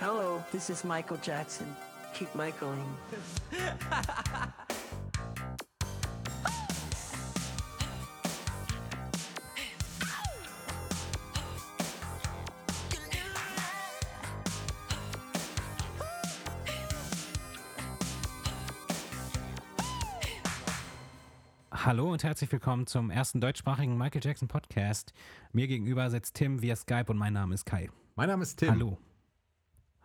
Hello, 0.00 0.44
this 0.52 0.70
is 0.70 0.84
Michael 0.84 1.18
Jackson. 1.20 1.66
Keep 2.14 2.32
Michaeling. 2.36 2.84
Hallo 21.72 22.12
und 22.12 22.22
herzlich 22.22 22.52
willkommen 22.52 22.86
zum 22.86 23.10
ersten 23.10 23.40
deutschsprachigen 23.40 23.98
Michael 23.98 24.20
Jackson 24.22 24.46
Podcast. 24.46 25.12
Mir 25.52 25.66
gegenüber 25.66 26.08
sitzt 26.10 26.36
Tim 26.36 26.62
via 26.62 26.76
Skype 26.76 27.06
und 27.08 27.18
mein 27.18 27.32
Name 27.32 27.52
ist 27.52 27.66
Kai. 27.66 27.90
Mein 28.14 28.28
Name 28.28 28.44
ist 28.44 28.58
Tim. 28.58 28.70
Hallo. 28.70 28.98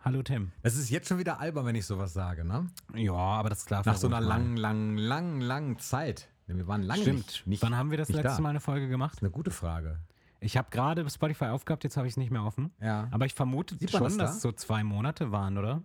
Hallo 0.04 0.22
Tim. 0.22 0.52
Es 0.60 0.76
ist 0.76 0.90
jetzt 0.90 1.08
schon 1.08 1.18
wieder 1.18 1.40
albern, 1.40 1.64
wenn 1.64 1.76
ich 1.76 1.86
sowas 1.86 2.12
sage, 2.12 2.44
ne? 2.44 2.66
Ja, 2.94 3.14
aber 3.14 3.48
das 3.48 3.60
ist 3.60 3.66
klar. 3.66 3.82
Nach 3.86 3.96
so 3.96 4.06
einer 4.06 4.20
langen, 4.20 4.58
langen, 4.58 4.98
langen, 4.98 5.40
langen 5.40 5.78
Zeit. 5.78 6.28
Wir 6.46 6.66
waren 6.66 6.82
lange 6.82 7.00
Stimmt. 7.00 7.16
nicht, 7.16 7.46
nicht 7.46 7.62
Wann 7.62 7.74
haben 7.74 7.90
wir 7.90 7.96
das 7.96 8.10
letzte 8.10 8.36
da. 8.36 8.40
Mal 8.40 8.50
eine 8.50 8.60
Folge 8.60 8.86
gemacht? 8.88 9.20
Eine 9.22 9.30
gute 9.30 9.50
Frage. 9.50 9.98
Ich 10.40 10.58
habe 10.58 10.68
gerade 10.70 11.08
Spotify 11.08 11.46
aufgehabt, 11.46 11.84
jetzt 11.84 11.96
habe 11.96 12.06
ich 12.06 12.12
es 12.12 12.16
nicht 12.18 12.30
mehr 12.30 12.44
offen. 12.44 12.70
Ja. 12.82 13.08
Aber 13.12 13.24
ich 13.24 13.32
vermute 13.32 13.76
schon, 13.88 14.02
das 14.02 14.16
dass 14.16 14.16
da? 14.16 14.24
es 14.24 14.42
so 14.42 14.52
zwei 14.52 14.84
Monate 14.84 15.32
waren, 15.32 15.56
oder? 15.56 15.82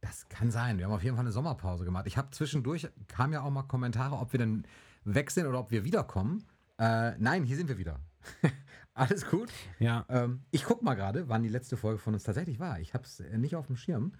Das 0.00 0.28
kann 0.28 0.50
sein. 0.50 0.78
Wir 0.78 0.86
haben 0.86 0.92
auf 0.92 1.04
jeden 1.04 1.14
Fall 1.14 1.24
eine 1.24 1.30
Sommerpause 1.30 1.84
gemacht. 1.84 2.08
Ich 2.08 2.16
habe 2.16 2.30
zwischendurch, 2.32 2.88
kam 3.06 3.32
ja 3.32 3.42
auch 3.42 3.50
mal 3.50 3.62
Kommentare, 3.62 4.16
ob 4.16 4.32
wir 4.32 4.38
denn 4.38 4.66
weg 5.04 5.30
sind 5.30 5.46
oder 5.46 5.60
ob 5.60 5.70
wir 5.70 5.84
wiederkommen. 5.84 6.42
Äh, 6.80 7.12
nein, 7.18 7.44
hier 7.44 7.56
sind 7.56 7.68
wir 7.68 7.78
wieder. 7.78 8.00
Alles 9.00 9.28
gut. 9.30 9.50
Ja. 9.78 10.04
Ähm, 10.08 10.42
ich 10.50 10.64
guck 10.64 10.82
mal 10.82 10.94
gerade, 10.94 11.28
wann 11.28 11.42
die 11.42 11.48
letzte 11.48 11.76
Folge 11.76 11.98
von 11.98 12.14
uns 12.14 12.22
tatsächlich 12.24 12.58
war. 12.60 12.80
Ich 12.80 12.92
habe 12.94 13.04
es 13.04 13.20
nicht 13.36 13.56
auf 13.56 13.66
dem 13.66 13.76
Schirm. 13.76 14.12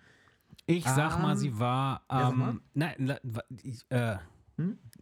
Ich 0.67 0.85
sag 0.85 1.21
mal, 1.21 1.33
Ähm, 1.33 1.39
sie 1.39 1.59
war. 1.59 2.03
ja, 2.11 2.27
sag 2.29 2.37
mal. 2.37 2.51
Ähm, 2.51 2.61
nein, 2.75 2.95
la- 2.99 3.19
wa- 3.23 3.45
ich, 3.63 3.85
äh, 3.91 4.17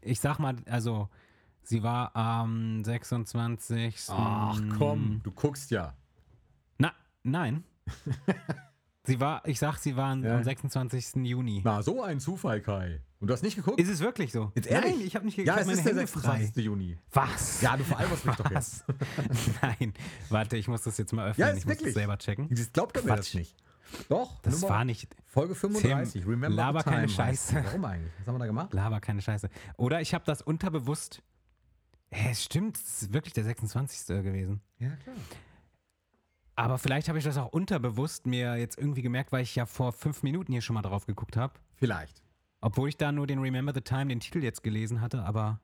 ich 0.03 0.21
sag 0.21 0.39
mal, 0.39 0.57
also 0.69 1.09
sie 1.63 1.83
war 1.83 2.15
am 2.17 2.85
26. 2.85 4.07
Ach 4.11 4.61
komm, 4.79 5.21
du 5.23 5.31
guckst 5.33 5.71
ja. 5.71 5.95
Na, 6.79 6.93
nein. 7.23 7.65
sie 9.09 9.19
war, 9.21 9.43
ich 9.47 9.59
sag, 9.59 9.79
sie 9.79 9.97
waren 9.97 10.23
Ja. 10.23 10.37
am 10.37 10.45
26. 10.45 11.17
Juni. 11.27 11.61
Na, 11.65 11.83
so 11.83 12.03
ein 12.03 12.21
Zufall, 12.21 12.61
Kai. 12.61 13.01
Und 13.21 13.27
du 13.27 13.35
hast 13.35 13.43
nicht 13.43 13.57
geguckt? 13.57 13.81
Ist 13.81 13.89
es 13.89 13.99
wirklich 13.99 14.31
so? 14.31 14.53
Jetzt 14.55 14.69
ehrlich? 14.69 14.93
Nein, 14.95 15.01
ich 15.05 15.17
habe 15.17 15.25
nicht 15.25 15.37
Ja, 15.39 15.45
geguckt. 15.57 15.61
es 15.61 15.67
meine 15.67 15.79
ist 15.79 15.85
der 15.85 15.91
Hände 15.93 16.07
26. 16.07 16.53
frei. 16.55 16.61
Juni. 16.63 16.99
Was? 17.13 17.61
Ja, 17.61 17.77
du 17.77 17.83
veralberst 17.83 18.25
mich 18.25 18.37
doch 18.37 18.51
jetzt. 18.53 18.85
Nein, 19.63 19.93
warte, 20.29 20.57
ich 20.57 20.69
muss 20.69 20.83
das 20.83 20.97
jetzt 20.99 21.13
mal 21.13 21.31
öffnen. 21.31 21.47
Ja, 21.49 21.53
ist 21.53 21.59
ich 21.59 21.65
muss 21.67 21.75
das 21.75 21.81
wirklich. 21.81 21.95
selber 21.95 22.17
checken. 22.19 22.47
Das 22.51 22.73
glaubt 22.73 22.97
er 22.97 23.03
mir 23.03 23.17
das 23.17 23.35
nicht. 23.35 23.57
Doch, 24.09 24.41
Das 24.43 24.61
Nummer- 24.61 24.75
war 24.75 24.85
nicht. 24.85 25.09
Folge 25.27 25.55
35. 25.57 26.21
Tim, 26.23 26.31
Remember 26.31 26.55
laber 26.55 26.81
the 26.81 26.85
time 26.85 26.97
keine 26.97 27.09
Scheiße. 27.09 27.65
Warum 27.65 27.85
eigentlich? 27.87 28.13
Was 28.19 28.27
haben 28.29 28.35
wir 28.35 28.39
da 28.41 28.47
gemacht? 28.47 28.73
Laber, 28.75 29.01
keine 29.01 29.23
Scheiße. 29.23 29.49
Oder 29.79 30.01
ich 30.01 30.13
habe 30.15 30.25
das 30.27 30.43
unterbewusst. 30.43 31.23
Hä, 32.11 32.29
es 32.31 32.45
stimmt, 32.45 32.77
es 32.77 33.03
ist 33.03 33.13
wirklich 33.13 33.35
der 33.35 33.45
26. 33.45 34.07
gewesen. 34.23 34.61
Ja, 34.79 34.91
klar. 35.03 35.17
Aber 36.59 36.77
vielleicht 36.79 37.09
habe 37.09 37.19
ich 37.19 37.25
das 37.25 37.39
auch 37.39 37.53
unterbewusst 37.53 38.27
mir 38.27 38.57
jetzt 38.57 38.79
irgendwie 38.79 39.03
gemerkt, 39.03 39.31
weil 39.33 39.43
ich 39.43 39.55
ja 39.55 39.65
vor 39.67 39.93
fünf 39.93 40.23
Minuten 40.23 40.51
hier 40.53 40.61
schon 40.61 40.75
mal 40.75 40.83
drauf 40.83 41.07
geguckt 41.07 41.37
habe. 41.37 41.55
Vielleicht. 41.77 42.23
Obwohl 42.61 42.89
ich 42.89 42.97
da 42.97 43.13
nur 43.13 43.27
den 43.29 43.39
Remember 43.39 43.73
the 43.73 43.81
Time, 43.81 44.07
den 44.07 44.19
Titel 44.19 44.43
jetzt 44.43 44.63
gelesen 44.65 45.01
hatte, 45.01 45.23
aber 45.25 45.61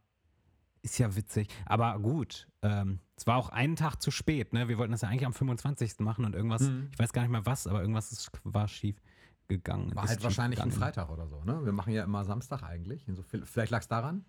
ist 0.83 0.99
ja 0.99 1.17
witzig. 1.17 1.49
Aber 1.67 1.99
gut, 1.99 2.47
ähm, 2.63 3.01
es 3.17 3.27
war 3.27 3.37
auch 3.39 3.49
einen 3.49 3.75
Tag 3.75 3.97
zu 4.01 4.11
spät, 4.13 4.53
ne? 4.53 4.69
Wir 4.69 4.79
wollten 4.79 4.93
das 4.93 5.01
ja 5.01 5.09
eigentlich 5.09 5.27
am 5.27 5.33
25. 5.33 5.95
machen 6.01 6.25
und 6.25 6.35
irgendwas, 6.37 6.63
Mhm. 6.63 6.91
ich 6.93 6.99
weiß 6.99 7.13
gar 7.13 7.23
nicht 7.23 7.31
mehr 7.33 7.45
was, 7.47 7.67
aber 7.67 7.81
irgendwas 7.81 8.13
ist, 8.13 8.31
war 8.45 8.69
schief 8.69 9.01
gegangen. 9.49 9.95
War 9.97 10.07
halt 10.07 10.23
wahrscheinlich 10.23 10.61
ein 10.61 10.69
gegangen. 10.69 10.81
Freitag 10.83 11.11
oder 11.11 11.27
so, 11.27 11.43
ne? 11.43 11.65
Wir 11.65 11.73
machen 11.73 11.93
ja 11.93 12.05
immer 12.05 12.25
Samstag 12.25 12.63
eigentlich. 12.63 13.09
Inso- 13.09 13.25
Vielleicht 13.45 13.71
lag 13.73 13.81
es 13.81 13.89
daran? 13.89 14.25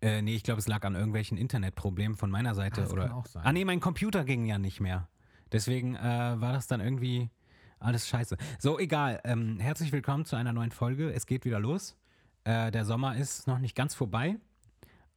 Äh, 0.00 0.22
nee, 0.22 0.34
ich 0.34 0.42
glaube, 0.42 0.58
es 0.58 0.66
lag 0.68 0.82
an 0.84 0.94
irgendwelchen 0.94 1.36
Internetproblemen 1.36 2.16
von 2.16 2.30
meiner 2.30 2.54
Seite. 2.54 2.80
Ah, 2.80 2.84
das 2.84 2.92
oder, 2.92 3.02
kann 3.08 3.12
auch 3.12 3.26
sein. 3.26 3.42
Ah, 3.44 3.52
nee, 3.52 3.64
mein 3.64 3.78
Computer 3.80 4.24
ging 4.24 4.46
ja 4.46 4.58
nicht 4.58 4.80
mehr. 4.80 5.08
Deswegen 5.52 5.94
äh, 5.96 6.00
war 6.40 6.52
das 6.52 6.66
dann 6.66 6.80
irgendwie 6.80 7.30
alles 7.78 8.08
scheiße. 8.08 8.36
So, 8.58 8.78
egal. 8.78 9.20
Ähm, 9.24 9.58
herzlich 9.60 9.92
willkommen 9.92 10.24
zu 10.24 10.36
einer 10.36 10.52
neuen 10.52 10.70
Folge. 10.70 11.12
Es 11.12 11.26
geht 11.26 11.44
wieder 11.44 11.60
los. 11.60 11.96
Äh, 12.44 12.70
der 12.70 12.84
Sommer 12.84 13.16
ist 13.16 13.46
noch 13.46 13.58
nicht 13.58 13.76
ganz 13.76 13.94
vorbei. 13.94 14.36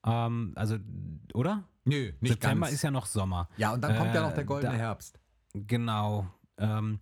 Ähm, 0.06 0.52
also, 0.56 0.78
oder? 1.34 1.64
Nö, 1.86 2.12
nicht 2.20 2.34
September 2.34 2.66
ganz. 2.66 2.76
ist 2.76 2.82
ja 2.82 2.92
noch 2.92 3.06
Sommer. 3.06 3.48
ja, 3.58 3.74
und 3.74 3.82
dann 3.82 3.96
kommt 3.96 4.14
ja 4.14 4.22
Äh, 4.22 4.28
noch 4.28 4.34
der 4.34 4.44
goldene 4.44 4.78
Herbst. 4.78 5.20
Genau. 5.54 6.28
Ähm, 6.58 7.00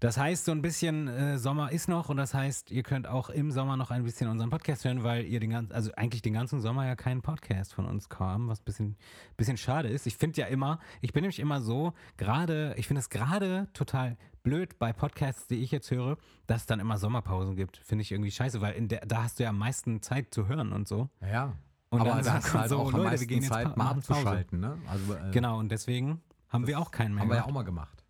das 0.00 0.16
heißt, 0.16 0.44
so 0.44 0.52
ein 0.52 0.62
bisschen 0.62 1.08
äh, 1.08 1.38
Sommer 1.38 1.72
ist 1.72 1.88
noch 1.88 2.08
und 2.08 2.16
das 2.16 2.34
heißt, 2.34 2.70
ihr 2.70 2.82
könnt 2.82 3.06
auch 3.06 3.30
im 3.30 3.50
Sommer 3.50 3.76
noch 3.76 3.90
ein 3.90 4.04
bisschen 4.04 4.28
unseren 4.28 4.50
Podcast 4.50 4.84
hören, 4.84 5.02
weil 5.02 5.24
ihr 5.24 5.40
den 5.40 5.50
ganzen, 5.50 5.72
also 5.72 5.90
eigentlich 5.96 6.22
den 6.22 6.34
ganzen 6.34 6.60
Sommer 6.60 6.86
ja 6.86 6.94
keinen 6.94 7.22
Podcast 7.22 7.74
von 7.74 7.84
uns 7.86 8.08
kam, 8.08 8.48
was 8.48 8.60
ein 8.60 8.64
bisschen, 8.64 8.96
bisschen 9.36 9.56
schade 9.56 9.88
ist. 9.88 10.06
Ich 10.06 10.16
finde 10.16 10.40
ja 10.40 10.46
immer, 10.46 10.78
ich 11.00 11.12
bin 11.12 11.22
nämlich 11.22 11.40
immer 11.40 11.60
so, 11.60 11.94
gerade, 12.16 12.74
ich 12.76 12.86
finde 12.86 13.00
es 13.00 13.10
gerade 13.10 13.68
total 13.72 14.16
blöd 14.42 14.78
bei 14.78 14.92
Podcasts, 14.92 15.46
die 15.48 15.56
ich 15.56 15.70
jetzt 15.72 15.90
höre, 15.90 16.16
dass 16.46 16.62
es 16.62 16.66
dann 16.66 16.80
immer 16.80 16.96
Sommerpausen 16.98 17.56
gibt. 17.56 17.78
Finde 17.78 18.02
ich 18.02 18.12
irgendwie 18.12 18.30
scheiße, 18.30 18.60
weil 18.60 18.74
in 18.74 18.88
der, 18.88 19.00
da 19.00 19.24
hast 19.24 19.38
du 19.38 19.42
ja 19.42 19.50
am 19.50 19.58
meisten 19.58 20.00
Zeit 20.00 20.32
zu 20.32 20.46
hören 20.46 20.72
und 20.72 20.86
so. 20.86 21.08
Ja. 21.20 21.54
Und 21.90 22.00
Aber 22.02 22.10
dann 22.10 22.24
da 22.24 22.34
hast 22.34 22.54
du 22.54 22.58
halt 22.58 22.68
so, 22.68 22.78
auch 22.78 22.92
am 22.92 22.92
Leute, 22.92 23.02
wir 23.02 23.10
meisten 23.10 23.26
gehen 23.26 23.42
jetzt 23.42 23.52
Zeit, 23.52 23.76
mal 23.76 23.90
abzuschalten, 23.90 24.60
ne? 24.60 24.78
Also, 24.86 25.14
äh, 25.14 25.30
Genau, 25.32 25.58
und 25.58 25.70
deswegen 25.70 26.20
haben 26.48 26.66
wir 26.66 26.78
auch 26.78 26.90
keinen 26.90 27.14
mehr. 27.14 27.22
Haben 27.22 27.30
wir 27.30 27.36
ja 27.36 27.44
auch 27.46 27.52
mal 27.52 27.64
gemacht. 27.64 28.04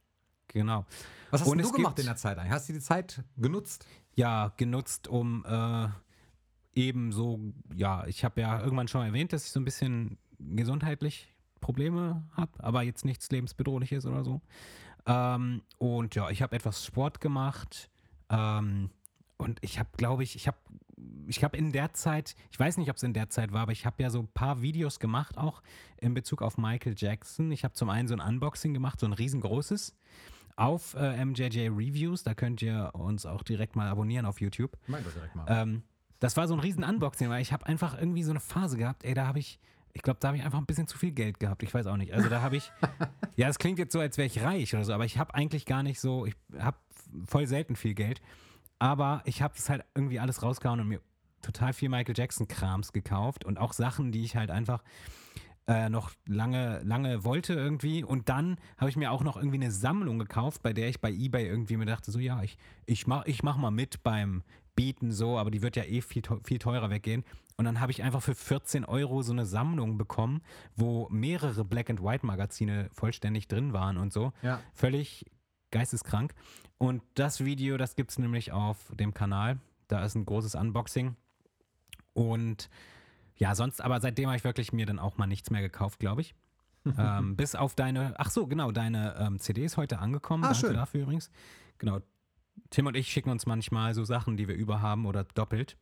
Genau. 0.49 0.85
Was 1.31 1.43
hast 1.43 1.53
du 1.53 1.73
gemacht 1.73 1.99
in 1.99 2.07
der 2.07 2.17
Zeit 2.17 2.39
eigentlich? 2.39 2.53
Hast 2.53 2.69
du 2.69 2.73
die 2.73 2.81
Zeit 2.81 3.23
genutzt? 3.37 3.87
ja, 4.19 4.53
genutzt, 4.57 5.07
um 5.07 5.45
äh, 5.47 5.89
eben 6.75 7.13
so, 7.13 7.39
ja, 7.73 8.05
ich 8.09 8.25
habe 8.25 8.41
ja 8.41 8.61
irgendwann 8.61 8.89
schon 8.89 9.07
erwähnt, 9.07 9.33
dass 9.33 9.45
ich 9.45 9.53
so 9.53 9.61
ein 9.61 9.65
bisschen 9.65 10.19
gesundheitlich 10.41 11.33
Probleme 11.61 12.29
habe, 12.33 12.53
aber 12.59 12.83
jetzt 12.83 13.05
nichts 13.05 13.31
lebensbedrohliches 13.31 14.07
oder 14.07 14.25
so. 14.25 14.41
Ähm, 15.07 15.63
und 15.79 16.17
ja, 16.17 16.31
ich 16.31 16.43
habe 16.43 16.57
etwas 16.57 16.85
Sport 16.85 17.21
gemacht 17.21 17.89
ähm, 18.29 18.91
und 19.37 19.59
ich 19.63 19.79
habe, 19.79 19.91
glaube 19.97 20.25
ich, 20.25 20.35
ich 20.35 20.49
habe 20.49 20.59
ich 21.29 21.45
habe 21.45 21.57
in 21.57 21.71
der 21.71 21.93
Zeit, 21.95 22.35
ich 22.51 22.59
weiß 22.59 22.77
nicht, 22.77 22.91
ob 22.91 22.97
es 22.97 23.05
in 23.05 23.13
der 23.13 23.31
Zeit 23.31 23.53
war, 23.53 23.61
aber 23.61 23.73
ich 23.73 23.87
habe 23.87 24.03
ja 24.03 24.11
so 24.11 24.19
ein 24.19 24.27
paar 24.27 24.63
Videos 24.63 24.99
gemacht, 24.99 25.39
auch 25.39 25.63
in 25.99 26.13
Bezug 26.13 26.43
auf 26.43 26.59
Michael 26.59 26.95
Jackson. 26.97 27.53
Ich 27.53 27.63
habe 27.63 27.75
zum 27.75 27.89
einen 27.89 28.09
so 28.09 28.17
ein 28.17 28.21
Unboxing 28.21 28.75
gemacht, 28.75 28.99
so 28.99 29.07
ein 29.07 29.13
riesengroßes 29.13 29.95
auf 30.59 30.95
äh, 30.95 31.25
MJJ 31.25 31.69
Reviews. 31.69 32.25
Da 32.25 32.35
könnt 32.35 32.61
ihr 32.63 32.91
uns 32.95 33.27
auch 33.27 33.43
direkt 33.43 33.77
mal 33.77 33.89
abonnieren 33.89 34.27
auf 34.27 34.41
YouTube. 34.41 34.77
Mein 34.87 35.05
doch 35.05 35.13
direkt 35.13 35.35
mal. 35.35 35.47
Ähm, 35.49 35.83
das 36.21 36.37
war 36.37 36.49
so 36.49 36.55
ein 36.55 36.61
riesen 36.61 36.83
Unboxing, 36.83 37.29
weil 37.29 37.41
ich 37.43 37.53
habe 37.53 37.65
einfach 37.67 37.97
irgendwie 37.97 38.25
so 38.25 38.31
eine 38.31 38.41
Phase 38.41 38.77
gehabt, 38.77 39.05
ey, 39.05 39.15
da 39.15 39.27
habe 39.27 39.39
ich, 39.39 39.61
ich 39.93 40.03
glaube, 40.03 40.19
da 40.21 40.29
habe 40.29 40.37
ich 40.37 40.45
einfach 40.45 40.59
ein 40.59 40.67
bisschen 40.67 40.89
zu 40.89 40.99
viel 40.99 41.13
Geld 41.13 41.39
gehabt. 41.39 41.63
Ich 41.63 41.73
weiß 41.73 41.87
auch 41.87 41.97
nicht. 41.97 42.13
Also 42.13 42.29
da 42.29 42.43
habe 42.43 42.57
ich, 42.57 42.73
ja, 43.37 43.49
es 43.49 43.59
klingt 43.59 43.79
jetzt 43.79 43.93
so, 43.93 44.01
als 44.01 44.19
wäre 44.19 44.27
ich 44.27 44.43
reich 44.43 44.75
oder 44.75 44.85
so, 44.85 44.93
aber 44.93 45.05
ich 45.05 45.17
habe 45.17 45.35
eigentlich 45.35 45.65
gar 45.65 45.85
nicht 45.85 46.01
so, 46.01 46.27
ich 46.27 46.35
habe 46.59 46.77
voll 47.25 47.47
selten 47.47 47.77
viel 47.77 47.95
Geld. 47.95 48.21
Aber 48.81 49.23
ich 49.25 49.43
habe 49.43 49.55
das 49.57 49.69
halt 49.71 49.85
irgendwie 49.95 50.19
alles 50.19 50.43
rausgehauen 50.43 50.81
und 50.81 50.89
mir 50.89 51.01
total 51.43 51.73
viel 51.73 51.89
Michael 51.89 52.17
Jackson-Krams 52.17 52.93
gekauft 52.93 53.45
und 53.45 53.59
auch 53.59 53.73
Sachen, 53.73 54.11
die 54.11 54.25
ich 54.25 54.37
halt 54.37 54.51
einfach 54.51 54.83
äh, 55.69 55.91
noch 55.91 56.13
lange, 56.27 56.81
lange 56.83 57.25
wollte 57.25 57.53
irgendwie. 57.53 58.03
Und 58.03 58.29
dann 58.31 58.57
habe 58.79 58.91
ich 58.91 58.97
mir 58.97 59.13
auch 59.13 59.23
noch 59.23 59.37
irgendwie 59.37 59.57
eine 59.59 59.71
Sammlung 59.71 60.19
gekauft, 60.19 60.63
bei 60.63 60.73
der 60.73 60.89
ich 60.89 61.01
bei 61.01 61.13
Ebay 61.13 61.47
irgendwie 61.47 61.77
mir 61.77 61.85
dachte, 61.85 62.11
so 62.11 62.19
ja, 62.19 62.43
ich, 62.43 62.57
ich, 62.87 63.07
mach, 63.07 63.27
ich 63.27 63.43
mach 63.43 63.59
mal 63.59 63.71
mit 63.71 64.03
beim 64.03 64.43
Bieten 64.75 65.13
so, 65.13 65.37
aber 65.39 65.51
die 65.51 65.61
wird 65.61 65.77
ja 65.77 65.85
eh 65.85 66.01
viel, 66.01 66.23
viel 66.43 66.59
teurer 66.59 66.89
weggehen. 66.89 67.23
Und 67.57 67.67
dann 67.67 67.81
habe 67.81 67.93
ich 67.93 68.03
einfach 68.03 68.23
für 68.23 68.35
14 68.35 68.87
Euro 68.87 69.23
so 69.23 69.33
eine 69.33 69.45
Sammlung 69.45 69.99
bekommen, 69.99 70.41
wo 70.75 71.07
mehrere 71.11 71.65
Black-and-White-Magazine 71.65 72.89
vollständig 72.93 73.49
drin 73.49 73.73
waren 73.73 73.99
und 73.99 74.13
so. 74.13 74.33
ja. 74.43 74.61
Völlig 74.73 75.27
geisteskrank. 75.71 76.33
Und 76.79 77.03
das 77.15 77.45
Video, 77.45 77.77
das 77.77 77.95
gibt 77.95 78.13
es 78.13 78.19
nämlich 78.19 78.53
auf 78.53 78.91
dem 78.95 79.13
Kanal. 79.13 79.59
Da 79.89 80.03
ist 80.05 80.15
ein 80.15 80.25
großes 80.25 80.55
Unboxing. 80.55 81.17
Und 82.15 82.71
ja, 83.39 83.55
sonst, 83.55 83.81
aber 83.81 84.01
seitdem 84.01 84.27
habe 84.27 84.37
ich 84.37 84.45
wirklich 84.45 84.73
mir 84.73 84.87
dann 84.87 84.99
auch 84.99 85.17
mal 85.17 85.27
nichts 85.27 85.51
mehr 85.51 85.63
gekauft, 85.63 85.99
glaube 86.01 86.21
ich. 86.21 86.35
ähm, 86.99 87.37
bis 87.37 87.55
auf 87.55 87.75
deine, 87.75 88.15
ach 88.19 88.31
so, 88.31 88.47
genau, 88.47 88.73
deine 88.73 89.17
ähm, 89.19 89.39
CD 89.39 89.65
ist 89.65 89.77
heute 89.77 89.99
angekommen. 89.99 90.45
Ah, 90.45 90.49
Danke 90.49 90.67
schön. 90.67 90.75
dafür 90.75 91.03
übrigens. 91.03 91.31
Genau. 91.79 92.01
Tim 92.71 92.87
und 92.87 92.97
ich 92.97 93.09
schicken 93.09 93.31
uns 93.31 93.47
manchmal 93.47 93.95
so 93.95 94.05
Sachen, 94.05 94.37
die 94.37 94.49
wir 94.49 94.55
überhaben 94.55 95.07
oder 95.07 95.25
doppelt. 95.25 95.77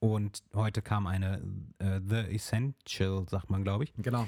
Und 0.00 0.42
heute 0.54 0.80
kam 0.82 1.06
eine 1.06 1.42
äh, 1.78 2.00
The 2.06 2.34
Essential, 2.34 3.26
sagt 3.28 3.50
man, 3.50 3.62
glaube 3.62 3.84
ich. 3.84 3.92
Genau. 3.98 4.26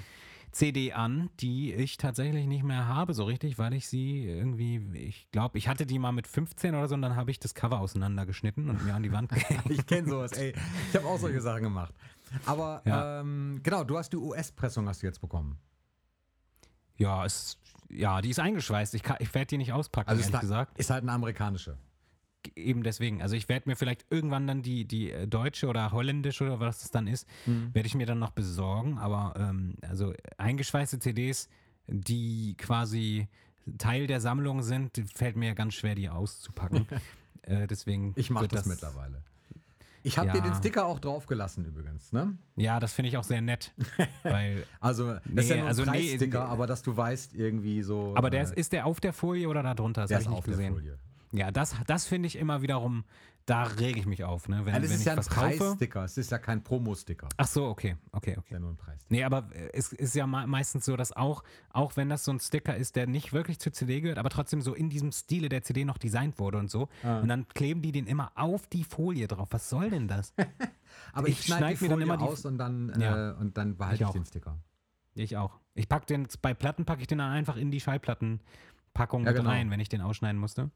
CD 0.52 0.92
an, 0.92 1.30
die 1.40 1.72
ich 1.72 1.96
tatsächlich 1.96 2.46
nicht 2.46 2.62
mehr 2.62 2.86
habe, 2.86 3.14
so 3.14 3.24
richtig, 3.24 3.58
weil 3.58 3.72
ich 3.74 3.88
sie 3.88 4.24
irgendwie, 4.26 4.76
ich 4.98 5.30
glaube, 5.32 5.56
ich 5.58 5.66
hatte 5.68 5.86
die 5.86 5.98
mal 5.98 6.12
mit 6.12 6.26
15 6.26 6.74
oder 6.74 6.88
so 6.88 6.94
und 6.94 7.02
dann 7.02 7.16
habe 7.16 7.30
ich 7.30 7.40
das 7.40 7.54
Cover 7.54 7.80
auseinandergeschnitten 7.80 8.68
und 8.68 8.84
mir 8.84 8.94
an 8.94 9.02
die 9.02 9.12
Wand 9.12 9.30
gehängt. 9.32 9.70
Ich 9.70 9.86
kenne 9.86 10.08
sowas, 10.08 10.32
ey. 10.32 10.54
Ich 10.90 10.96
habe 10.96 11.06
auch 11.06 11.18
solche 11.18 11.40
Sachen 11.40 11.62
gemacht. 11.62 11.94
Aber 12.46 12.82
Ja. 12.84 13.20
ähm, 13.20 13.60
genau, 13.62 13.82
du 13.84 13.96
hast 13.98 14.12
die 14.12 14.16
US-Pressung 14.18 14.86
hast 14.88 15.02
du 15.02 15.06
jetzt 15.06 15.20
bekommen. 15.20 15.58
Ja, 16.96 17.24
es, 17.24 17.58
ja, 17.90 18.20
die 18.20 18.30
ist 18.30 18.38
eingeschweißt. 18.38 18.94
Ich, 18.94 19.02
kann- 19.02 19.16
ich 19.20 19.32
werde 19.34 19.46
die 19.46 19.58
nicht 19.58 19.72
auspacken, 19.72 20.10
Also 20.10 20.20
ist, 20.20 20.26
ehrlich 20.26 20.32
da- 20.34 20.40
gesagt. 20.40 20.78
ist 20.78 20.90
halt 20.90 21.02
eine 21.02 21.12
amerikanische. 21.12 21.78
Eben 22.56 22.82
deswegen. 22.82 23.22
Also 23.22 23.36
ich 23.36 23.48
werde 23.48 23.68
mir 23.68 23.76
vielleicht 23.76 24.06
irgendwann 24.10 24.46
dann 24.46 24.62
die, 24.62 24.84
die 24.84 25.10
äh, 25.10 25.26
deutsche 25.26 25.68
oder 25.68 25.92
holländische 25.92 26.44
oder 26.44 26.60
was 26.60 26.80
das 26.80 26.90
dann 26.90 27.06
ist, 27.06 27.28
Mhm. 27.46 27.70
werde 27.74 27.86
ich 27.86 27.94
mir 27.94 28.06
dann 28.06 28.18
noch 28.18 28.30
besorgen. 28.30 28.98
Aber 28.98 29.34
ähm, 29.36 29.74
also 29.82 30.12
eingeschweißte 30.38 30.98
CDs, 30.98 31.48
die 31.86 32.54
quasi 32.58 33.28
Teil 33.78 34.06
der 34.06 34.20
Sammlung 34.20 34.62
sind, 34.62 35.00
fällt 35.14 35.36
mir 35.36 35.54
ganz 35.54 35.74
schwer, 35.74 35.94
die 35.94 36.08
auszupacken. 36.08 36.86
äh, 37.42 37.66
deswegen. 37.66 38.12
Ich 38.16 38.30
mache 38.30 38.44
wird 38.44 38.54
das, 38.54 38.66
mittlerweile. 38.66 39.22
Ich 40.04 40.18
habe 40.18 40.30
dir 40.32 40.38
Ja. 40.38 40.42
den 40.42 40.54
Sticker 40.54 40.86
auch 40.86 40.98
draufgelassen 40.98 41.64
übrigens, 41.64 42.10
ne? 42.12 42.36
Ja, 42.56 42.80
das 42.80 42.92
finde 42.92 43.08
ich 43.10 43.16
auch 43.18 43.22
sehr 43.22 43.40
nett. 43.40 43.72
weil, 44.24 44.66
Also, 44.80 45.12
das 45.12 45.22
ist 45.24 45.26
Nee, 45.26 45.42
ja 45.48 45.54
nur 45.54 45.62
ein 45.62 45.68
also 45.68 45.84
Preissticker, 45.84 46.44
nee. 46.44 46.50
aber 46.50 46.66
dass 46.66 46.82
du 46.82 46.96
weißt, 46.96 47.34
irgendwie 47.34 47.82
so. 47.82 48.12
aber 48.16 48.28
der 48.30 48.40
äh, 48.40 48.44
ist, 48.44 48.54
ist 48.54 48.72
der 48.72 48.84
auf 48.86 48.98
der 48.98 49.12
Folie 49.12 49.48
oder 49.48 49.62
da 49.62 49.74
drunter? 49.74 50.00
Das 50.02 50.08
der 50.08 50.18
ist 50.18 50.24
ich 50.24 50.30
nicht 50.30 50.38
auf 50.38 50.44
der 50.44 50.54
gesehen. 50.54 50.72
Folie. 50.74 50.98
Ja, 51.32 51.50
das, 51.50 51.74
das 51.86 52.06
finde 52.06 52.26
ich 52.26 52.36
immer 52.36 52.60
wiederum, 52.62 53.04
da 53.46 53.64
rege 53.64 53.98
ich 53.98 54.06
mich 54.06 54.22
auf, 54.22 54.48
ne? 54.48 54.64
Wenn, 54.66 54.74
Ja, 54.74 54.80
das 54.80 54.90
wenn 54.90 54.94
ist 54.96 55.00
ich 55.00 55.06
ja 55.06 55.14
ein. 55.14 55.20
Preissticker, 55.58 56.04
es 56.04 56.16
ist 56.16 56.30
ja 56.30 56.38
kein 56.38 56.62
Promo-Sticker. 56.62 57.28
Ach 57.38 57.46
so, 57.46 57.66
okay, 57.66 57.96
okay, 58.12 58.32
ist 58.32 58.38
okay. 58.38 58.54
ja 58.54 58.60
nur 58.60 58.70
ein 58.70 58.76
Preissticker. 58.76 59.06
Nee, 59.14 59.24
aber 59.24 59.48
äh, 59.52 59.70
es 59.72 59.92
ist 59.92 60.14
ja 60.14 60.26
me- 60.28 60.46
meistens 60.46 60.84
so, 60.84 60.94
dass 60.94 61.10
auch, 61.10 61.42
auch 61.70 61.96
wenn 61.96 62.08
das 62.08 62.22
so 62.24 62.32
ein 62.32 62.38
Sticker 62.38 62.76
ist, 62.76 62.94
der 62.94 63.06
nicht 63.08 63.32
wirklich 63.32 63.58
zur 63.58 63.72
CD 63.72 64.00
gehört, 64.00 64.18
aber 64.18 64.28
trotzdem 64.30 64.60
so 64.62 64.74
in 64.74 64.90
diesem 64.90 65.10
Stile 65.10 65.48
der 65.48 65.62
CD 65.62 65.84
noch 65.84 65.98
designt 65.98 66.38
wurde 66.38 66.58
und 66.58 66.70
so. 66.70 66.88
Ah. 67.02 67.18
Und 67.20 67.28
dann 67.28 67.48
kleben 67.48 67.82
die 67.82 67.90
den 67.90 68.06
immer 68.06 68.30
auf 68.36 68.68
die 68.68 68.84
Folie 68.84 69.26
drauf. 69.26 69.48
Was 69.50 69.68
soll 69.68 69.90
denn 69.90 70.06
das? 70.06 70.34
Aber 71.12 71.26
Ich 71.26 71.40
ich, 71.40 71.46
schneide 71.46 71.76
schneid 71.76 71.80
die 71.80 71.84
mir 71.84 71.88
dann 71.88 71.98
Folie 71.98 72.04
immer 72.14 72.16
die- 72.18 72.24
aus 72.32 72.44
und 72.44 72.58
dann, 72.58 72.92
Ja. 73.00 73.30
äh, 73.30 73.34
und 73.34 73.56
dann 73.56 73.76
behalte 73.76 74.02
Ich 74.04 74.08
ich, 74.08 74.12
den 74.12 74.24
Sticker. 74.26 74.58
ich 75.14 75.36
auch. 75.36 75.58
Ich 75.74 75.88
pack 75.88 76.06
den, 76.06 76.28
bei 76.42 76.54
Platten 76.54 76.84
packe 76.84 77.00
ich 77.00 77.06
den 77.08 77.18
dann 77.18 77.32
einfach 77.32 77.56
in 77.56 77.70
die 77.72 77.80
Schallplattenpackung 77.80 79.24
Ja, 79.24 79.30
mit 79.30 79.36
genau. 79.36 79.50
rein, 79.50 79.70
wenn 79.70 79.80
ich 79.80 79.88
den 79.88 80.00
ausschneiden 80.00 80.38
musste. 80.40 80.70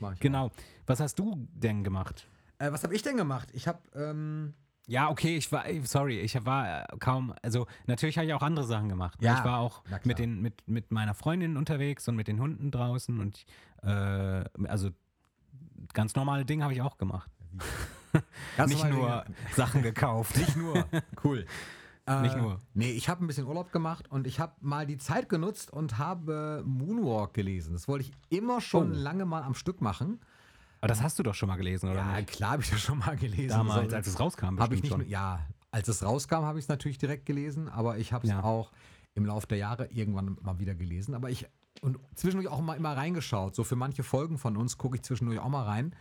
Mach 0.00 0.12
ich 0.14 0.20
Genau. 0.20 0.50
Was 0.86 1.00
hast 1.00 1.18
du 1.18 1.46
denn 1.52 1.84
gemacht? 1.84 2.28
Äh, 2.58 2.72
was 2.72 2.82
habe 2.82 2.94
ich 2.94 3.02
denn 3.02 3.16
gemacht? 3.16 3.48
Ich 3.52 3.68
habe, 3.68 3.78
ähm, 3.94 4.54
Ja, 4.86 5.10
okay, 5.10 5.36
ich 5.36 5.50
war, 5.52 5.64
sorry, 5.84 6.20
ich 6.20 6.44
war 6.44 6.82
äh, 6.82 6.96
kaum, 6.98 7.34
also 7.42 7.66
natürlich 7.86 8.16
habe 8.18 8.26
ich 8.26 8.34
auch 8.34 8.42
andere 8.42 8.64
Sachen 8.66 8.88
gemacht. 8.88 9.20
ne? 9.20 9.26
Ja, 9.28 9.38
ich 9.38 9.44
war 9.44 9.58
auch 9.58 9.82
mit, 10.04 10.18
den, 10.18 10.40
mit, 10.40 10.66
mit 10.66 10.90
meiner 10.90 11.14
Freundin 11.14 11.56
unterwegs 11.56 12.08
und 12.08 12.16
mit 12.16 12.26
den 12.26 12.40
Hunden 12.40 12.70
draußen 12.70 13.20
und 13.20 13.44
äh, 13.82 14.44
also 14.66 14.90
ganz 15.92 16.14
normale 16.14 16.44
Dinge 16.44 16.64
habe 16.64 16.72
ich 16.72 16.82
auch 16.82 16.96
gemacht. 16.98 17.30
ganz 18.56 18.72
Nicht 18.72 18.84
nur 18.88 19.24
Dinge. 19.24 19.36
Sachen 19.54 19.82
gekauft. 19.82 20.36
Nicht 20.36 20.56
nur. 20.56 20.84
cool. 21.24 21.46
Äh, 22.08 22.22
Nicht 22.22 22.36
nur. 22.36 22.58
Nee, 22.74 22.90
ich 22.92 23.08
habe 23.08 23.24
ein 23.24 23.26
bisschen 23.26 23.46
Urlaub 23.46 23.70
gemacht 23.72 24.10
und 24.10 24.26
ich 24.26 24.40
habe 24.40 24.52
mal 24.60 24.86
die 24.86 24.98
Zeit 24.98 25.28
genutzt 25.28 25.70
und 25.72 25.98
habe 25.98 26.62
Moonwalk 26.66 27.34
gelesen. 27.34 27.72
Das 27.74 27.88
wollte 27.88 28.04
ich 28.06 28.12
immer 28.30 28.60
schon 28.60 28.92
Oh. 28.92 28.94
lange 28.94 29.24
mal 29.24 29.42
am 29.42 29.54
Stück 29.54 29.80
machen. 29.80 30.20
Aber 30.80 30.88
das 30.88 31.02
hast 31.02 31.18
du 31.18 31.22
doch 31.22 31.34
schon 31.34 31.48
mal 31.48 31.56
gelesen, 31.56 31.90
oder 31.90 31.98
Ja, 32.00 32.16
nicht? 32.16 32.28
klar 32.30 32.52
habe 32.52 32.62
ich 32.62 32.70
das 32.70 32.80
schon 32.80 32.98
mal 32.98 33.16
gelesen. 33.16 33.48
Damals, 33.48 33.90
So- 33.90 33.96
als 33.96 34.06
es 34.06 34.20
rauskam, 34.20 34.58
Habe 34.60 34.74
ich 34.74 34.82
nicht, 34.82 34.92
schon. 34.92 35.08
ja, 35.08 35.40
als 35.70 35.88
es 35.88 36.02
rauskam, 36.04 36.42
habe 36.44 36.58
ich 36.58 36.64
es 36.64 36.68
natürlich 36.68 36.98
direkt 36.98 37.26
gelesen, 37.26 37.68
aber 37.68 37.98
ich 37.98 38.12
habe 38.12 38.26
es 38.26 38.30
Ja. 38.32 38.42
auch 38.44 38.70
im 39.14 39.26
Laufe 39.26 39.46
der 39.48 39.58
Jahre 39.58 39.86
irgendwann 39.86 40.38
mal 40.42 40.58
wieder 40.60 40.74
gelesen. 40.76 41.14
Aber 41.14 41.30
ich 41.30 41.46
und 41.80 41.98
zwischendurch 42.14 42.48
auch 42.52 42.60
mal 42.60 42.74
immer 42.74 42.96
reingeschaut. 42.96 43.54
So 43.54 43.62
für 43.64 43.76
manche 43.76 44.02
Folgen 44.02 44.38
von 44.38 44.56
uns 44.56 44.78
gucke 44.78 44.96
ich 44.96 45.02
zwischendurch 45.02 45.38
auch 45.40 45.48
mal 45.48 45.64
rein, 45.64 45.94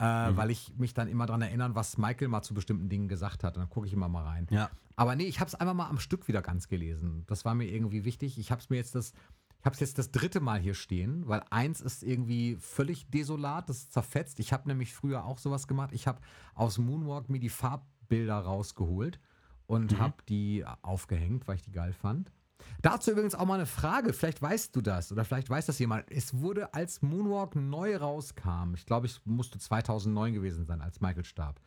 äh, 0.00 0.30
Mhm. 0.30 0.36
weil 0.36 0.50
ich 0.50 0.72
mich 0.78 0.94
dann 0.94 1.08
immer 1.08 1.26
daran 1.26 1.42
erinnern, 1.42 1.74
was 1.74 1.98
Michael 1.98 2.28
mal 2.28 2.42
zu 2.42 2.54
bestimmten 2.54 2.88
Dingen 2.88 3.06
gesagt 3.08 3.44
hat. 3.44 3.56
Und 3.56 3.60
dann 3.62 3.70
gucke 3.70 3.86
ich 3.86 3.92
immer 3.92 4.08
mal 4.08 4.24
rein. 4.24 4.46
Ja. 4.50 4.70
Aber 4.96 5.14
nee, 5.14 5.24
ich 5.26 5.40
habe 5.40 5.48
es 5.48 5.54
einfach 5.54 5.74
mal 5.74 5.88
am 5.88 5.98
Stück 5.98 6.26
wieder 6.26 6.42
ganz 6.42 6.68
gelesen. 6.68 7.24
Das 7.26 7.44
war 7.44 7.54
mir 7.54 7.66
irgendwie 7.66 8.04
wichtig. 8.04 8.38
Ich 8.38 8.50
habe 8.50 8.60
es 8.60 8.70
mir 8.70 8.76
jetzt 8.76 8.94
das, 8.94 9.12
ich 9.58 9.64
habe 9.66 9.74
es 9.74 9.80
jetzt 9.80 9.98
das 9.98 10.10
dritte 10.10 10.40
Mal 10.40 10.58
hier 10.58 10.74
stehen, 10.74 11.28
weil 11.28 11.42
eins 11.50 11.80
ist 11.82 12.02
irgendwie 12.02 12.56
völlig 12.60 13.10
desolat, 13.10 13.68
das 13.68 13.78
ist 13.78 13.92
zerfetzt. 13.92 14.40
Ich 14.40 14.52
habe 14.54 14.68
nämlich 14.68 14.94
früher 14.94 15.24
auch 15.24 15.38
sowas 15.38 15.66
gemacht. 15.68 15.90
Ich 15.92 16.06
habe 16.06 16.20
aus 16.54 16.78
Moonwalk 16.78 17.28
mir 17.28 17.40
die 17.40 17.50
Farbbilder 17.50 18.38
rausgeholt 18.38 19.20
und 19.66 19.98
habe 19.98 20.14
die 20.28 20.64
aufgehängt, 20.82 21.46
weil 21.46 21.56
ich 21.56 21.62
die 21.62 21.72
geil 21.72 21.92
fand. 21.92 22.32
Dazu 22.82 23.10
übrigens 23.12 23.34
auch 23.34 23.44
mal 23.46 23.54
eine 23.54 23.66
Frage, 23.66 24.12
vielleicht 24.12 24.40
weißt 24.40 24.74
du 24.74 24.80
das 24.80 25.12
oder 25.12 25.24
vielleicht 25.24 25.50
weiß 25.50 25.66
das 25.66 25.78
jemand. 25.78 26.10
Es 26.10 26.34
wurde, 26.40 26.72
als 26.74 27.02
Moonwalk 27.02 27.56
neu 27.56 27.96
rauskam, 27.96 28.74
ich 28.74 28.86
glaube, 28.86 29.06
es 29.06 29.20
musste 29.24 29.58
2009 29.58 30.32
gewesen 30.34 30.64
sein, 30.64 30.80
als 30.80 31.00
Michael 31.00 31.24
starb, 31.24 31.60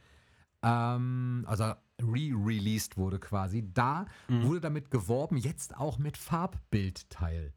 ähm, 0.63 1.44
also 1.48 1.74
re-released 2.01 2.98
wurde 2.98 3.19
quasi, 3.19 3.63
da 3.74 4.06
Mhm. 4.27 4.44
wurde 4.44 4.62
damit 4.62 4.89
geworben, 4.92 5.38
jetzt 5.38 5.75
auch 5.77 5.98
mit 5.98 6.18
Farbbildteil. 6.18 7.54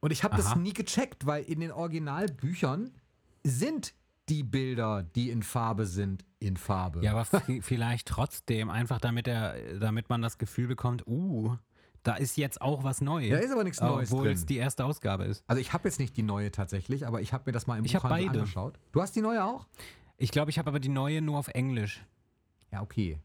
Und 0.00 0.10
ich 0.10 0.24
habe 0.24 0.36
das 0.36 0.56
nie 0.56 0.72
gecheckt, 0.72 1.26
weil 1.26 1.44
in 1.44 1.60
den 1.60 1.70
Originalbüchern 1.70 2.90
sind 3.44 3.94
die 4.28 4.42
Bilder, 4.42 5.02
die 5.02 5.30
in 5.30 5.42
Farbe 5.42 5.86
sind, 5.86 6.24
in 6.40 6.56
Farbe. 6.56 7.02
Ja, 7.04 7.12
aber 7.12 7.22
vi- 7.22 7.62
vielleicht 7.62 8.08
trotzdem, 8.08 8.70
einfach 8.70 9.00
damit, 9.00 9.28
er, 9.28 9.78
damit 9.78 10.08
man 10.10 10.22
das 10.22 10.38
Gefühl 10.38 10.66
bekommt, 10.68 11.06
uh, 11.06 11.56
da 12.02 12.14
ist 12.16 12.36
jetzt 12.36 12.60
auch 12.60 12.82
was 12.84 13.00
Neues. 13.00 13.30
Da 13.30 13.38
ist 13.38 13.52
aber 13.52 13.64
nichts 13.64 13.80
Neues 13.80 14.10
Obwohl 14.12 14.24
drin. 14.26 14.34
es 14.34 14.46
die 14.46 14.56
erste 14.56 14.84
Ausgabe 14.84 15.24
ist. 15.24 15.44
Also 15.46 15.60
ich 15.60 15.72
habe 15.72 15.88
jetzt 15.88 15.98
nicht 16.00 16.16
die 16.16 16.22
neue 16.22 16.50
tatsächlich, 16.50 17.06
aber 17.06 17.20
ich 17.20 17.32
habe 17.32 17.44
mir 17.46 17.52
das 17.52 17.66
mal 17.66 17.78
im 17.78 17.84
Ich 17.84 17.92
Buchhandel 17.94 18.26
beide. 18.26 18.38
angeschaut. 18.40 18.78
Du 18.92 19.00
hast 19.00 19.14
die 19.14 19.22
neue 19.22 19.44
auch? 19.44 19.66
Ich 20.16 20.30
glaube, 20.30 20.50
ich 20.50 20.58
habe 20.58 20.68
aber 20.70 20.80
die 20.80 20.88
neue 20.88 21.22
nur 21.22 21.38
auf 21.38 21.48
Englisch. 21.48 22.04
Ja, 22.72 22.82
okay. 22.82 23.18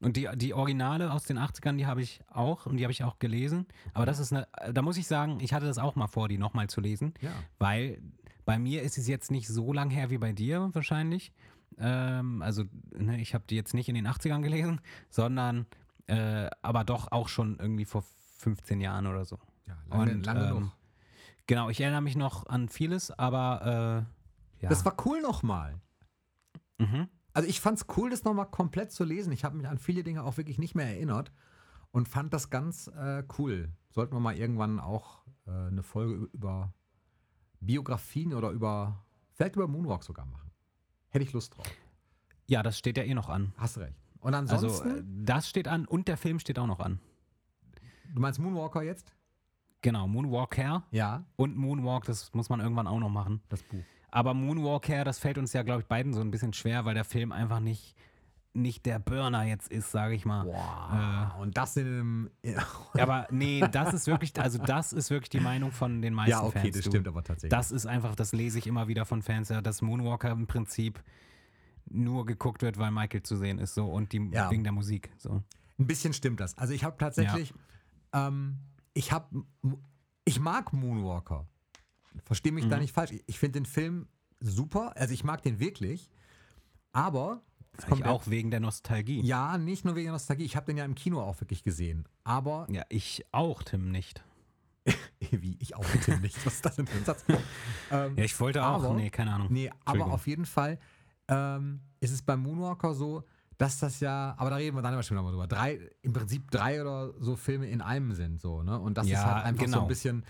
Und 0.00 0.16
die, 0.16 0.28
die 0.34 0.52
Originale 0.52 1.12
aus 1.12 1.24
den 1.24 1.38
80ern, 1.38 1.76
die 1.76 1.86
habe 1.86 2.02
ich 2.02 2.20
auch 2.28 2.66
und 2.66 2.76
die 2.76 2.82
habe 2.84 2.92
ich 2.92 3.04
auch 3.04 3.18
gelesen. 3.18 3.66
Aber 3.94 4.04
das 4.04 4.18
ist 4.18 4.32
eine, 4.32 4.48
da 4.72 4.82
muss 4.82 4.96
ich 4.96 5.06
sagen, 5.06 5.38
ich 5.40 5.52
hatte 5.52 5.66
das 5.66 5.78
auch 5.78 5.94
mal 5.94 6.08
vor, 6.08 6.28
die 6.28 6.38
nochmal 6.38 6.68
zu 6.68 6.80
lesen. 6.80 7.14
Ja. 7.20 7.30
Weil 7.58 8.02
bei 8.44 8.58
mir 8.58 8.82
ist 8.82 8.98
es 8.98 9.06
jetzt 9.06 9.30
nicht 9.30 9.46
so 9.46 9.72
lang 9.72 9.90
her 9.90 10.10
wie 10.10 10.18
bei 10.18 10.32
dir 10.32 10.70
wahrscheinlich. 10.72 11.32
Ähm, 11.78 12.42
also, 12.42 12.64
ne, 12.96 13.20
ich 13.20 13.34
habe 13.34 13.44
die 13.48 13.54
jetzt 13.54 13.74
nicht 13.74 13.88
in 13.88 13.94
den 13.94 14.08
80ern 14.08 14.42
gelesen, 14.42 14.80
sondern 15.08 15.66
äh, 16.08 16.50
aber 16.62 16.82
doch 16.82 17.12
auch 17.12 17.28
schon 17.28 17.58
irgendwie 17.60 17.84
vor 17.84 18.02
15 18.42 18.80
Jahren 18.80 19.06
oder 19.06 19.24
so. 19.24 19.38
Ja, 19.66 19.76
lange, 19.88 20.12
Und, 20.12 20.26
lange 20.26 20.48
ähm, 20.48 20.60
noch. 20.60 20.76
Genau, 21.46 21.70
ich 21.70 21.80
erinnere 21.80 22.02
mich 22.02 22.16
noch 22.16 22.46
an 22.46 22.68
vieles, 22.68 23.10
aber 23.10 24.06
äh, 24.58 24.62
ja. 24.62 24.68
Das 24.68 24.84
war 24.84 24.96
cool 25.06 25.20
nochmal. 25.20 25.80
mhm. 26.78 27.08
Also 27.34 27.48
ich 27.48 27.60
fand 27.62 27.78
es 27.78 27.86
cool, 27.96 28.10
das 28.10 28.24
nochmal 28.24 28.50
komplett 28.50 28.92
zu 28.92 29.04
lesen. 29.04 29.32
Ich 29.32 29.42
habe 29.42 29.56
mich 29.56 29.66
an 29.66 29.78
viele 29.78 30.02
Dinge 30.04 30.22
auch 30.22 30.36
wirklich 30.36 30.58
nicht 30.58 30.74
mehr 30.74 30.86
erinnert 30.86 31.32
und 31.90 32.06
fand 32.06 32.34
das 32.34 32.50
ganz 32.50 32.88
äh, 32.88 33.22
cool. 33.38 33.70
Sollten 33.90 34.14
wir 34.14 34.20
mal 34.20 34.36
irgendwann 34.36 34.78
auch 34.78 35.22
äh, 35.46 35.50
eine 35.50 35.82
Folge 35.82 36.28
über 36.34 36.74
Biografien 37.60 38.34
oder 38.34 38.50
über, 38.50 39.02
vielleicht 39.32 39.56
über 39.56 39.66
Moonwalk 39.66 40.04
sogar 40.04 40.26
machen. 40.26 40.50
Hätte 41.08 41.24
ich 41.24 41.32
Lust 41.32 41.56
drauf. 41.56 41.66
ja, 42.46 42.62
das 42.62 42.76
steht 42.78 42.98
ja 42.98 43.04
eh 43.04 43.14
noch 43.14 43.30
an. 43.30 43.54
Hast 43.56 43.78
recht. 43.78 43.96
Und 44.20 44.34
Also, 44.34 44.54
ansonsten, 44.54 44.98
äh, 44.98 45.24
das 45.24 45.48
steht 45.48 45.68
an 45.68 45.86
und 45.86 46.08
der 46.08 46.16
Film 46.18 46.38
steht 46.38 46.58
auch 46.58 46.66
noch 46.66 46.80
an. 46.80 47.00
Du 48.12 48.20
meinst 48.20 48.38
Moonwalker 48.38 48.82
jetzt? 48.82 49.12
Genau, 49.82 50.06
Moonwalker 50.06 50.84
Ja, 50.90 51.24
und 51.36 51.56
Moonwalk, 51.56 52.04
das 52.04 52.32
muss 52.34 52.48
man 52.48 52.60
irgendwann 52.60 52.86
auch 52.86 53.00
noch 53.00 53.08
machen. 53.10 53.42
das 53.48 53.62
Buch. 53.64 53.82
Aber 54.10 54.34
Moonwalker, 54.34 55.04
das 55.04 55.18
fällt 55.18 55.38
uns 55.38 55.52
ja, 55.52 55.62
glaube 55.62 55.80
ich, 55.82 55.86
beiden 55.88 56.12
so 56.12 56.20
ein 56.20 56.30
bisschen 56.30 56.52
schwer, 56.52 56.84
weil 56.84 56.94
der 56.94 57.04
Film 57.04 57.32
einfach 57.32 57.60
nicht, 57.60 57.96
nicht 58.52 58.84
der 58.84 58.98
Burner 58.98 59.44
jetzt 59.44 59.72
ist, 59.72 59.90
sage 59.90 60.14
ich 60.14 60.24
mal. 60.26 60.44
Boah. 60.44 61.36
und 61.40 61.56
das 61.56 61.76
in 61.78 61.86
einem. 61.86 62.30
Aber 62.92 63.26
nee, 63.30 63.60
das 63.72 63.94
ist 63.94 64.06
wirklich, 64.06 64.38
also 64.38 64.58
das 64.58 64.92
ist 64.92 65.08
wirklich 65.10 65.30
die 65.30 65.40
Meinung 65.40 65.72
von 65.72 66.02
den 66.02 66.12
meisten 66.14 66.30
ja, 66.32 66.42
okay, 66.44 66.60
Fans. 66.60 66.76
das 66.76 66.84
du. 66.84 66.90
stimmt 66.90 67.08
aber 67.08 67.24
tatsächlich. 67.24 67.50
Das 67.50 67.70
ist 67.72 67.86
einfach, 67.86 68.14
das 68.14 68.32
lese 68.32 68.58
ich 68.58 68.66
immer 68.66 68.86
wieder 68.88 69.06
von 69.06 69.22
Fans, 69.22 69.48
ja, 69.48 69.62
dass 69.62 69.80
Moonwalker 69.80 70.30
im 70.30 70.46
Prinzip 70.46 71.02
nur 71.88 72.26
geguckt 72.26 72.60
wird, 72.62 72.76
weil 72.78 72.90
Michael 72.90 73.22
zu 73.22 73.36
sehen 73.36 73.58
ist 73.58 73.74
so 73.74 73.86
und 73.86 74.12
die 74.12 74.28
Ja. 74.32 74.50
wegen 74.50 74.62
der 74.62 74.72
Musik. 74.72 75.10
So. 75.16 75.42
Ein 75.78 75.86
bisschen 75.86 76.12
stimmt 76.12 76.38
das. 76.40 76.56
Also 76.58 76.74
ich 76.74 76.84
habe 76.84 76.96
tatsächlich, 76.98 77.54
ähm, 78.12 78.58
ich 78.94 79.12
habe, 79.12 79.44
ich 80.24 80.40
mag 80.40 80.72
Moonwalker. 80.72 81.46
Verstehe 82.24 82.52
mich 82.52 82.68
da 82.68 82.76
Mhm. 82.76 82.82
nicht 82.82 82.92
falsch. 82.92 83.12
Ich, 83.12 83.24
ich 83.26 83.38
finde 83.38 83.60
den 83.60 83.66
Film 83.66 84.08
super. 84.40 84.92
Also 84.96 85.14
ich 85.14 85.24
mag 85.24 85.42
den 85.42 85.58
wirklich. 85.60 86.10
Aber 86.92 87.42
der- 87.90 88.10
auch 88.10 88.26
wegen 88.26 88.50
der 88.50 88.60
Nostalgie. 88.60 89.22
Ja, 89.22 89.56
nicht 89.56 89.84
nur 89.86 89.94
wegen 89.94 90.06
der 90.06 90.12
Nostalgie. 90.12 90.44
Ich 90.44 90.56
habe 90.56 90.66
den 90.66 90.76
ja 90.76 90.84
im 90.84 90.94
Kino 90.94 91.20
auch 91.22 91.40
wirklich 91.40 91.64
gesehen. 91.64 92.06
Aber 92.22 92.66
Ja, 92.70 92.84
ich 92.90 93.24
auch, 93.32 93.62
Tim, 93.62 93.90
nicht. 93.90 94.22
wie 95.30 95.56
ich 95.60 95.74
auch 95.76 95.84
bitte 95.86 96.18
nicht. 96.18 96.44
Was 96.44 96.54
ist 96.54 96.64
das 96.66 96.76
denn 96.76 96.86
für 96.86 96.98
ein 96.98 97.04
Satz? 97.04 97.24
Ähm, 97.90 98.14
Ja, 98.18 98.24
ich 98.24 98.38
wollte 98.40 98.62
auch, 98.66 98.82
Aber- 98.84 98.94
nee, 98.94 99.08
keine 99.10 99.32
Ahnung. 99.32 99.48
Nee, 99.50 99.70
aber 99.86 100.06
auf 100.12 100.26
jeden 100.26 100.44
Fall 100.44 100.78
ähm, 101.28 101.80
ist 102.00 102.10
es 102.10 102.20
beim 102.20 102.40
Moonwalker 102.42 102.92
so, 102.94 103.22
dass 103.58 103.78
das 103.78 104.00
ja, 104.00 104.34
aber 104.38 104.50
da 104.50 104.56
reden 104.56 104.76
wir 104.76 104.82
dann 104.82 104.92
immer 104.94 105.02
schon 105.02 105.16
nochmal 105.16 105.32
drüber, 105.32 105.46
drei, 105.46 105.78
im 106.02 106.12
Prinzip 106.12 106.50
drei 106.50 106.80
oder 106.80 107.12
so 107.20 107.36
Filme 107.36 107.68
in 107.68 107.80
einem 107.80 108.12
sind, 108.14 108.40
so, 108.40 108.62
ne? 108.62 108.78
Und 108.78 108.98
das 108.98 109.06
ist 109.06 109.12
Ja, 109.12 109.34
halt 109.36 109.44
einfach 109.46 109.60
so 109.60 109.66
genau. 109.66 109.82
ein 109.82 109.88
bisschen. 109.88 110.24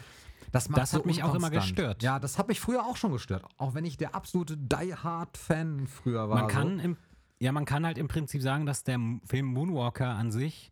Das, 0.51 0.69
Das 0.69 0.91
so 0.91 0.99
hat 0.99 1.07
mich 1.07 1.23
auch 1.23 1.35
immer 1.35 1.49
gestört. 1.51 2.03
Ja, 2.03 2.19
das 2.19 2.39
hat 2.39 2.49
mich 2.49 2.61
früher 2.61 2.85
auch 2.85 2.97
schon 2.97 3.13
gestört. 3.13 3.45
Auch 3.57 3.75
wenn 3.75 3.85
ich 3.87 3.97
der 3.97 4.15
absolute 4.15 4.57
Die 4.59 4.95
Hard-Fan 4.95 5.87
früher 5.87 6.29
war. 6.29 6.41
Man 6.41 6.49
kann 6.49 6.79
so. 6.79 6.85
im, 6.85 6.97
ja, 7.41 7.53
man 7.53 7.65
kann 7.65 7.87
halt 7.87 7.97
im 7.97 8.09
Prinzip 8.09 8.43
sagen, 8.43 8.67
dass 8.67 8.85
der 8.85 8.99
Film 9.25 9.47
Moonwalker 9.47 10.09
an 10.09 10.31
sich 10.31 10.71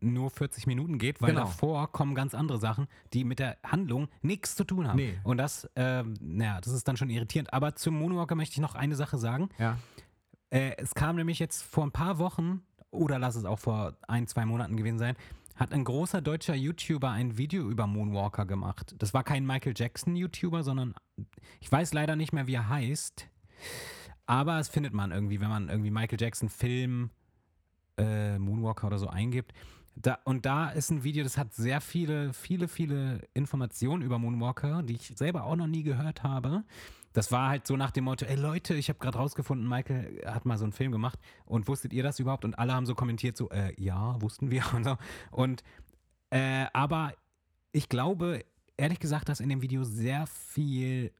nur 0.00 0.30
40 0.30 0.66
Minuten 0.66 0.98
geht, 0.98 1.22
weil 1.22 1.30
Genau. 1.30 1.42
davor 1.44 1.90
kommen 1.92 2.14
ganz 2.16 2.34
andere 2.34 2.58
Sachen, 2.58 2.88
die 3.12 3.24
mit 3.24 3.38
der 3.38 3.56
Handlung 3.64 4.08
nichts 4.20 4.56
zu 4.56 4.64
tun 4.64 4.88
haben. 4.88 4.96
Nee. 4.96 5.18
Und 5.22 5.38
das, 5.38 5.68
ähm, 5.76 6.14
naja, 6.20 6.60
das 6.60 6.72
ist 6.72 6.86
dann 6.88 6.96
schon 6.96 7.08
irritierend. 7.08 7.52
Aber 7.54 7.74
zum 7.76 7.94
Moonwalker 7.98 8.34
möchte 8.34 8.54
ich 8.54 8.60
noch 8.60 8.74
eine 8.74 8.96
Sache 8.96 9.16
sagen. 9.16 9.48
Ja. 9.58 9.78
Äh, 10.52 10.76
es 10.76 10.94
kam 10.94 11.16
nämlich 11.16 11.38
jetzt 11.38 11.62
vor 11.62 11.84
ein 11.84 11.92
paar 11.92 12.18
Wochen, 12.18 12.62
oder 12.90 13.18
lass 13.18 13.36
es 13.36 13.46
auch 13.46 13.58
vor 13.58 13.96
ein, 14.06 14.26
zwei 14.26 14.44
Monaten 14.44 14.76
gewesen 14.76 14.98
sein, 14.98 15.16
hat 15.56 15.72
ein 15.72 15.84
großer 15.84 16.20
deutscher 16.20 16.54
YouTuber 16.54 17.10
ein 17.10 17.38
Video 17.38 17.68
über 17.70 17.86
Moonwalker 17.86 18.44
gemacht. 18.44 18.94
Das 18.98 19.14
war 19.14 19.24
kein 19.24 19.46
Michael 19.46 19.72
Jackson-YouTuber, 19.74 20.62
sondern 20.62 20.94
ich 21.60 21.72
weiß 21.72 21.94
leider 21.94 22.16
nicht 22.16 22.32
mehr, 22.32 22.46
wie 22.46 22.54
er 22.54 22.68
heißt. 22.68 23.28
Aber 24.26 24.58
es 24.58 24.68
findet 24.68 24.92
man 24.92 25.10
irgendwie, 25.10 25.40
wenn 25.40 25.48
man 25.48 25.68
irgendwie 25.70 25.90
Michael 25.90 26.20
Jackson 26.20 26.50
Film 26.50 27.10
äh, 27.96 28.38
Moonwalker 28.38 28.88
oder 28.88 28.98
so 28.98 29.08
eingibt. 29.08 29.52
Da, 29.94 30.18
und 30.24 30.44
da 30.44 30.70
ist 30.70 30.90
ein 30.90 31.02
Video, 31.02 31.22
das 31.22 31.38
hat 31.38 31.54
sehr 31.54 31.80
viele, 31.80 32.32
viele, 32.34 32.68
viele 32.68 33.22
Informationen 33.32 34.02
über 34.02 34.18
Moonwalker, 34.18 34.82
die 34.82 34.94
ich 34.94 35.12
selber 35.16 35.44
auch 35.44 35.56
noch 35.56 35.66
nie 35.66 35.82
gehört 35.82 36.22
habe. 36.22 36.64
Das 37.12 37.30
war 37.30 37.48
halt 37.48 37.66
so 37.66 37.76
nach 37.76 37.90
dem 37.90 38.04
Motto, 38.04 38.24
ey 38.24 38.36
Leute, 38.36 38.74
ich 38.74 38.88
habe 38.88 38.98
gerade 38.98 39.18
rausgefunden, 39.18 39.68
Michael 39.68 40.22
hat 40.26 40.44
mal 40.44 40.58
so 40.58 40.64
einen 40.64 40.72
Film 40.72 40.92
gemacht 40.92 41.18
und 41.44 41.68
wusstet 41.68 41.92
ihr 41.92 42.02
das 42.02 42.18
überhaupt? 42.18 42.44
Und 42.44 42.58
alle 42.58 42.72
haben 42.72 42.86
so 42.86 42.94
kommentiert, 42.94 43.36
so, 43.36 43.50
äh, 43.50 43.74
ja, 43.80 44.20
wussten 44.20 44.50
wir 44.50 44.64
und 44.74 44.84
so. 44.84 44.96
Und, 45.30 45.62
äh, 46.30 46.66
aber 46.72 47.14
ich 47.72 47.88
glaube, 47.88 48.44
ehrlich 48.76 49.00
gesagt, 49.00 49.28
dass 49.28 49.40
in 49.40 49.48
dem 49.48 49.62
Video 49.62 49.84
sehr 49.84 50.26
viel, 50.26 51.12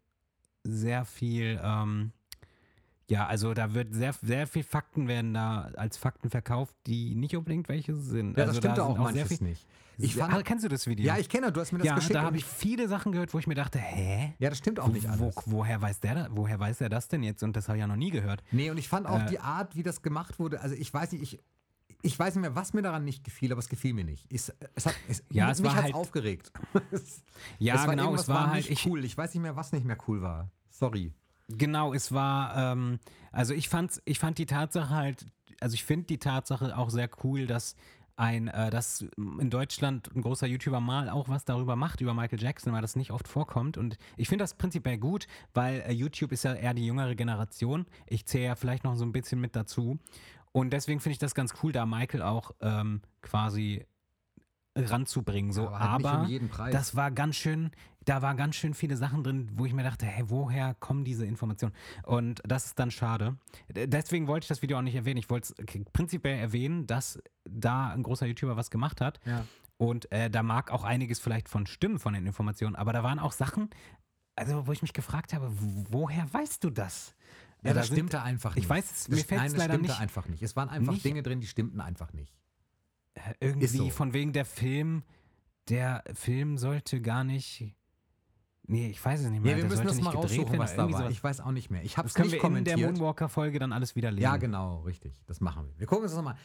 sehr 0.65 1.05
viel, 1.05 1.61
ähm, 1.63 2.13
ja, 3.11 3.27
also 3.27 3.53
da 3.55 3.75
wird 3.75 3.93
sehr, 3.95 4.13
sehr 4.23 4.47
viel 4.47 4.63
Fakten 4.63 5.09
werden 5.09 5.35
da 5.35 5.71
als 5.77 5.97
Fakten 5.97 6.31
verkauft, 6.31 6.75
die 6.87 7.15
nicht 7.15 7.37
unbedingt 7.37 7.69
welche 7.69 7.95
sind. 7.95 8.37
Ja, 8.37 8.45
also 8.45 8.53
das 8.55 8.57
stimmt 8.59 8.79
da 8.79 8.85
auch 8.85 8.97
manches 8.99 9.29
viel, 9.39 9.47
nicht. 9.49 9.67
Ich 9.99 10.17
fand, 10.17 10.33
ah, 10.33 10.43
kennst 10.43 10.65
du 10.65 10.69
das 10.69 10.87
Video? 10.87 11.05
ja, 11.07 11.19
ich 11.19 11.29
kenne, 11.29 11.53
du 11.53 11.61
hast 11.61 11.71
mir 11.73 11.79
das 11.79 11.87
ja, 11.87 11.95
geschickt. 11.95 12.15
da 12.15 12.21
und 12.21 12.27
habe 12.27 12.37
ich 12.39 12.45
viele 12.45 12.89
Sachen 12.89 13.13
gehört, 13.13 13.35
wo 13.35 13.39
ich 13.39 13.47
mir 13.47 13.55
dachte, 13.55 13.79
hä? 13.79 14.35
ja, 14.39 14.49
das 14.49 14.59
stimmt 14.59 14.81
auch 14.81 14.89
nicht 14.89 15.07
Wo, 15.19 15.25
alles. 15.25 15.37
woher 15.47 15.81
weiß 15.83 16.01
der, 16.01 16.15
da- 16.15 16.29
woher 16.31 16.59
weiß 16.59 16.81
er 16.81 16.89
das 16.89 17.09
denn 17.09 17.23
jetzt? 17.23 17.43
Und 17.43 17.55
das 17.57 17.69
habe 17.69 17.77
ich 17.77 17.81
ja 17.81 17.87
noch 17.87 17.97
nie 17.97 18.11
gehört. 18.11 18.43
Nee, 18.53 18.71
und 18.71 18.79
ich 18.79 18.89
fand 18.89 19.07
auch 19.07 19.21
Äh, 19.23 19.27
die 19.27 19.39
Art, 19.39 19.77
wie 19.77 19.83
das 19.83 20.01
gemacht 20.03 20.39
wurde, 20.39 20.61
also 20.61 20.75
ich 20.75 20.93
weiß 20.93 21.13
nicht, 21.13 21.23
ich, 21.23 21.39
ich 22.01 22.19
weiß 22.19 22.35
nicht 22.35 22.41
mehr, 22.43 22.57
was 22.57 22.73
mir 22.73 22.83
daran 22.83 23.05
nicht 23.05 23.23
gefiel, 23.23 23.53
aber 23.53 23.59
es 23.61 23.69
gefiel 23.69 23.93
mir 23.93 24.05
nicht. 24.05 24.25
Ich, 24.31 24.51
es 24.75 24.87
hat, 24.87 24.95
es, 25.09 25.23
Ja, 25.31 25.51
es 25.51 25.61
mich 25.61 25.71
war 25.71 25.83
halt- 25.83 25.95
aufgeregt. 25.95 26.51
es, 26.91 27.23
Ja, 27.59 27.75
es 27.75 27.81
war 27.87 27.91
genau, 27.95 28.15
es 28.15 28.27
war 28.29 28.47
halt, 28.51 28.69
nicht 28.69 28.71
ich, 28.71 28.87
cool. 28.91 29.05
Ich 29.05 29.17
weiß 29.17 29.35
nicht 29.35 29.43
mehr, 29.43 29.55
was 29.57 29.73
nicht 29.73 29.85
mehr 29.85 29.99
cool 30.09 30.23
war. 30.23 30.51
Sorry. 30.71 31.13
Genau, 31.59 31.93
es 31.93 32.13
war, 32.13 32.57
ähm, 32.57 32.99
also 33.31 33.55
ich 33.55 33.69
fand's, 33.69 34.01
ich 34.05 34.19
fand 34.19 34.39
die 34.39 34.47
Tatsache 34.47 34.91
halt, 34.91 35.27
also 35.61 35.75
ich 35.75 35.85
finde 35.85 36.07
die 36.07 36.19
Tatsache 36.19 36.77
auch 36.77 36.91
sehr 36.91 37.09
cool, 37.23 37.47
dass 37.47 37.77
ein, 38.17 38.49
äh, 38.49 38.71
dass 38.71 39.05
in 39.17 39.51
Deutschland 39.51 40.15
ein 40.15 40.23
großer 40.23 40.47
YouTuber 40.47 40.81
mal 40.81 41.09
auch 41.09 41.29
was 41.29 41.45
darüber 41.45 41.77
macht, 41.77 42.01
über 42.01 42.15
Michael 42.15 42.41
Jackson, 42.41 42.73
weil 42.73 42.83
das 42.83 42.97
nicht 42.97 43.11
oft 43.11 43.27
vorkommt. 43.27 43.77
Und 43.79 43.97
ich 44.17 44.29
finde 44.29 44.43
das 44.45 44.55
prinzipiell 44.55 44.99
gut, 44.99 45.27
weil 45.55 45.81
äh, 45.81 45.93
YouTube 45.93 46.33
ist 46.33 46.45
ja 46.45 46.55
eher 46.55 46.75
die 46.75 46.87
jüngere 46.87 47.15
Generation. 47.15 47.87
Ich 48.07 48.27
zähle 48.27 48.45
ja 48.45 48.55
vielleicht 48.55 48.85
noch 48.85 48.97
so 48.97 49.05
ein 49.05 49.13
bisschen 49.13 49.41
mit 49.41 49.57
dazu. 49.57 49.99
Und 50.53 50.73
deswegen 50.73 51.01
finde 51.01 51.15
ich 51.15 51.19
das 51.19 51.35
ganz 51.35 51.55
cool, 51.63 51.73
da 51.73 51.87
Michael 51.87 52.23
auch 52.23 52.51
ähm, 52.61 53.01
quasi 53.23 53.87
ranzubringen. 54.77 55.53
So. 55.53 55.69
Aber 55.69 56.27
halt 56.27 56.43
Aber 56.59 56.71
das 56.71 56.97
war 56.97 57.11
ganz 57.11 57.37
schön, 57.37 57.71
da 58.05 58.23
war 58.23 58.35
ganz 58.35 58.57
schön 58.57 58.75
viele 58.75 58.97
Sachen 58.97 59.23
drin, 59.23 59.51
wo 59.55 59.67
ich 59.67 59.73
mir 59.73 59.83
dachte, 59.85 60.07
hey, 60.07 60.25
woher 60.29 60.75
kommen 60.75 61.05
diese 61.05 61.27
Informationen? 61.27 61.75
Und 62.05 62.41
das 62.45 62.67
ist 62.67 62.79
dann 62.79 62.91
schade. 62.91 63.37
D- 63.69 63.87
Deswegen 63.87 64.27
wollte 64.27 64.45
ich 64.45 64.49
das 64.49 64.63
Video 64.63 64.79
auch 64.79 64.83
nicht 64.83 64.95
erwähnen. 64.95 65.19
Ich 65.19 65.31
wollte 65.31 65.55
es 65.57 65.85
prinzipiell 65.93 66.39
erwähnen, 66.39 66.87
dass 66.87 67.19
da 67.45 67.91
ein 67.91 68.03
großer 68.03 68.27
YouTuber 68.27 68.57
was 68.57 68.71
gemacht 68.71 69.01
hat. 69.01 69.21
Ja. 69.25 69.45
Und 69.77 70.11
äh, 70.13 70.31
da 70.31 70.43
mag 70.43 70.71
auch 70.71 70.85
einiges 70.85 71.19
vielleicht 71.19 71.49
von 71.49 71.67
stimmen, 71.67 71.99
von 71.99 72.15
den 72.15 72.27
Informationen. 72.27 72.77
Aber 72.77 72.93
da 72.93 73.03
waren 73.03 73.19
auch 73.19 73.33
Sachen, 73.33 73.69
also 74.37 74.67
wo 74.67 74.73
ich 74.73 74.83
mich 74.83 74.93
gefragt 74.93 75.33
habe, 75.35 75.51
woher 75.91 76.33
weißt 76.33 76.63
du 76.65 76.71
das? 76.71 77.15
Ja, 77.63 77.71
Äh, 77.71 77.75
da 77.75 77.81
das 77.81 77.87
sind- 77.89 77.97
stimmte 77.97 78.23
einfach 78.23 78.53
ich 78.53 78.63
nicht. 78.63 78.71
weiß 78.71 78.91
es- 78.91 79.09
mir 79.09 79.17
fällt's 79.17 79.31
nein, 79.31 79.45
das 79.51 79.59
leider 79.59 79.75
stimmte 79.75 79.91
nicht- 79.93 80.01
einfach 80.01 80.29
nicht. 80.29 80.43
Es 80.43 80.57
waren 80.57 80.69
einfach 80.69 80.93
nicht- 80.93 81.05
Dinge 81.05 81.23
drin, 81.23 81.41
die 81.41 81.47
stimmten 81.47 81.81
einfach 81.81 82.13
nicht. 82.13 82.33
Irgendwie 83.41 83.67
so. 83.67 83.91
von 83.91 84.13
wegen 84.13 84.33
der 84.33 84.45
Film, 84.45 85.03
der 85.69 86.03
Film 86.15 86.59
sollte 86.59 87.01
gar 87.01 87.25
nicht. 87.25 87.75
Nee, 88.65 88.89
ich 88.91 89.05
weiß 89.05 89.21
es 89.21 89.29
nicht 89.31 89.43
mehr. 89.43 89.57
Nee, 89.57 89.63
wir 89.63 89.69
müssen 89.69 89.85
das 89.87 90.01
mal 90.01 90.11
raussuchen, 90.15 90.57
was 90.59 90.77
da 90.77 90.91
war. 90.91 91.11
Ich 91.11 91.23
weiß 91.23 91.41
auch 91.41 91.51
nicht 91.51 91.69
mehr. 91.71 91.83
Ich 91.83 91.97
habe 91.99 92.05
Das 92.07 92.13
es 92.13 92.15
können 92.15 92.31
nicht 92.31 92.41
wir 92.43 92.49
in 92.57 92.65
der 92.65 92.75
kommentiert. 92.75 92.99
Moonwalker-Folge 93.01 93.59
dann 93.59 93.73
alles 93.73 93.97
widerlegen. 93.97 94.23
Ja, 94.23 94.37
genau, 94.37 94.83
richtig. 94.83 95.21
Das 95.27 95.41
machen 95.41 95.67
wir. 95.67 95.79
Wir 95.81 95.87
gucken 95.89 96.05
uns 96.05 96.13
das 96.13 96.17
nochmal. 96.17 96.37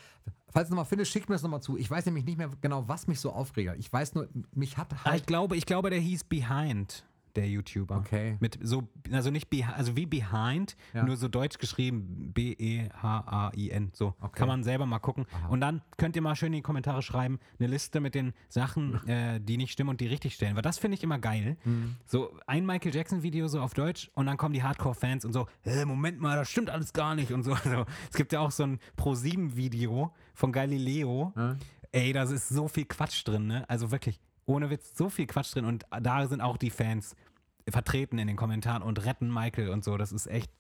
Falls 0.50 0.67
du 0.67 0.74
nochmal 0.74 0.86
findest, 0.86 1.12
schick 1.12 1.29
mir 1.29 1.36
das 1.36 1.43
nochmal 1.43 1.62
zu. 1.62 1.77
Ich 1.77 1.89
weiß 1.89 2.05
nämlich 2.07 2.25
nicht 2.25 2.38
mehr 2.39 2.50
genau, 2.59 2.88
was 2.88 3.07
mich 3.07 3.19
so 3.19 3.31
aufregt. 3.31 3.75
Ich 3.77 3.93
weiß 3.93 4.15
nur, 4.15 4.27
mich 4.53 4.77
hat 4.77 4.91
Ah, 4.93 5.03
halt. 5.05 5.21
ich 5.21 5.25
glaube, 5.27 5.55
ich 5.55 5.65
glaube, 5.67 5.91
der 5.91 6.00
hieß 6.00 6.24
Behind, 6.24 7.05
der 7.38 7.48
YouTuber. 7.48 7.98
Okay. 7.98 8.38
Mit 8.39 8.60
so, 8.62 8.88
also 9.12 9.29
nicht 9.32 9.50
behind, 9.50 9.77
also 9.77 9.96
wie 9.96 10.06
Behind, 10.06 10.75
Ja. 10.94 11.03
nur 11.03 11.15
so 11.15 11.27
deutsch 11.27 11.58
geschrieben, 11.60 12.32
B-E-H-A-I-N. 12.34 13.91
So. 13.94 14.15
Okay. 14.20 14.39
Kann 14.39 14.48
man 14.48 14.63
selber 14.63 14.86
mal 14.86 15.00
gucken. 15.00 15.25
Aha. 15.32 15.48
Und 15.50 15.62
dann 15.62 15.82
könnt 15.98 16.15
ihr 16.15 16.22
mal 16.22 16.36
schön 16.36 16.48
in 16.48 16.53
die 16.58 16.62
Kommentare 16.62 17.01
schreiben, 17.01 17.39
eine 17.60 17.67
Liste 17.67 18.00
mit 18.00 18.15
den 18.15 18.34
Sachen, 18.50 19.08
äh, 19.08 19.39
die 19.39 19.58
nicht 19.58 19.72
stimmen 19.72 19.91
und 19.91 20.01
die 20.01 20.08
richtig 20.08 20.34
stellen. 20.34 20.56
Weil 20.56 20.62
das 20.63 20.77
finde 20.77 20.96
ich 20.96 21.03
immer 21.03 21.20
geil. 21.20 21.58
Mhm. 21.63 21.96
So 22.06 22.38
ein 22.48 22.65
Michael 22.65 22.94
Jackson-Video 22.94 23.48
so 23.48 23.62
auf 23.62 23.74
Deutsch 23.74 24.10
und 24.15 24.25
dann 24.25 24.38
kommen 24.38 24.53
die 24.53 24.63
Hardcore-Fans 24.63 25.25
und 25.25 25.34
so, 25.34 25.48
äh, 25.63 25.86
Moment 25.86 26.20
mal, 26.20 26.36
das 26.36 26.50
stimmt 26.50 26.70
alles 26.70 26.94
gar 26.94 27.15
nicht 27.15 27.32
und 27.32 27.44
so. 27.44 27.56
so. 27.63 27.86
Es 28.10 28.15
gibt 28.15 28.32
ja 28.34 28.39
auch 28.39 28.51
so 28.51 28.63
ein 28.63 28.79
Pro-7-Video 28.96 30.13
von 30.34 30.51
Galileo. 30.51 31.34
Ja. 31.36 31.56
Ey, 31.91 32.12
da 32.13 32.24
ist 32.24 32.50
so 32.50 32.67
viel 32.67 32.86
Quatsch 32.86 33.25
drin, 33.25 33.48
ne? 33.48 33.67
Also 33.70 33.91
wirklich, 33.91 34.20
ohne 34.47 34.71
Witz, 34.71 34.97
so 34.97 35.09
viel 35.09 35.27
Quatsch 35.27 35.53
drin. 35.53 35.65
Und 35.65 35.85
da 36.01 36.27
sind 36.27 36.41
auch 36.41 36.57
die 36.57 36.71
Fans 36.71 37.15
vertreten 37.69 38.17
in 38.17 38.27
den 38.27 38.35
Kommentaren 38.37 38.81
und 38.81 39.05
retten 39.05 39.31
Michael 39.31 39.69
und 39.69 39.83
so. 39.83 39.97
Das 39.97 40.11
ist 40.11 40.25
echt 40.27 40.51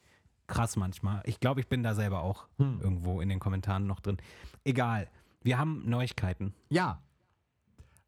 krass 0.45 0.75
manchmal. 0.75 1.21
Ich 1.25 1.39
glaube, 1.39 1.59
ich 1.61 1.67
bin 1.67 1.81
da 1.83 1.95
selber 1.95 2.21
auch 2.21 2.47
Hm. 2.57 2.79
irgendwo 2.81 3.19
in 3.21 3.29
den 3.29 3.39
Kommentaren 3.39 3.87
noch 3.87 3.99
drin. 4.01 4.17
Egal. 4.63 5.09
Wir 5.41 5.57
haben 5.57 5.89
Neuigkeiten. 5.89 6.53
Ja. 6.69 7.01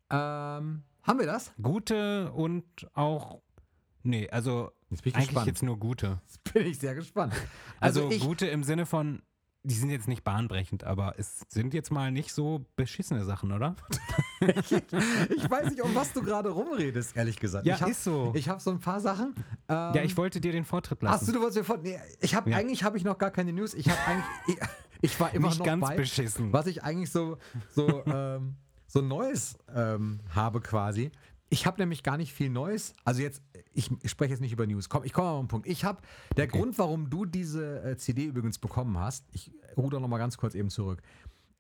Ähm, 0.10 0.84
haben 1.04 1.20
wir 1.20 1.26
das? 1.26 1.54
Gute 1.62 2.32
und 2.34 2.66
auch. 2.94 3.42
Nee, 4.04 4.30
also 4.30 4.72
Jetzt 4.90 5.04
bin 5.04 5.12
ich 5.12 5.16
eigentlich 5.16 5.28
gespannt. 5.30 5.48
jetzt 5.48 5.64
nur 5.64 5.78
gute. 5.78 6.20
Jetzt 6.26 6.54
bin 6.54 6.66
ich 6.66 6.80
sehr 6.80 6.96
gespannt. 6.96 7.34
Also, 7.80 8.04
Also, 8.06 8.16
ich, 8.16 8.22
gute 8.24 8.48
im 8.48 8.64
Sinne 8.64 8.86
von, 8.86 9.22
die 9.64 9.76
sind 9.76 9.90
jetzt 9.90 10.08
nicht 10.08 10.24
bahnbrechend, 10.24 10.84
aber 10.86 11.16
es 11.18 11.42
sind 11.50 11.74
jetzt 11.74 11.92
mal 11.92 12.12
nicht 12.12 12.32
so 12.34 12.66
beschissene 12.78 13.26
Sachen, 13.26 13.52
oder? 13.52 13.76
ich 14.42 15.50
weiß 15.50 15.72
nicht, 15.72 15.82
um 15.82 15.94
was 15.94 16.14
du 16.14 16.22
gerade 16.22 16.50
rumredest, 16.50 17.16
ehrlich 17.18 17.40
gesagt. 17.40 17.66
Ja, 17.66 17.76
ich 17.76 17.82
hab, 17.82 17.90
ist 17.90 18.04
so. 18.04 18.32
Ich 18.36 18.48
habe 18.48 18.62
so 18.62 18.72
ein 18.72 18.80
paar 18.80 19.02
Sachen. 19.02 19.36
Ähm, 19.68 19.94
ja, 19.94 20.02
ich 20.04 20.16
wollte 20.16 20.40
dir 20.40 20.54
den 20.54 20.64
Vortritt 20.66 21.02
lassen. 21.02 21.28
Hast 21.28 21.36
du, 21.36 21.40
wolltest 21.40 21.58
mir 21.58 21.64
vor. 21.66 21.78
Nee, 21.78 22.00
ich 22.22 22.36
habe 22.36 22.50
Ja. 22.50 22.58
eigentlich 22.58 22.84
habe 22.84 22.98
ich 22.98 23.04
noch 23.04 23.18
gar 23.18 23.32
keine 23.32 23.52
News. 23.52 23.74
Ich 23.74 23.90
habe 23.90 24.00
eigentlich. 24.08 24.26
Ich, 25.02 25.12
ich 25.12 25.20
war 25.20 25.34
immer 25.34 25.50
nicht 25.50 25.60
noch 25.60 25.66
ganz 25.66 25.86
bei, 25.88 25.96
beschissen. 25.96 26.54
was 26.54 26.68
ich 26.68 26.84
eigentlich 26.84 27.12
so 27.12 27.38
so 27.70 28.06
ähm, 28.06 28.56
so 28.88 29.02
Neues 29.02 29.58
ähm, 29.76 30.20
habe 30.34 30.62
quasi. 30.62 31.12
Ich 31.50 31.66
habe 31.66 31.82
nämlich 31.82 32.04
gar 32.04 32.18
nicht 32.18 32.32
viel 32.32 32.50
Neues. 32.50 32.94
Also 33.04 33.22
jetzt, 33.22 33.42
ich, 33.74 33.90
spreche 34.06 34.32
jetzt 34.32 34.40
nicht 34.40 34.54
über 34.54 34.68
News. 34.68 34.88
Komm, 34.88 35.04
ich 35.04 35.14
komme 35.14 35.28
mal 35.30 35.34
auf 35.34 35.44
den 35.44 35.48
Punkt. 35.48 35.68
Ich 35.68 35.84
habe 35.84 36.00
der 36.38 36.48
Grund, 36.48 36.78
warum 36.78 37.10
du 37.10 37.26
diese 37.26 37.84
äh, 37.84 37.98
CD 37.98 38.26
übrigens 38.26 38.60
bekommen 38.60 38.98
hast. 39.00 39.26
Ich 39.32 39.52
ruder 39.76 40.00
noch 40.00 40.08
mal 40.08 40.20
ganz 40.20 40.38
kurz 40.38 40.54
eben 40.54 40.70
zurück, 40.70 41.02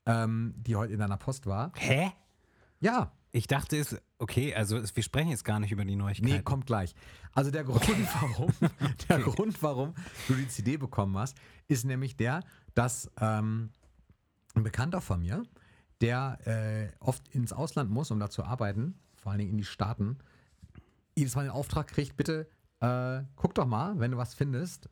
ähm, 0.06 0.54
die 0.58 0.76
heute 0.76 0.94
in 0.94 1.00
deiner 1.00 1.18
Post 1.18 1.48
war. 1.48 1.72
Hä? 1.76 2.12
Ja, 2.80 3.12
Ich 3.32 3.48
dachte 3.48 3.78
es, 3.78 3.96
okay, 4.18 4.56
also 4.56 4.82
wir 4.82 5.04
sprechen 5.04 5.30
jetzt 5.30 5.44
gar 5.44 5.60
nicht 5.60 5.72
über 5.72 5.86
die 5.86 5.96
Neuigkeiten. 5.96 6.34
Nee, 6.34 6.42
kommt 6.42 6.66
gleich. 6.66 6.96
Also 7.34 7.52
der 7.52 7.64
Grund, 7.64 7.88
warum, 8.22 8.52
der 9.10 9.20
Grund, 9.20 9.62
warum 9.62 9.94
du 10.28 10.34
die 10.34 10.48
CD 10.48 10.78
bekommen 10.78 11.18
hast, 11.18 11.38
ist 11.68 11.86
nämlich 11.86 12.18
der, 12.18 12.44
dass 12.74 13.12
ähm, 13.20 13.72
ein 14.56 14.64
Bekannter 14.64 15.02
von 15.02 15.20
mir, 15.20 15.44
der 16.02 16.40
äh, 16.46 16.90
oft 17.00 17.28
ins 17.30 17.54
Ausland 17.54 17.92
muss, 17.92 18.10
um 18.10 18.20
da 18.20 18.30
zu 18.30 18.44
arbeiten, 18.44 18.96
vor 19.30 19.34
allen 19.34 19.40
Dingen 19.42 19.52
in 19.52 19.58
die 19.60 19.64
Staaten, 19.64 20.18
jedes 21.16 21.36
Mal 21.36 21.44
den 21.44 21.52
Auftrag 21.52 21.86
kriegt, 21.86 22.18
bitte 22.18 22.50
äh, 22.80 23.22
guck 23.36 23.54
doch 23.54 23.68
mal, 23.68 24.00
wenn 24.00 24.10
du 24.10 24.18
was 24.18 24.34
findest, 24.34 24.90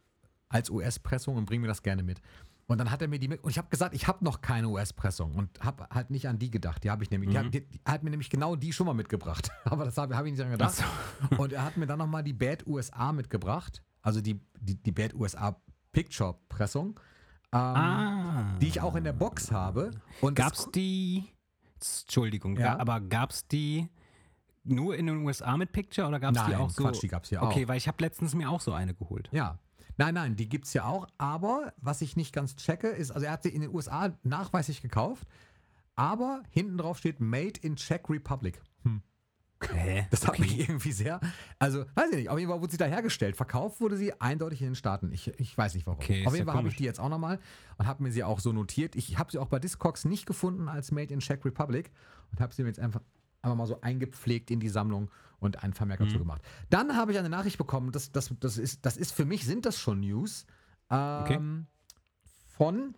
als 0.48 0.70
US-Pressung 0.70 1.36
und 1.38 1.46
bring 1.46 1.60
mir 1.60 1.67
das 1.67 1.82
gerne 1.82 2.03
mit. 2.03 2.22
Und 2.67 2.77
dann 2.77 2.91
hat 2.91 3.01
er 3.01 3.08
mir 3.08 3.17
die 3.17 3.29
mit, 3.29 3.44
und 3.44 3.50
ich 3.50 3.58
habe 3.58 3.70
gesagt, 3.70 3.96
ich 3.96 4.08
habe 4.08 4.24
noch 4.24 4.41
keine 4.41 4.67
US-Pressung 4.67 5.34
und 5.34 5.60
habe 5.60 5.88
halt 5.89 6.12
nicht 6.12 6.27
an 6.27 6.38
die 6.38 6.51
gedacht. 6.51 6.84
Die 6.84 6.91
habe 6.91 7.03
ich 7.03 7.10
nämlich, 7.10 7.32
die, 7.32 7.38
hat, 7.39 7.51
die, 7.51 7.62
die 7.62 7.82
hat 7.84 8.03
mir 8.03 8.12
nämlich 8.12 8.29
genau 8.29 8.56
die 8.56 8.72
schon 8.72 8.86
mal 8.86 8.94
mitgebracht. 8.94 9.50
Aber 9.63 9.86
das 9.86 9.98
habe 9.98 10.15
hab 10.15 10.24
ich 10.25 10.34
nicht 10.34 10.41
dran 10.44 10.51
gedacht. 10.51 10.84
Und 11.39 11.51
er 11.53 11.63
hat 11.65 11.75
mir 11.75 11.88
dann 11.88 11.98
nochmal 11.98 12.22
die 12.24 12.34
Bad 12.34 12.67
USA 12.67 13.12
mitgebracht, 13.12 13.82
also 14.03 14.22
die, 14.22 14.39
die, 14.60 14.75
die 14.75 14.91
Bad 14.91 15.15
USA 15.15 15.60
Picture-Pressung, 15.94 17.00
ähm, 17.53 17.60
Ah. 17.60 18.58
die 18.62 18.67
ich 18.67 18.82
auch 18.82 18.96
in 18.96 19.03
der 19.03 19.13
Box 19.13 19.51
habe. 19.51 19.89
Und 20.22 20.36
Gab's 20.36 20.70
die, 20.70 21.25
Entschuldigung, 21.74 22.56
ja. 22.58 22.77
aber 22.77 23.01
gab's 23.01 23.48
die 23.48 23.89
nur 24.70 24.96
in 24.96 25.08
den 25.08 25.18
USA 25.26 25.58
mit 25.58 25.72
Picture 25.72 26.08
oder 26.08 26.20
gab's 26.20 26.44
die 26.44 26.52
Nein, 26.52 26.62
auch 26.62 26.70
so? 26.70 26.84
Quatsch, 26.84 27.02
die 27.02 27.08
gab's 27.08 27.30
hier 27.30 27.42
auch. 27.42 27.48
Okay, 27.50 27.68
weil 27.68 27.78
ich 27.78 27.88
habe 27.88 28.02
letztens 28.02 28.36
mir 28.36 28.50
auch 28.50 28.62
so 28.62 28.74
eine 28.74 28.94
geholt. 28.94 29.30
Ja. 29.32 29.58
Nein, 29.98 30.14
nein, 30.14 30.36
die 30.36 30.48
gibt 30.48 30.66
es 30.66 30.74
ja 30.74 30.86
auch. 30.86 31.08
Aber 31.18 31.74
was 31.78 32.02
ich 32.02 32.16
nicht 32.16 32.34
ganz 32.34 32.56
checke, 32.56 32.88
ist, 32.88 33.12
also 33.12 33.26
er 33.26 33.32
hat 33.32 33.44
sie 33.44 33.50
in 33.50 33.62
den 33.62 33.74
USA 33.74 34.14
nachweislich 34.24 34.82
gekauft. 34.82 35.28
aber 35.96 36.44
hinten 36.52 36.78
drauf 36.78 37.00
steht 37.00 37.20
Made 37.20 37.60
in 37.62 37.76
Czech 37.76 38.02
Republic. 38.10 38.62
Hä? 39.74 40.06
Das 40.12 40.28
hat 40.28 40.38
mich 40.40 40.60
irgendwie 40.60 40.92
sehr, 40.92 41.20
also 41.58 41.86
weiß 41.96 42.12
ich 42.12 42.18
nicht, 42.18 42.30
auf 42.30 42.38
jeden 42.38 42.52
Fall 42.52 42.62
wurde 42.62 42.72
sie 42.72 42.78
da 42.78 42.86
hergestellt. 42.86 43.36
Verkauft 43.36 43.82
wurde 43.82 43.98
sie 43.98 44.14
eindeutig 44.22 44.62
in 44.62 44.68
den 44.68 44.76
Staaten. 44.76 45.12
Ich, 45.12 45.28
ich 45.40 45.58
weiß 45.58 45.74
nicht 45.74 45.88
warum. 45.88 46.00
Okay, 46.00 46.26
auf 46.28 46.34
jeden 46.34 46.46
ja 46.46 46.52
Fall 46.52 46.60
habe 46.60 46.70
ich 46.70 46.76
die 46.76 46.84
jetzt 46.84 47.00
auch 47.00 47.10
nochmal 47.10 47.40
und 47.78 47.88
habe 47.88 48.04
mir 48.04 48.12
sie 48.12 48.24
auch 48.24 48.40
so 48.40 48.54
notiert. 48.54 48.96
Ich 48.96 49.18
habe 49.18 49.32
sie 49.32 49.40
auch 49.40 49.48
bei 49.48 49.58
Discogs 49.60 50.06
nicht 50.06 50.28
gefunden 50.28 50.70
als 50.70 50.92
Made 50.92 51.12
in 51.12 51.20
Czech 51.22 51.44
Republic 51.44 51.92
und 52.32 52.40
habe 52.40 52.54
sie 52.54 52.62
mir 52.62 52.70
jetzt 52.70 52.80
einfach, 52.80 53.02
einfach 53.48 53.58
mal 53.58 53.66
so 53.68 53.82
eingepflegt 53.82 54.51
in 54.51 54.60
die 54.60 54.70
Sammlung 54.70 55.10
und 55.39 55.63
einen 55.63 55.74
Vermerk 55.74 56.00
Mhm. 56.00 56.06
dazu 56.06 56.20
gemacht. 56.20 56.42
Dann 56.70 56.96
habe 56.96 57.12
ich 57.12 57.18
eine 57.20 57.30
Nachricht 57.30 57.58
bekommen, 57.58 57.92
das, 57.92 58.12
das, 58.12 58.34
das, 58.39 58.58
ist, 58.58 58.86
das 58.86 58.98
ist 58.98 59.12
für 59.13 59.25
mich, 59.25 59.46
sind 59.46 59.66
das 59.66 59.80
schon 59.80 60.00
News, 60.01 60.46
ähm, 60.89 61.68
von, 62.56 62.96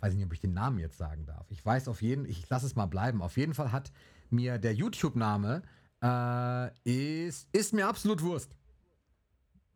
weiß 0.00 0.12
ich 0.12 0.16
nicht, 0.18 0.26
ob 0.26 0.32
ich 0.32 0.40
den 0.40 0.52
Namen 0.54 0.78
jetzt 0.78 0.96
sagen 0.98 1.26
darf. 1.26 1.46
Ich 1.50 1.64
weiß 1.64 1.88
auf 1.88 2.02
jeden, 2.02 2.24
ich 2.24 2.48
lasse 2.50 2.66
es 2.66 2.76
mal 2.76 2.86
bleiben. 2.86 3.22
Auf 3.22 3.36
jeden 3.36 3.54
Fall 3.54 3.72
hat 3.72 3.90
mir 4.30 4.58
der 4.58 4.74
YouTube-Name 4.74 5.62
äh, 6.02 7.26
ist, 7.26 7.48
ist 7.52 7.72
mir 7.74 7.88
absolut 7.88 8.22
Wurst. 8.22 8.56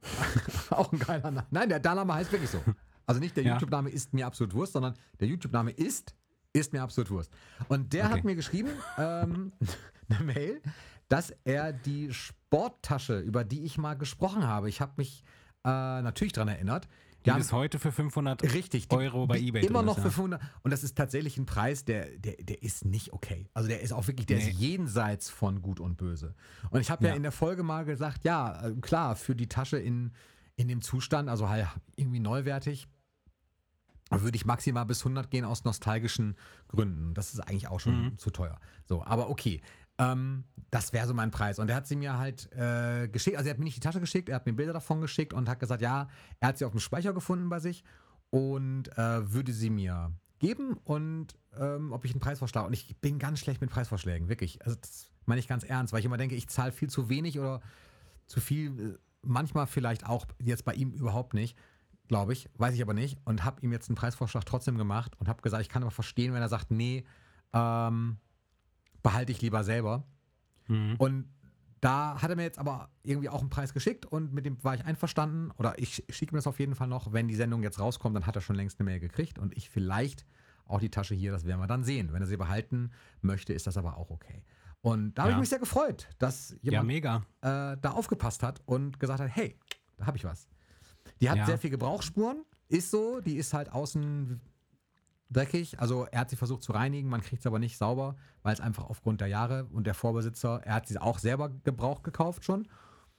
Auch 0.71 0.93
ein 0.93 0.99
geiler 0.99 1.31
Name. 1.31 1.47
Nein, 1.51 1.69
der, 1.69 1.81
der 1.81 1.95
Name 1.95 2.15
heißt 2.15 2.31
wirklich 2.33 2.51
so. 2.51 2.63
Also 3.07 3.21
nicht 3.21 3.37
der 3.37 3.45
Ja. 3.45 3.53
YouTube-Name 3.55 3.91
ist 3.91 4.13
mir 4.15 4.27
absolut 4.27 4.55
Wurst, 4.55 4.73
sondern 4.75 4.95
der 5.21 5.29
YouTube-Name 5.29 5.71
ist, 5.73 6.15
ist 6.55 6.73
mir 6.73 6.83
absolut 6.83 7.11
Wurst. 7.11 7.31
Und 7.69 7.93
der 7.93 8.07
Okay. 8.07 8.15
hat 8.15 8.25
mir 8.25 8.35
geschrieben, 8.37 8.71
ähm, 8.97 9.53
eine 10.09 10.21
Mail, 10.25 10.63
dass 11.09 11.35
er 11.45 11.73
die 11.73 12.13
Sporttasche, 12.15 13.19
über 13.19 13.45
die 13.45 13.65
ich 13.65 13.77
mal 13.77 13.95
gesprochen 13.95 14.47
habe, 14.47 14.69
ich 14.69 14.81
habe 14.81 14.93
mich 14.97 15.23
äh, 15.65 15.69
natürlich 15.69 16.33
daran 16.33 16.49
erinnert. 16.49 16.89
Die 17.27 17.31
haben- 17.31 17.39
bis 17.39 17.53
heute 17.53 17.79
für 17.79 17.91
500 17.91 18.43
Richtig. 18.53 18.87
Euro 18.91 19.27
bei 19.27 19.39
eBay 19.39 19.65
Immer 19.65 19.83
noch 19.83 19.97
ist, 19.97 20.03
für 20.03 20.09
ja. 20.09 20.15
500. 20.15 20.43
Und 20.63 20.71
das 20.71 20.85
ist 20.85 20.95
tatsächlich 20.97 21.39
ein 21.39 21.47
Preis, 21.47 21.85
der, 21.87 22.07
der, 22.19 22.35
der 22.37 22.63
ist 22.63 22.85
nicht 22.85 23.13
okay. 23.15 23.49
Also 23.55 23.69
der 23.69 23.81
ist 23.81 23.93
auch 23.93 24.07
wirklich, 24.07 24.27
der 24.27 24.37
Nee. 24.39 24.51
ist 24.51 24.59
jenseits 24.59 25.31
von 25.31 25.63
Gut 25.63 25.81
und 25.81 25.97
Böse. 25.97 26.35
Und 26.71 26.81
ich 26.83 26.91
habe 26.91 27.03
ja. 27.05 27.11
Ja. 27.11 27.17
in 27.17 27.23
der 27.23 27.33
Folge 27.33 27.63
mal 27.63 27.85
gesagt, 27.87 28.25
ja, 28.25 28.67
äh, 28.67 28.75
klar, 28.75 29.17
für 29.17 29.35
die 29.35 29.49
Tasche 29.49 29.79
in, 29.79 30.13
in 30.57 30.69
dem 30.69 30.83
Zustand, 30.83 31.31
also 31.31 31.49
halt 31.49 31.67
irgendwie 31.97 32.21
neuwertig, 32.21 32.87
würde 34.23 34.37
ich 34.37 34.45
maximal 34.47 34.85
bis 34.87 35.01
100 35.01 35.31
gehen 35.31 35.45
aus 35.45 35.65
nostalgischen 35.65 36.37
Gründen. 36.69 37.15
Das 37.15 37.33
ist 37.35 37.41
eigentlich 37.41 37.69
auch 37.69 37.81
schon 37.81 38.03
Mhm. 38.07 38.19
zu 38.19 38.31
teuer. 38.31 38.59
So, 38.85 39.05
aber 39.05 39.31
okay. 39.31 39.61
Ähm, 39.99 40.45
das 40.71 40.93
wäre 40.93 41.07
so 41.07 41.15
mein 41.15 41.31
Preis. 41.31 41.59
Und 41.61 41.69
er 41.71 41.77
hat 41.77 41.87
sie 41.87 41.95
mir 41.97 42.19
halt 42.19 42.51
äh, 42.53 43.07
geschickt. 43.09 43.37
Also 43.37 43.49
er 43.49 43.53
hat 43.53 43.59
mir 43.59 43.65
nicht 43.65 43.77
die 43.77 43.81
Tasche 43.81 44.01
geschickt, 44.01 44.29
er 44.29 44.35
hat 44.37 44.47
mir 44.47 44.53
Bilder 44.53 44.73
davon 44.73 45.01
geschickt 45.01 45.33
und 45.33 45.49
hat 45.49 45.61
gesagt, 45.61 45.83
ja, 45.83 46.09
er 46.41 46.49
hat 46.49 46.59
sie 46.59 46.65
auf 46.65 46.73
dem 46.73 46.81
Speicher 46.81 47.13
gefunden 47.13 47.49
bei 47.49 47.61
sich 47.61 47.85
und 48.31 48.89
äh, 48.99 49.33
würde 49.33 49.53
sie 49.53 49.71
mir 49.71 50.11
geben 50.41 50.77
und 50.85 51.29
ähm, 51.57 51.93
ob 51.93 52.05
ich 52.05 52.11
einen 52.11 52.21
Preisvorschlag. 52.21 52.67
Und 52.67 52.73
ich 52.73 52.97
bin 53.01 53.21
ganz 53.21 53.39
schlecht 53.39 53.61
mit 53.61 53.71
Preisvorschlägen, 53.71 54.29
wirklich. 54.29 54.61
Also 54.65 54.77
das 54.81 55.13
meine 55.27 55.39
ich 55.39 55.47
ganz 55.47 55.63
ernst, 55.63 55.93
weil 55.93 56.01
ich 56.01 56.07
immer 56.07 56.17
denke, 56.17 56.35
ich 56.35 56.49
zahle 56.49 56.73
viel 56.73 56.91
zu 56.91 57.09
wenig 57.09 57.39
oder 57.39 57.61
zu 58.27 58.41
viel. 58.41 58.95
äh, 58.95 58.99
Manchmal 59.27 59.67
vielleicht 59.67 60.05
auch 60.07 60.27
jetzt 60.43 60.67
bei 60.67 60.75
ihm 60.75 60.91
überhaupt 60.91 61.33
nicht, 61.33 61.57
glaube 62.09 62.33
ich, 62.33 62.49
weiß 62.57 62.75
ich 62.75 62.83
aber 62.83 62.95
nicht. 62.95 63.19
Und 63.25 63.45
habe 63.45 63.61
ihm 63.63 63.73
jetzt 63.73 63.89
einen 63.89 63.97
Preisvorschlag 63.97 64.45
trotzdem 64.45 64.77
gemacht 64.79 65.15
und 65.19 65.29
habe 65.29 65.43
gesagt, 65.43 65.63
ich 65.63 65.69
kann 65.69 65.83
aber 65.83 65.91
verstehen, 65.91 66.33
wenn 66.35 66.43
er 66.43 66.49
sagt, 66.49 66.71
nee, 66.71 67.05
ähm, 67.53 68.19
behalte 69.03 69.33
ich 69.33 69.41
lieber 69.43 69.65
selber. 69.65 70.05
Mhm. 70.69 70.97
Und 70.99 71.29
da 71.81 72.21
hat 72.23 72.31
er 72.31 72.37
mir 72.37 72.45
jetzt 72.45 72.59
aber 72.59 72.89
irgendwie 73.03 73.29
auch 73.29 73.41
einen 73.41 73.51
Preis 73.51 73.75
geschickt 73.75 74.07
und 74.07 74.33
mit 74.33 74.47
dem 74.47 74.63
war 74.65 74.75
ich 74.75 74.85
einverstanden. 74.87 75.51
Oder 75.59 75.79
ich 75.79 76.03
schicke 76.09 76.35
mir 76.35 76.39
das 76.39 76.47
auf 76.47 76.59
jeden 76.59 76.75
Fall 76.75 76.89
noch. 76.89 77.13
Wenn 77.13 77.29
die 77.29 77.35
Sendung 77.35 77.63
jetzt 77.63 77.79
rauskommt, 77.79 78.17
dann 78.17 78.27
hat 78.27 78.37
er 78.37 78.43
schon 78.43 78.57
längst 78.57 78.81
eine 78.81 78.89
Mail 78.91 79.01
gekriegt 79.01 79.39
und 79.39 79.55
ich 79.57 79.69
vielleicht 79.69 80.25
auch 80.67 80.81
die 80.81 80.89
Tasche 80.91 81.15
hier, 81.15 81.31
das 81.31 81.45
werden 81.45 81.61
wir 81.61 81.67
dann 81.67 81.85
sehen. 81.85 82.13
Wenn 82.15 82.23
er 82.23 82.27
sie 82.27 82.39
behalten 82.39 82.91
möchte, 83.21 83.53
ist 83.53 83.67
das 83.67 83.77
aber 83.77 83.99
auch 83.99 84.09
okay. 84.11 84.43
Und 84.81 85.15
da 85.15 85.23
habe 85.25 85.33
ich 85.33 85.37
Ja. 85.37 85.41
mich 85.41 85.49
sehr 85.51 85.59
gefreut, 85.59 86.09
dass 86.19 86.57
Ja, 86.63 86.73
jemand 86.73 86.87
mega. 86.87 87.17
äh, 87.43 87.77
da 87.79 87.91
aufgepasst 87.93 88.43
hat 88.43 88.63
und 88.65 88.99
gesagt 88.99 89.21
hat, 89.21 89.29
hey, 89.29 89.59
da 89.99 90.07
habe 90.07 90.17
ich 90.17 90.25
was. 90.25 90.49
Die 91.21 91.31
hat 91.31 91.37
Ja. 91.39 91.47
sehr 91.47 91.59
viel 91.59 91.71
Gebrauchsspuren, 91.71 92.45
ist 92.69 92.91
so, 92.91 93.21
die 93.21 93.37
ist 93.37 93.55
halt 93.55 93.71
außen 93.73 94.41
dreckig. 95.31 95.79
Also 95.81 96.07
er 96.11 96.21
hat 96.21 96.31
sie 96.31 96.37
versucht 96.37 96.63
zu 96.63 96.73
reinigen, 96.73 97.09
man 97.09 97.21
kriegt 97.21 97.43
sie 97.43 97.49
aber 97.49 97.59
nicht 97.59 97.77
sauber, 97.79 98.17
weil 98.43 98.53
es 98.55 98.61
einfach 98.61 98.85
aufgrund 98.85 99.21
der 99.21 99.29
Jahre 99.29 99.65
und 99.73 99.87
der 99.87 99.95
Vorbesitzer, 99.95 100.61
er 100.65 100.75
hat 100.75 100.87
sie 100.87 100.99
auch 100.99 101.19
selber 101.19 101.49
gebraucht 101.51 102.05
gekauft 102.05 102.45
schon, 102.45 102.69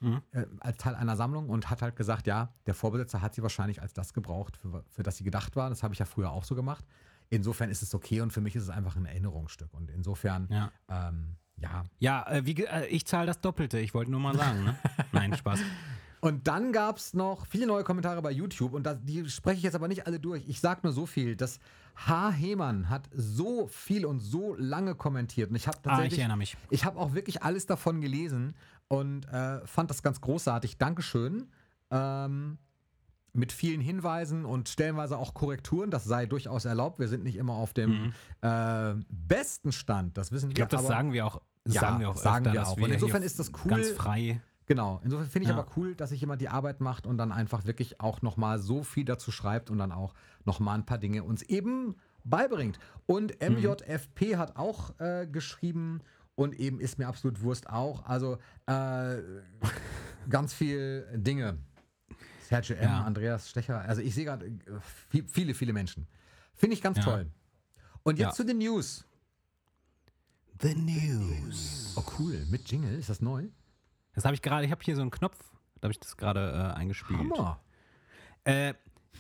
Mhm. 0.01 0.21
äh, 0.31 0.45
als 0.60 0.77
Teil 0.77 0.93
einer 0.95 1.15
Sammlung 1.15 1.49
und 1.49 1.69
hat 1.69 1.81
halt 1.81 1.95
gesagt, 1.95 2.27
ja, 2.27 2.53
der 2.67 2.73
Vorbesitzer 2.75 3.21
hat 3.21 3.34
sie 3.34 3.41
wahrscheinlich 3.41 3.81
als 3.81 3.93
das 3.93 4.13
gebraucht, 4.13 4.58
für, 4.58 4.84
für 4.89 5.03
das 5.03 5.17
sie 5.17 5.23
gedacht 5.23 5.55
war. 5.55 5.69
Das 5.69 5.84
habe 5.84 5.93
ich 5.93 5.99
ja 5.99 6.05
früher 6.05 6.31
auch 6.31 6.43
so 6.43 6.53
gemacht. 6.53 6.86
Insofern 7.29 7.69
ist 7.69 7.81
es 7.81 7.95
okay 7.95 8.19
und 8.21 8.31
für 8.34 8.41
mich 8.41 8.55
ist 8.55 8.63
es 8.63 8.69
einfach 8.69 8.97
ein 8.97 9.05
Erinnerungsstück. 9.05 9.73
Und 9.73 9.89
insofern, 9.89 10.47
Ja. 10.51 10.71
ähm, 10.89 11.38
ja, 11.58 11.84
Ja, 11.99 12.27
äh, 12.29 12.45
wie, 12.45 12.65
äh, 12.65 12.86
ich 12.88 13.05
zahle 13.08 13.25
das 13.27 13.39
Doppelte. 13.39 13.79
Ich 13.79 13.93
wollte 13.93 14.12
nur 14.12 14.19
mal 14.19 14.36
sagen. 14.36 14.65
Ne? 14.65 14.75
Nein, 15.13 15.34
Spaß. 15.36 15.60
Und 16.25 16.47
dann 16.47 16.71
gab 16.73 16.97
es 16.97 17.13
noch 17.13 17.45
viele 17.45 17.67
neue 17.67 17.83
Kommentare 17.83 18.19
bei 18.23 18.31
YouTube 18.31 18.73
und 18.73 18.83
das, 18.83 18.97
die 19.03 19.29
spreche 19.29 19.57
ich 19.57 19.63
jetzt 19.63 19.75
aber 19.75 19.88
nicht 19.88 20.07
alle 20.07 20.19
durch. 20.19 20.43
Ich 20.47 20.59
sage 20.59 20.79
nur 20.81 20.91
so 20.91 21.05
viel, 21.05 21.35
dass 21.35 21.59
H. 21.95 22.31
Hemann 22.31 22.89
hat 22.89 23.07
so 23.13 23.67
viel 23.67 24.07
und 24.07 24.21
so 24.21 24.55
lange 24.57 24.95
kommentiert 24.95 25.51
und 25.51 25.55
ich 25.55 25.67
habe 25.67 25.77
Ah, 25.77 25.81
ich 25.81 25.89
tatsächlich, 25.91 26.19
erinnere 26.21 26.38
mich. 26.38 26.57
ich 26.71 26.83
habe 26.83 26.97
auch 26.97 27.13
wirklich 27.13 27.43
alles 27.43 27.67
davon 27.67 28.01
gelesen 28.01 28.55
und 28.88 29.27
äh, 29.31 29.59
fand 29.67 29.91
das 29.91 30.01
ganz 30.01 30.19
großartig. 30.19 30.79
Dankeschön. 30.79 31.47
Ähm, 31.91 32.57
mit 33.33 33.51
vielen 33.51 33.81
Hinweisen 33.81 34.45
und 34.45 34.67
stellenweise 34.67 35.19
auch 35.19 35.35
Korrekturen, 35.35 35.91
das 35.91 36.05
sei 36.05 36.25
durchaus 36.25 36.65
erlaubt. 36.65 36.97
Wir 36.97 37.07
sind 37.07 37.23
nicht 37.23 37.35
immer 37.35 37.53
auf 37.53 37.73
dem 37.73 38.13
äh, 38.41 38.93
besten 39.09 39.71
Stand, 39.71 40.17
das 40.17 40.31
wissen 40.31 40.47
Mhm. 40.47 40.51
Ich 40.51 40.55
glaube, 40.55 40.71
wir. 40.71 40.77
das 40.79 40.88
sagen 40.88 41.13
wir 41.13 41.25
auch. 41.27 41.39
Ja, 41.67 41.81
sagen 41.81 41.99
wir 41.99 42.09
auch 42.09 42.17
sagen 42.17 42.47
öfter, 42.47 42.53
wir 42.53 42.67
auch. 42.67 42.77
wir 42.77 42.85
Und 42.85 42.91
insofern 42.93 43.21
ist 43.21 43.38
das 43.38 43.51
cool. 43.63 43.69
Ganz 43.69 43.89
frei. 43.91 44.41
Genau, 44.67 44.99
insofern 45.04 45.28
finde 45.30 45.43
ich 45.43 45.49
Ja. 45.56 45.60
aber 45.60 45.67
cool, 45.78 45.93
dass 45.95 46.10
sich 46.10 46.21
jemand 46.21 46.41
die 46.41 46.49
Arbeit 46.49 46.82
macht 46.82 47.06
und 47.06 47.17
dann 47.17 47.32
einfach 47.32 47.65
wirklich 47.65 48.01
auch 48.01 48.21
nochmal 48.23 48.58
so 48.60 48.84
viel 48.84 49.06
dazu 49.06 49.32
schreibt 49.32 49.69
und 49.69 49.78
dann 49.78 49.91
auch 49.91 50.13
nochmal 50.43 50.75
ein 50.78 50.86
paar 50.86 50.97
Dinge 50.97 51.23
uns 51.23 51.43
eben 51.43 51.95
beibringt. 52.23 52.80
Und 53.06 53.39
MJFP 53.41 54.38
hat 54.38 54.56
auch 54.56 54.99
äh, 54.99 55.28
geschrieben 55.28 56.01
und 56.34 56.56
eben 56.60 56.80
ist 56.80 56.97
mir 56.97 57.08
absolut 57.08 57.41
Wurst 57.41 57.69
auch. 57.69 58.06
Also 58.06 58.39
äh, 58.65 59.17
ganz 60.30 60.54
viel 60.54 61.06
Dinge. 61.13 61.60
Sergio 62.49 62.75
M., 62.75 62.84
Ja. 62.84 63.04
Andreas 63.04 63.49
Stecher, 63.49 63.82
also 63.82 64.01
ich 64.01 64.13
sehe 64.15 64.25
gerade 64.25 64.47
äh, 64.47 64.54
viel, 65.10 65.28
viele, 65.28 65.54
viele 65.54 65.73
Menschen. 65.73 66.08
Finde 66.56 66.75
ich 66.75 66.82
ganz 66.82 66.97
Ja. 66.97 67.04
toll. 67.04 67.32
Und 68.04 68.17
jetzt 68.19 68.36
zu 68.36 68.43
den 68.45 68.58
News. 68.60 69.06
The 70.62 70.73
News. 70.73 71.93
Oh 71.97 72.04
cool, 72.17 72.45
mit 72.49 72.69
Jingle, 72.71 72.97
ist 72.97 73.10
das 73.10 73.21
neu? 73.21 73.47
Das 74.15 74.25
habe 74.25 74.34
ich 74.36 74.41
gerade, 74.41 74.65
ich 74.65 74.71
habe 74.71 74.82
hier 74.84 74.95
so 74.95 75.01
einen 75.01 75.12
Knopf, 75.12 75.38
da 75.82 75.84
habe 75.88 75.91
ich 75.91 75.99
das 75.99 76.17
gerade 76.17 76.71
äh, 76.73 76.78
eingespielt. 76.80 77.19
Hammer. 77.19 77.60
Äh, 78.45 78.73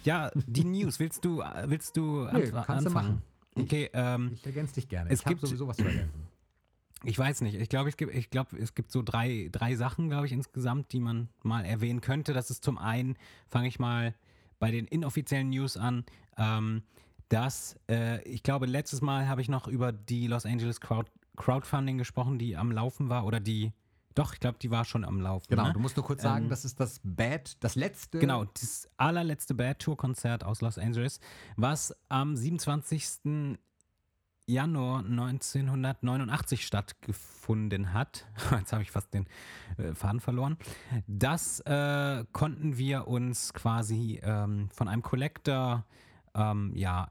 ja, 0.03 0.31
die 0.35 0.63
News, 0.63 0.99
willst 0.99 1.25
du, 1.25 1.43
willst 1.65 1.97
du 1.97 2.25
Nee, 2.31 2.39
anf- 2.45 2.51
kannst 2.65 2.85
du 2.85 2.89
anfangen? 2.89 2.93
machen. 2.93 3.21
Okay, 3.57 3.89
ähm, 3.93 4.31
Ich 4.33 4.45
ergänze 4.45 4.75
dich 4.75 4.87
gerne. 4.89 5.09
Es 5.09 5.19
ich 5.19 5.25
gibt- 5.25 5.41
sowieso 5.41 5.67
was 5.67 5.77
zu 5.77 5.83
ergänzen. 5.85 6.27
ich 7.03 7.17
weiß 7.17 7.41
nicht. 7.41 7.55
Ich 7.55 7.69
glaube, 7.69 7.89
es 7.89 7.97
gibt, 7.97 8.13
ich 8.13 8.29
glaube, 8.29 8.57
es 8.57 8.75
gibt 8.75 8.91
so 8.91 9.01
drei, 9.01 9.49
drei 9.51 9.75
Sachen, 9.75 10.09
glaube 10.09 10.25
ich, 10.27 10.31
insgesamt, 10.31 10.91
die 10.93 10.99
man 10.99 11.29
mal 11.43 11.65
erwähnen 11.65 12.01
könnte. 12.01 12.33
Das 12.33 12.49
ist 12.49 12.63
zum 12.63 12.77
einen, 12.77 13.17
fange 13.47 13.67
ich 13.67 13.79
mal 13.79 14.13
bei 14.59 14.71
den 14.71 14.85
inoffiziellen 14.87 15.49
News 15.49 15.77
an, 15.77 16.05
ähm, 16.37 16.83
dass, 17.29 17.77
äh, 17.89 18.21
ich 18.23 18.43
glaube, 18.43 18.65
letztes 18.65 19.01
Mal 19.01 19.27
habe 19.27 19.41
ich 19.41 19.49
noch 19.49 19.67
über 19.67 19.91
die 19.91 20.27
Los 20.27 20.45
Angeles 20.45 20.79
Crowd, 20.81 21.09
Crowdfunding 21.37 21.97
gesprochen, 21.97 22.37
die 22.39 22.55
am 22.55 22.71
Laufen 22.71 23.09
war 23.09 23.25
oder 23.25 23.39
die, 23.39 23.71
doch, 24.15 24.33
ich 24.33 24.39
glaube, 24.39 24.57
die 24.61 24.71
war 24.71 24.85
schon 24.85 25.03
am 25.03 25.19
Laufen. 25.19 25.45
Genau, 25.49 25.67
ne? 25.67 25.73
du 25.73 25.79
musst 25.79 25.97
nur 25.97 26.05
kurz 26.05 26.21
sagen, 26.21 26.45
Ähm, 26.45 26.49
das 26.49 26.65
ist 26.65 26.79
das 26.79 27.01
Bad, 27.03 27.63
das 27.63 27.75
letzte. 27.75 28.19
Genau, 28.19 28.45
das 28.45 28.89
allerletzte 28.97 29.53
Bad 29.53 29.79
Tour 29.79 29.97
Konzert 29.97 30.43
aus 30.43 30.61
Los 30.61 30.77
Angeles, 30.77 31.19
was 31.57 31.93
am 32.09 32.35
27. 32.35 33.59
Januar 34.47 34.99
1989 34.99 36.65
stattgefunden 36.65 37.93
hat. 37.93 38.25
Jetzt 38.51 38.73
habe 38.73 38.83
ich 38.83 38.91
fast 38.91 39.13
den 39.13 39.25
äh, 39.77 39.93
Faden 39.93 40.21
verloren. 40.21 40.57
Das 41.07 41.59
äh, 41.61 42.23
konnten 42.31 42.77
wir 42.77 43.07
uns 43.07 43.53
quasi 43.53 44.19
ähm, 44.23 44.69
von 44.71 44.87
einem 44.87 45.01
Collector 45.01 45.85
ähm, 46.35 46.71
ja, 46.75 47.09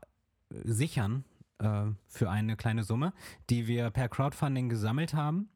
sichern 0.51 1.25
äh, 1.59 1.87
für 2.07 2.31
eine 2.31 2.57
kleine 2.57 2.85
Summe, 2.85 3.13
die 3.51 3.67
wir 3.67 3.91
per 3.91 4.09
Crowdfunding 4.09 4.69
gesammelt 4.69 5.13
haben. 5.15 5.49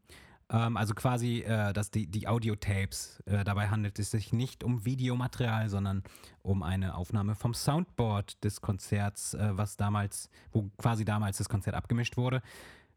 Ähm, 0.50 0.76
also 0.76 0.94
quasi, 0.94 1.40
äh, 1.40 1.72
dass 1.72 1.90
die, 1.90 2.06
die 2.06 2.26
Audiotapes, 2.26 3.20
äh, 3.26 3.44
dabei 3.44 3.68
handelt 3.68 3.98
es 3.98 4.10
sich 4.10 4.32
nicht 4.32 4.64
um 4.64 4.84
Videomaterial, 4.84 5.68
sondern 5.68 6.02
um 6.42 6.62
eine 6.62 6.94
Aufnahme 6.94 7.34
vom 7.34 7.54
Soundboard 7.54 8.42
des 8.44 8.60
Konzerts, 8.60 9.34
äh, 9.34 9.50
was 9.52 9.76
damals, 9.76 10.30
wo 10.52 10.70
quasi 10.78 11.04
damals 11.04 11.38
das 11.38 11.48
Konzert 11.48 11.74
abgemischt 11.76 12.16
wurde, 12.16 12.42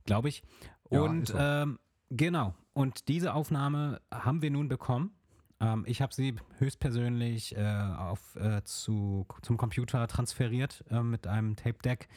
glaube 0.05 0.29
ich. 0.29 0.43
Ja, 0.89 1.01
Und 1.01 1.27
so. 1.27 1.37
ähm, 1.37 1.79
genau, 2.09 2.55
und 2.73 3.07
diese 3.09 3.33
Aufnahme 3.33 4.01
haben 4.11 4.41
wir 4.41 4.51
nun 4.51 4.69
bekommen. 4.69 5.11
Ähm, 5.59 5.83
ich 5.87 6.01
habe 6.01 6.13
sie 6.13 6.35
höchstpersönlich 6.57 7.55
äh, 7.55 7.61
auf, 7.97 8.35
äh, 8.37 8.63
zu, 8.63 9.25
zum 9.41 9.57
Computer 9.57 10.07
transferiert 10.07 10.83
äh, 10.89 11.01
mit 11.01 11.27
einem 11.27 11.55
Tape 11.55 11.79
Deck. 11.83 12.07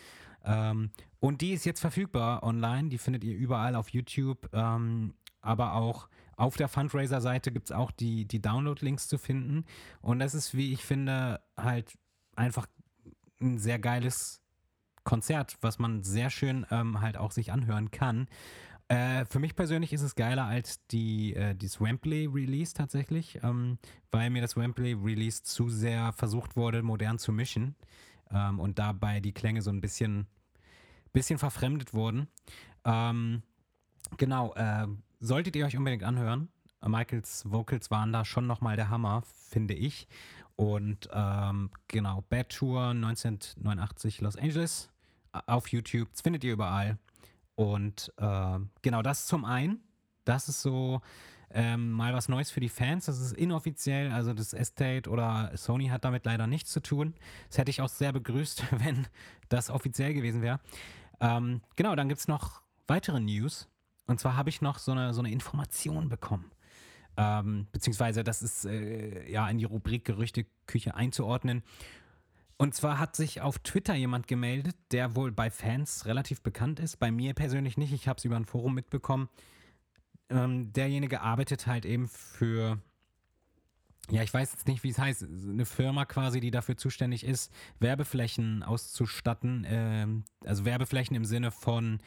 Ähm, 0.44 0.90
und 1.20 1.40
die 1.40 1.52
ist 1.52 1.64
jetzt 1.64 1.80
verfügbar 1.80 2.42
online. 2.42 2.88
Die 2.88 2.98
findet 2.98 3.24
ihr 3.24 3.34
überall 3.36 3.74
auf 3.76 3.88
YouTube, 3.90 4.48
ähm, 4.52 5.14
aber 5.44 5.74
auch 5.74 6.08
auf 6.36 6.56
der 6.56 6.68
Fundraiser-Seite 6.68 7.52
gibt 7.52 7.66
es 7.66 7.72
auch 7.72 7.90
die, 7.90 8.24
die 8.24 8.42
Download-Links 8.42 9.08
zu 9.08 9.18
finden. 9.18 9.64
Und 10.00 10.18
das 10.18 10.34
ist, 10.34 10.56
wie 10.56 10.72
ich 10.72 10.84
finde, 10.84 11.40
halt 11.56 11.96
einfach 12.34 12.66
ein 13.40 13.58
sehr 13.58 13.78
geiles 13.78 14.42
Konzert, 15.04 15.58
was 15.60 15.78
man 15.78 16.02
sehr 16.02 16.30
schön 16.30 16.66
ähm, 16.70 17.00
halt 17.00 17.16
auch 17.16 17.30
sich 17.30 17.52
anhören 17.52 17.90
kann. 17.90 18.26
Äh, 18.88 19.24
für 19.26 19.38
mich 19.38 19.54
persönlich 19.54 19.92
ist 19.92 20.02
es 20.02 20.14
geiler 20.14 20.44
als 20.44 20.86
die, 20.88 21.34
äh, 21.34 21.54
dieses 21.54 21.80
Wembley-Release 21.80 22.74
tatsächlich, 22.74 23.38
ähm, 23.42 23.78
weil 24.10 24.30
mir 24.30 24.42
das 24.42 24.56
Wembley-Release 24.56 25.42
zu 25.42 25.68
sehr 25.68 26.12
versucht 26.12 26.56
wurde, 26.56 26.82
modern 26.82 27.18
zu 27.18 27.32
mischen 27.32 27.76
ähm, 28.30 28.60
und 28.60 28.78
dabei 28.78 29.20
die 29.20 29.32
Klänge 29.32 29.62
so 29.62 29.70
ein 29.70 29.80
bisschen, 29.80 30.26
bisschen 31.12 31.38
verfremdet 31.38 31.94
wurden. 31.94 32.28
Ähm, 32.84 33.42
genau, 34.18 34.54
äh, 34.54 34.86
solltet 35.24 35.56
ihr 35.56 35.66
euch 35.66 35.76
unbedingt 35.76 36.04
anhören. 36.04 36.48
Michaels 36.86 37.50
Vocals 37.50 37.90
waren 37.90 38.12
da 38.12 38.24
schon 38.24 38.46
nochmal 38.46 38.76
der 38.76 38.90
Hammer, 38.90 39.22
finde 39.48 39.74
ich. 39.74 40.06
Und 40.56 41.08
ähm, 41.12 41.70
genau, 41.88 42.22
Bad 42.28 42.50
Tour 42.50 42.88
1989 42.88 44.20
Los 44.20 44.36
Angeles 44.36 44.90
auf 45.46 45.68
YouTube. 45.68 46.10
Das 46.12 46.20
findet 46.20 46.44
ihr 46.44 46.52
überall. 46.52 46.98
Und 47.54 48.12
äh, 48.18 48.58
genau 48.82 49.02
das 49.02 49.26
zum 49.26 49.44
einen. 49.44 49.80
Das 50.24 50.48
ist 50.48 50.60
so 50.62 51.00
ähm, 51.50 51.90
mal 51.92 52.12
was 52.12 52.28
Neues 52.28 52.50
für 52.50 52.60
die 52.60 52.68
Fans. 52.68 53.06
Das 53.06 53.18
ist 53.18 53.32
inoffiziell. 53.32 54.12
Also 54.12 54.34
das 54.34 54.52
Estate 54.52 55.08
oder 55.08 55.52
Sony 55.56 55.88
hat 55.88 56.04
damit 56.04 56.26
leider 56.26 56.46
nichts 56.46 56.70
zu 56.70 56.80
tun. 56.80 57.14
Das 57.48 57.58
hätte 57.58 57.70
ich 57.70 57.80
auch 57.80 57.88
sehr 57.88 58.12
begrüßt, 58.12 58.64
wenn 58.84 59.06
das 59.48 59.70
offiziell 59.70 60.12
gewesen 60.12 60.42
wäre. 60.42 60.60
Ähm, 61.20 61.62
genau, 61.76 61.96
dann 61.96 62.08
gibt 62.08 62.20
es 62.20 62.28
noch 62.28 62.60
weitere 62.86 63.20
News. 63.20 63.68
Und 64.06 64.20
zwar 64.20 64.36
habe 64.36 64.50
ich 64.50 64.60
noch 64.60 64.78
so 64.78 64.92
eine, 64.92 65.14
so 65.14 65.20
eine 65.20 65.30
Information 65.30 66.08
bekommen. 66.08 66.50
Ähm, 67.16 67.68
beziehungsweise 67.72 68.24
das 68.24 68.42
ist 68.42 68.64
äh, 68.64 69.30
ja 69.30 69.48
in 69.48 69.58
die 69.58 69.64
Rubrik 69.64 70.04
Gerüchteküche 70.04 70.94
einzuordnen. 70.94 71.62
Und 72.56 72.74
zwar 72.74 72.98
hat 72.98 73.16
sich 73.16 73.40
auf 73.40 73.58
Twitter 73.58 73.94
jemand 73.94 74.28
gemeldet, 74.28 74.76
der 74.92 75.16
wohl 75.16 75.32
bei 75.32 75.50
Fans 75.50 76.06
relativ 76.06 76.40
bekannt 76.42 76.80
ist. 76.80 76.98
Bei 76.98 77.10
mir 77.10 77.34
persönlich 77.34 77.76
nicht. 77.76 77.92
Ich 77.92 78.08
habe 78.08 78.18
es 78.18 78.24
über 78.24 78.36
ein 78.36 78.44
Forum 78.44 78.74
mitbekommen. 78.74 79.28
Ähm, 80.30 80.72
derjenige 80.72 81.20
arbeitet 81.20 81.66
halt 81.66 81.84
eben 81.84 82.08
für, 82.08 82.78
ja, 84.08 84.22
ich 84.22 84.32
weiß 84.32 84.52
jetzt 84.52 84.68
nicht, 84.68 84.84
wie 84.84 84.90
es 84.90 84.98
heißt, 84.98 85.24
eine 85.24 85.66
Firma 85.66 86.04
quasi, 86.04 86.40
die 86.40 86.50
dafür 86.50 86.76
zuständig 86.76 87.24
ist, 87.24 87.52
Werbeflächen 87.80 88.62
auszustatten. 88.62 89.66
Ähm, 89.68 90.24
also 90.44 90.64
Werbeflächen 90.64 91.16
im 91.16 91.24
Sinne 91.24 91.50
von 91.50 92.00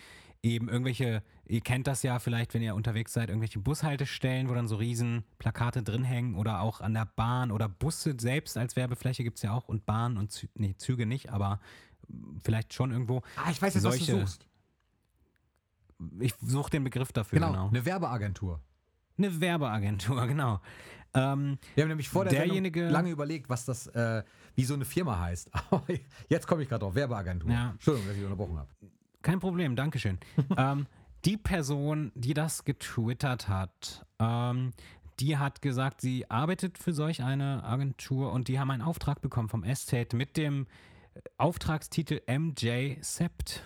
eben 0.44 0.70
irgendwelche, 0.70 1.24
ihr 1.50 1.62
kennt 1.62 1.88
das 1.88 2.04
ja 2.04 2.20
vielleicht, 2.20 2.54
wenn 2.54 2.62
ihr 2.62 2.76
unterwegs 2.76 3.14
seid, 3.14 3.30
irgendwelche 3.30 3.60
Bushaltestellen, 3.60 4.50
wo 4.50 4.54
dann 4.54 4.68
so 4.68 4.76
riesen 4.76 5.24
Plakate 5.40 5.84
drin 5.84 6.04
hängen 6.04 6.36
oder 6.36 6.62
auch 6.62 6.82
an 6.82 6.94
der 6.94 7.06
Bahn 7.06 7.52
oder 7.52 7.70
Busse 7.70 8.16
selbst 8.20 8.58
als 8.58 8.76
Werbefläche 8.76 9.24
gibt 9.24 9.38
es 9.38 9.44
ja 9.44 9.54
auch 9.54 9.68
und 9.68 9.86
Bahn 9.86 10.18
und 10.18 10.32
Zü 10.32 10.48
nee, 10.56 10.76
Züge 10.78 11.06
nicht, 11.06 11.32
aber 11.32 11.60
vielleicht 12.44 12.74
schon 12.74 12.92
irgendwo. 12.92 13.22
Ah, 13.36 13.52
ich 13.52 13.62
weiß 13.62 13.74
jetzt, 13.74 13.84
Solche, 13.84 14.00
was 14.00 14.08
du 14.08 14.20
suchst. 14.20 14.48
Ich 16.20 16.36
suche 16.42 16.70
den 16.70 16.84
Begriff 16.84 17.12
dafür, 17.12 17.40
genau. 17.40 17.52
genau. 17.52 17.68
Eine 17.70 17.86
Werbeagentur. 17.86 18.62
Eine 19.18 19.42
Werbeagentur, 19.42 20.28
genau. 20.28 20.62
Ähm, 21.14 21.58
Wir 21.74 21.84
haben 21.84 21.90
nämlich 21.90 22.10
vor 22.10 22.26
der 22.26 22.34
derjenige, 22.34 22.82
Sendung 22.82 22.94
lange 22.94 23.10
überlegt, 23.10 23.50
was 23.50 23.66
das, 23.66 23.88
äh, 23.88 24.24
wie 24.56 24.64
so 24.64 24.74
eine 24.74 24.86
Firma 24.86 25.20
heißt. 25.20 25.50
Aber 25.72 25.84
jetzt 26.30 26.48
komme 26.48 26.64
ich 26.64 26.70
gerade 26.70 26.84
drauf, 26.84 26.96
Werbeagentur. 26.96 27.50
Ja. 27.50 27.72
Entschuldigung, 27.72 28.10
dass 28.10 28.18
ich 28.18 28.24
unterbrochen 28.24 28.58
habe. 28.58 28.70
Kein 29.22 29.40
Problem, 29.40 29.76
Dankeschön. 29.76 30.20
ähm, 30.58 30.86
die 31.28 31.38
Person, 31.38 32.14
die 32.16 32.34
das 32.34 32.64
getwittert 32.64 33.50
hat, 33.50 34.06
ähm, 34.18 34.72
die 35.20 35.38
hat 35.38 35.62
gesagt, 35.62 36.00
sie 36.00 36.30
arbeitet 36.32 36.78
für 36.78 36.94
solch 36.94 37.22
eine 37.22 37.66
Agentur 37.66 38.32
und 38.32 38.48
die 38.48 38.60
haben 38.60 38.72
einen 38.72 38.82
Auftrag 38.82 39.20
bekommen 39.20 39.50
vom 39.50 39.66
Estate 39.66 40.16
mit 40.16 40.38
dem 40.38 40.68
Auftragstitel 41.38 42.22
MJ 42.28 42.96
Sept. 43.02 43.62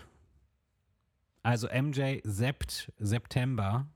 Also 1.43 1.67
MJ 1.67 2.21
Sept 2.23 2.91
September 2.97 3.87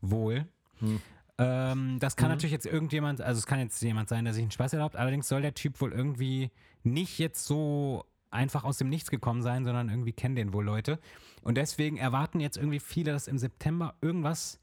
wohl. 0.00 0.46
Hm. 0.78 1.00
Ähm, 1.38 1.98
das 1.98 2.14
kann 2.14 2.28
mhm. 2.28 2.34
natürlich 2.34 2.52
jetzt 2.52 2.66
irgendjemand, 2.66 3.20
also 3.20 3.40
es 3.40 3.46
kann 3.46 3.58
jetzt 3.58 3.82
jemand 3.82 4.08
sein, 4.08 4.24
der 4.24 4.34
sich 4.34 4.42
einen 4.42 4.52
Spaß 4.52 4.72
erlaubt, 4.72 4.94
allerdings 4.94 5.26
soll 5.26 5.42
der 5.42 5.54
Typ 5.54 5.80
wohl 5.80 5.92
irgendwie 5.92 6.52
nicht 6.84 7.18
jetzt 7.18 7.44
so 7.44 8.04
einfach 8.34 8.64
aus 8.64 8.78
dem 8.78 8.88
Nichts 8.88 9.10
gekommen 9.10 9.42
sein, 9.42 9.64
sondern 9.64 9.88
irgendwie 9.88 10.12
kennen 10.12 10.36
den 10.36 10.52
wohl 10.52 10.64
Leute. 10.64 10.98
Und 11.42 11.56
deswegen 11.56 11.96
erwarten 11.96 12.40
jetzt 12.40 12.56
irgendwie 12.56 12.80
viele, 12.80 13.12
dass 13.12 13.28
im 13.28 13.38
September 13.38 13.94
irgendwas 14.00 14.60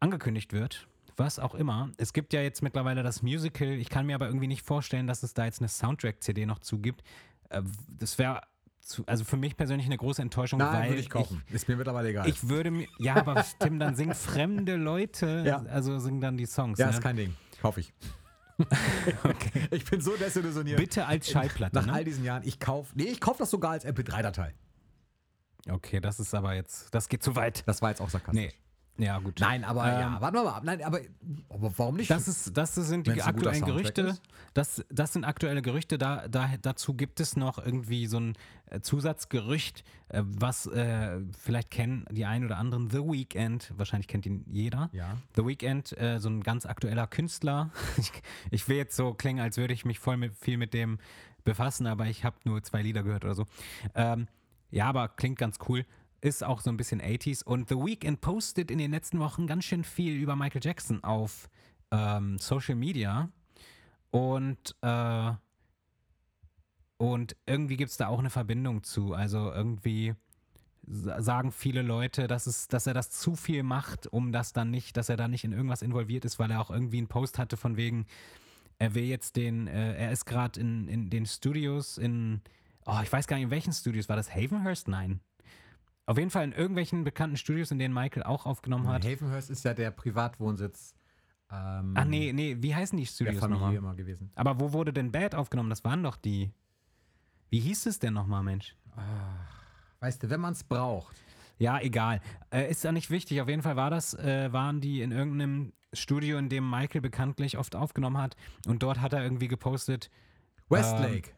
angekündigt 0.00 0.52
wird. 0.52 0.88
Was 1.16 1.38
auch 1.38 1.54
immer. 1.54 1.90
Es 1.96 2.12
gibt 2.12 2.32
ja 2.32 2.42
jetzt 2.42 2.62
mittlerweile 2.62 3.02
das 3.02 3.22
Musical. 3.22 3.68
Ich 3.72 3.88
kann 3.88 4.06
mir 4.06 4.14
aber 4.14 4.26
irgendwie 4.26 4.46
nicht 4.46 4.64
vorstellen, 4.64 5.06
dass 5.06 5.22
es 5.22 5.34
da 5.34 5.46
jetzt 5.46 5.60
eine 5.60 5.68
Soundtrack-CD 5.68 6.46
noch 6.46 6.60
zugibt. 6.60 7.02
Äh, 7.48 7.62
das 7.98 8.18
wäre 8.18 8.42
also 9.06 9.24
für 9.24 9.36
mich 9.36 9.56
persönlich 9.56 9.86
eine 9.86 9.98
große 9.98 10.22
Enttäuschung, 10.22 10.60
Nein, 10.60 10.72
weil 10.72 10.88
würde 10.90 11.00
ich 11.00 11.10
kaufen. 11.10 11.42
Ich, 11.48 11.54
ist 11.54 11.68
mir 11.68 11.76
mittlerweile 11.76 12.08
egal. 12.08 12.28
Ich 12.28 12.48
würde 12.48 12.70
mir, 12.70 12.86
ja, 12.98 13.16
aber 13.16 13.44
Tim, 13.58 13.78
dann 13.78 13.96
singen 13.96 14.14
fremde 14.14 14.76
Leute, 14.76 15.44
ja. 15.46 15.62
also 15.70 15.98
singen 15.98 16.20
dann 16.20 16.36
die 16.36 16.46
Songs. 16.46 16.78
Ja, 16.78 16.86
ne? 16.86 16.92
ist 16.92 17.02
kein 17.02 17.16
Ding. 17.16 17.34
Kaufe 17.60 17.80
ich. 17.80 17.92
Okay. 19.24 19.68
Ich 19.70 19.84
bin 19.84 20.00
so 20.00 20.16
desillusioniert. 20.16 20.78
Bitte 20.78 21.06
als 21.06 21.30
Schallplatte. 21.30 21.76
Nach 21.76 21.86
ne? 21.86 21.92
all 21.92 22.04
diesen 22.04 22.24
Jahren. 22.24 22.42
Ich 22.44 22.58
kaufe, 22.58 22.92
nee, 22.96 23.04
ich 23.04 23.20
kaufe 23.20 23.38
das 23.38 23.50
sogar 23.50 23.72
als 23.72 23.86
MP3-Datei. 23.86 24.54
Okay, 25.70 26.00
das 26.00 26.18
ist 26.18 26.34
aber 26.34 26.54
jetzt, 26.54 26.94
das 26.94 27.08
geht 27.08 27.22
zu 27.22 27.36
weit. 27.36 27.62
Das 27.66 27.82
war 27.82 27.90
jetzt 27.90 28.00
auch 28.00 28.08
sarkastisch. 28.08 28.44
Nee. 28.46 28.52
Ja, 28.98 29.18
gut. 29.20 29.38
Nein, 29.38 29.62
aber 29.62 29.86
ähm, 29.86 30.00
ja, 30.00 30.20
warten 30.20 30.36
wir 30.36 30.44
mal 30.44 30.54
ab. 30.54 30.64
Nein, 30.64 30.82
aber, 30.82 31.00
aber 31.48 31.72
warum 31.76 31.96
nicht? 31.96 32.10
Das, 32.10 32.26
ist, 32.26 32.56
das 32.56 32.74
sind 32.74 33.06
die 33.06 33.22
aktuellen 33.22 33.64
Gerüchte. 33.64 34.18
Das, 34.54 34.84
das 34.90 35.12
sind 35.12 35.24
aktuelle 35.24 35.62
Gerüchte. 35.62 35.98
Da, 35.98 36.26
da, 36.26 36.50
dazu 36.60 36.94
gibt 36.94 37.20
es 37.20 37.36
noch 37.36 37.64
irgendwie 37.64 38.06
so 38.06 38.18
ein 38.18 38.36
äh, 38.66 38.80
Zusatzgerücht, 38.80 39.84
äh, 40.08 40.22
was 40.24 40.66
äh, 40.66 41.20
vielleicht 41.40 41.70
kennen 41.70 42.06
die 42.10 42.24
einen 42.24 42.44
oder 42.44 42.58
anderen. 42.58 42.90
The 42.90 42.98
Weeknd, 42.98 43.72
wahrscheinlich 43.76 44.08
kennt 44.08 44.26
ihn 44.26 44.44
jeder. 44.50 44.90
Ja. 44.92 45.16
The 45.36 45.46
Weeknd, 45.46 45.96
äh, 45.96 46.18
so 46.18 46.28
ein 46.28 46.42
ganz 46.42 46.66
aktueller 46.66 47.06
Künstler. 47.06 47.70
ich, 47.98 48.10
ich 48.50 48.68
will 48.68 48.78
jetzt 48.78 48.96
so 48.96 49.14
klingen, 49.14 49.40
als 49.40 49.58
würde 49.58 49.74
ich 49.74 49.84
mich 49.84 50.00
voll 50.00 50.16
mit, 50.16 50.34
viel 50.34 50.56
mit 50.56 50.74
dem 50.74 50.98
befassen, 51.44 51.86
aber 51.86 52.06
ich 52.06 52.24
habe 52.24 52.36
nur 52.44 52.62
zwei 52.64 52.82
Lieder 52.82 53.04
gehört 53.04 53.24
oder 53.24 53.36
so. 53.36 53.46
Ähm, 53.94 54.26
ja, 54.70 54.86
aber 54.86 55.08
klingt 55.08 55.38
ganz 55.38 55.58
cool 55.68 55.84
ist 56.20 56.44
auch 56.44 56.60
so 56.60 56.70
ein 56.70 56.76
bisschen 56.76 57.00
80s. 57.00 57.44
Und 57.44 57.68
The 57.68 57.76
Weeknd 57.76 58.20
postet 58.20 58.70
in 58.70 58.78
den 58.78 58.90
letzten 58.90 59.18
Wochen 59.20 59.46
ganz 59.46 59.64
schön 59.64 59.84
viel 59.84 60.14
über 60.14 60.36
Michael 60.36 60.62
Jackson 60.64 61.02
auf 61.04 61.48
ähm, 61.90 62.38
Social 62.38 62.74
Media. 62.74 63.30
Und, 64.10 64.76
äh, 64.82 65.32
und 66.96 67.36
irgendwie 67.46 67.76
gibt 67.76 67.90
es 67.90 67.96
da 67.96 68.08
auch 68.08 68.18
eine 68.18 68.30
Verbindung 68.30 68.82
zu. 68.82 69.14
Also 69.14 69.52
irgendwie 69.52 70.14
sagen 70.90 71.52
viele 71.52 71.82
Leute, 71.82 72.26
dass, 72.26 72.46
es, 72.46 72.68
dass 72.68 72.86
er 72.86 72.94
das 72.94 73.10
zu 73.10 73.36
viel 73.36 73.62
macht, 73.62 74.06
um 74.06 74.32
das 74.32 74.52
dann 74.52 74.70
nicht, 74.70 74.96
dass 74.96 75.08
er 75.08 75.16
da 75.16 75.28
nicht 75.28 75.44
in 75.44 75.52
irgendwas 75.52 75.82
involviert 75.82 76.24
ist, 76.24 76.38
weil 76.38 76.50
er 76.50 76.60
auch 76.60 76.70
irgendwie 76.70 76.98
einen 76.98 77.08
Post 77.08 77.38
hatte 77.38 77.56
von 77.56 77.76
wegen, 77.76 78.06
er 78.78 78.94
will 78.94 79.04
jetzt 79.04 79.36
den, 79.36 79.66
äh, 79.66 79.94
er 79.94 80.12
ist 80.12 80.24
gerade 80.24 80.58
in, 80.60 80.88
in 80.88 81.10
den 81.10 81.26
Studios 81.26 81.98
in, 81.98 82.40
oh, 82.86 82.98
ich 83.02 83.12
weiß 83.12 83.26
gar 83.26 83.36
nicht, 83.36 83.44
in 83.44 83.50
welchen 83.50 83.72
Studios, 83.72 84.08
war 84.08 84.16
das 84.16 84.34
Havenhurst? 84.34 84.88
Nein. 84.88 85.20
Auf 86.08 86.16
jeden 86.16 86.30
Fall 86.30 86.44
in 86.44 86.52
irgendwelchen 86.52 87.04
bekannten 87.04 87.36
Studios, 87.36 87.70
in 87.70 87.78
denen 87.78 87.92
Michael 87.92 88.22
auch 88.22 88.46
aufgenommen 88.46 88.88
hat. 88.88 89.04
Havenhurst 89.04 89.50
ist 89.50 89.62
ja 89.66 89.74
der 89.74 89.90
Privatwohnsitz. 89.90 90.94
Ähm, 91.52 91.92
Ach 91.94 92.06
nee, 92.06 92.32
nee, 92.32 92.56
wie 92.60 92.74
heißen 92.74 92.96
die 92.96 93.04
Studios 93.04 93.46
nochmal? 93.46 93.74
immer 93.74 93.94
gewesen. 93.94 94.30
Aber 94.34 94.58
wo 94.58 94.72
wurde 94.72 94.94
denn 94.94 95.12
Bad 95.12 95.34
aufgenommen? 95.34 95.68
Das 95.68 95.84
waren 95.84 96.02
doch 96.02 96.16
die. 96.16 96.50
Wie 97.50 97.60
hieß 97.60 97.84
es 97.84 97.98
denn 97.98 98.14
nochmal, 98.14 98.42
Mensch? 98.42 98.74
Ach, 98.96 99.02
weißt 100.00 100.22
du, 100.22 100.30
wenn 100.30 100.40
man 100.40 100.54
es 100.54 100.64
braucht. 100.64 101.14
Ja, 101.58 101.78
egal. 101.78 102.22
Äh, 102.50 102.70
ist 102.70 102.84
ja 102.84 102.92
nicht 102.92 103.10
wichtig. 103.10 103.42
Auf 103.42 103.48
jeden 103.50 103.60
Fall 103.60 103.76
war 103.76 103.90
das, 103.90 104.14
äh, 104.14 104.50
waren 104.50 104.80
die 104.80 105.02
in 105.02 105.12
irgendeinem 105.12 105.74
Studio, 105.92 106.38
in 106.38 106.48
dem 106.48 106.70
Michael 106.70 107.02
bekanntlich 107.02 107.58
oft 107.58 107.76
aufgenommen 107.76 108.16
hat. 108.16 108.34
Und 108.66 108.82
dort 108.82 109.02
hat 109.02 109.12
er 109.12 109.22
irgendwie 109.22 109.48
gepostet. 109.48 110.10
Westlake. 110.70 111.32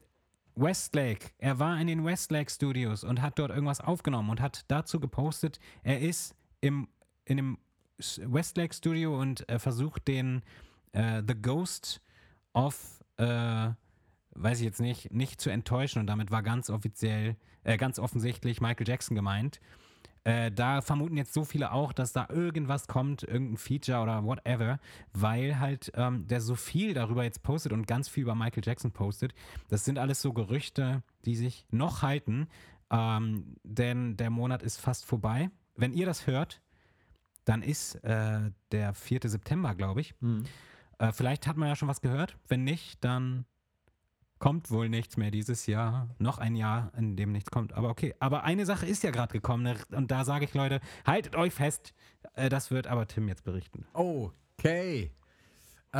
Westlake. 0.54 1.30
Er 1.38 1.58
war 1.58 1.80
in 1.80 1.86
den 1.86 2.04
Westlake 2.04 2.50
Studios 2.50 3.04
und 3.04 3.22
hat 3.22 3.38
dort 3.38 3.50
irgendwas 3.50 3.80
aufgenommen 3.80 4.30
und 4.30 4.40
hat 4.40 4.64
dazu 4.68 5.00
gepostet, 5.00 5.58
er 5.82 6.00
ist 6.00 6.34
im, 6.60 6.88
in 7.24 7.36
dem 7.36 7.58
Westlake 7.98 8.74
Studio 8.74 9.20
und 9.20 9.48
äh, 9.48 9.58
versucht 9.58 10.08
den 10.08 10.42
äh, 10.92 11.22
The 11.26 11.34
Ghost 11.40 12.00
of, 12.54 13.04
äh, 13.16 13.70
weiß 14.30 14.58
ich 14.58 14.64
jetzt 14.64 14.80
nicht, 14.80 15.12
nicht 15.12 15.40
zu 15.40 15.50
enttäuschen 15.50 16.00
und 16.00 16.06
damit 16.06 16.30
war 16.30 16.42
ganz 16.42 16.70
offiziell, 16.70 17.36
äh, 17.64 17.76
ganz 17.76 17.98
offensichtlich 17.98 18.60
Michael 18.60 18.88
Jackson 18.88 19.14
gemeint. 19.14 19.60
Äh, 20.24 20.52
da 20.52 20.82
vermuten 20.82 21.16
jetzt 21.16 21.32
so 21.32 21.44
viele 21.44 21.72
auch, 21.72 21.92
dass 21.92 22.12
da 22.12 22.28
irgendwas 22.28 22.86
kommt, 22.86 23.22
irgendein 23.22 23.56
Feature 23.56 24.02
oder 24.02 24.24
whatever, 24.24 24.78
weil 25.12 25.58
halt 25.58 25.92
ähm, 25.94 26.26
der 26.26 26.40
so 26.40 26.54
viel 26.54 26.92
darüber 26.92 27.24
jetzt 27.24 27.42
postet 27.42 27.72
und 27.72 27.86
ganz 27.86 28.08
viel 28.08 28.24
über 28.24 28.34
Michael 28.34 28.62
Jackson 28.64 28.92
postet. 28.92 29.34
Das 29.68 29.84
sind 29.84 29.98
alles 29.98 30.20
so 30.20 30.32
Gerüchte, 30.32 31.02
die 31.24 31.36
sich 31.36 31.66
noch 31.70 32.02
halten. 32.02 32.48
Ähm, 32.90 33.56
denn 33.62 34.16
der 34.16 34.30
Monat 34.30 34.62
ist 34.62 34.78
fast 34.78 35.06
vorbei. 35.06 35.50
Wenn 35.76 35.92
ihr 35.92 36.06
das 36.06 36.26
hört, 36.26 36.60
dann 37.44 37.62
ist 37.62 37.94
äh, 38.04 38.50
der 38.72 38.92
4. 38.92 39.20
September, 39.24 39.74
glaube 39.74 40.02
ich. 40.02 40.14
Mhm. 40.20 40.44
Äh, 40.98 41.12
vielleicht 41.12 41.46
hat 41.46 41.56
man 41.56 41.68
ja 41.68 41.76
schon 41.76 41.88
was 41.88 42.02
gehört. 42.02 42.36
Wenn 42.46 42.64
nicht, 42.64 43.02
dann 43.02 43.46
kommt 44.40 44.70
wohl 44.72 44.88
nichts 44.88 45.16
mehr 45.16 45.30
dieses 45.30 45.66
Jahr. 45.66 46.08
Noch 46.18 46.38
ein 46.38 46.56
Jahr, 46.56 46.90
in 46.96 47.14
dem 47.14 47.30
nichts 47.30 47.50
kommt. 47.52 47.74
Aber 47.74 47.90
okay. 47.90 48.14
Aber 48.18 48.42
eine 48.42 48.66
Sache 48.66 48.86
ist 48.86 49.04
ja 49.04 49.12
gerade 49.12 49.32
gekommen. 49.32 49.62
ne? 49.62 49.76
Und 49.92 50.10
da 50.10 50.24
sage 50.24 50.44
ich, 50.46 50.54
Leute, 50.54 50.80
haltet 51.06 51.36
euch 51.36 51.52
fest. 51.54 51.92
Äh, 52.34 52.48
das 52.48 52.72
wird 52.72 52.88
aber 52.88 53.06
Tim 53.06 53.28
jetzt 53.28 53.44
berichten. 53.44 53.86
Okay. 53.92 55.12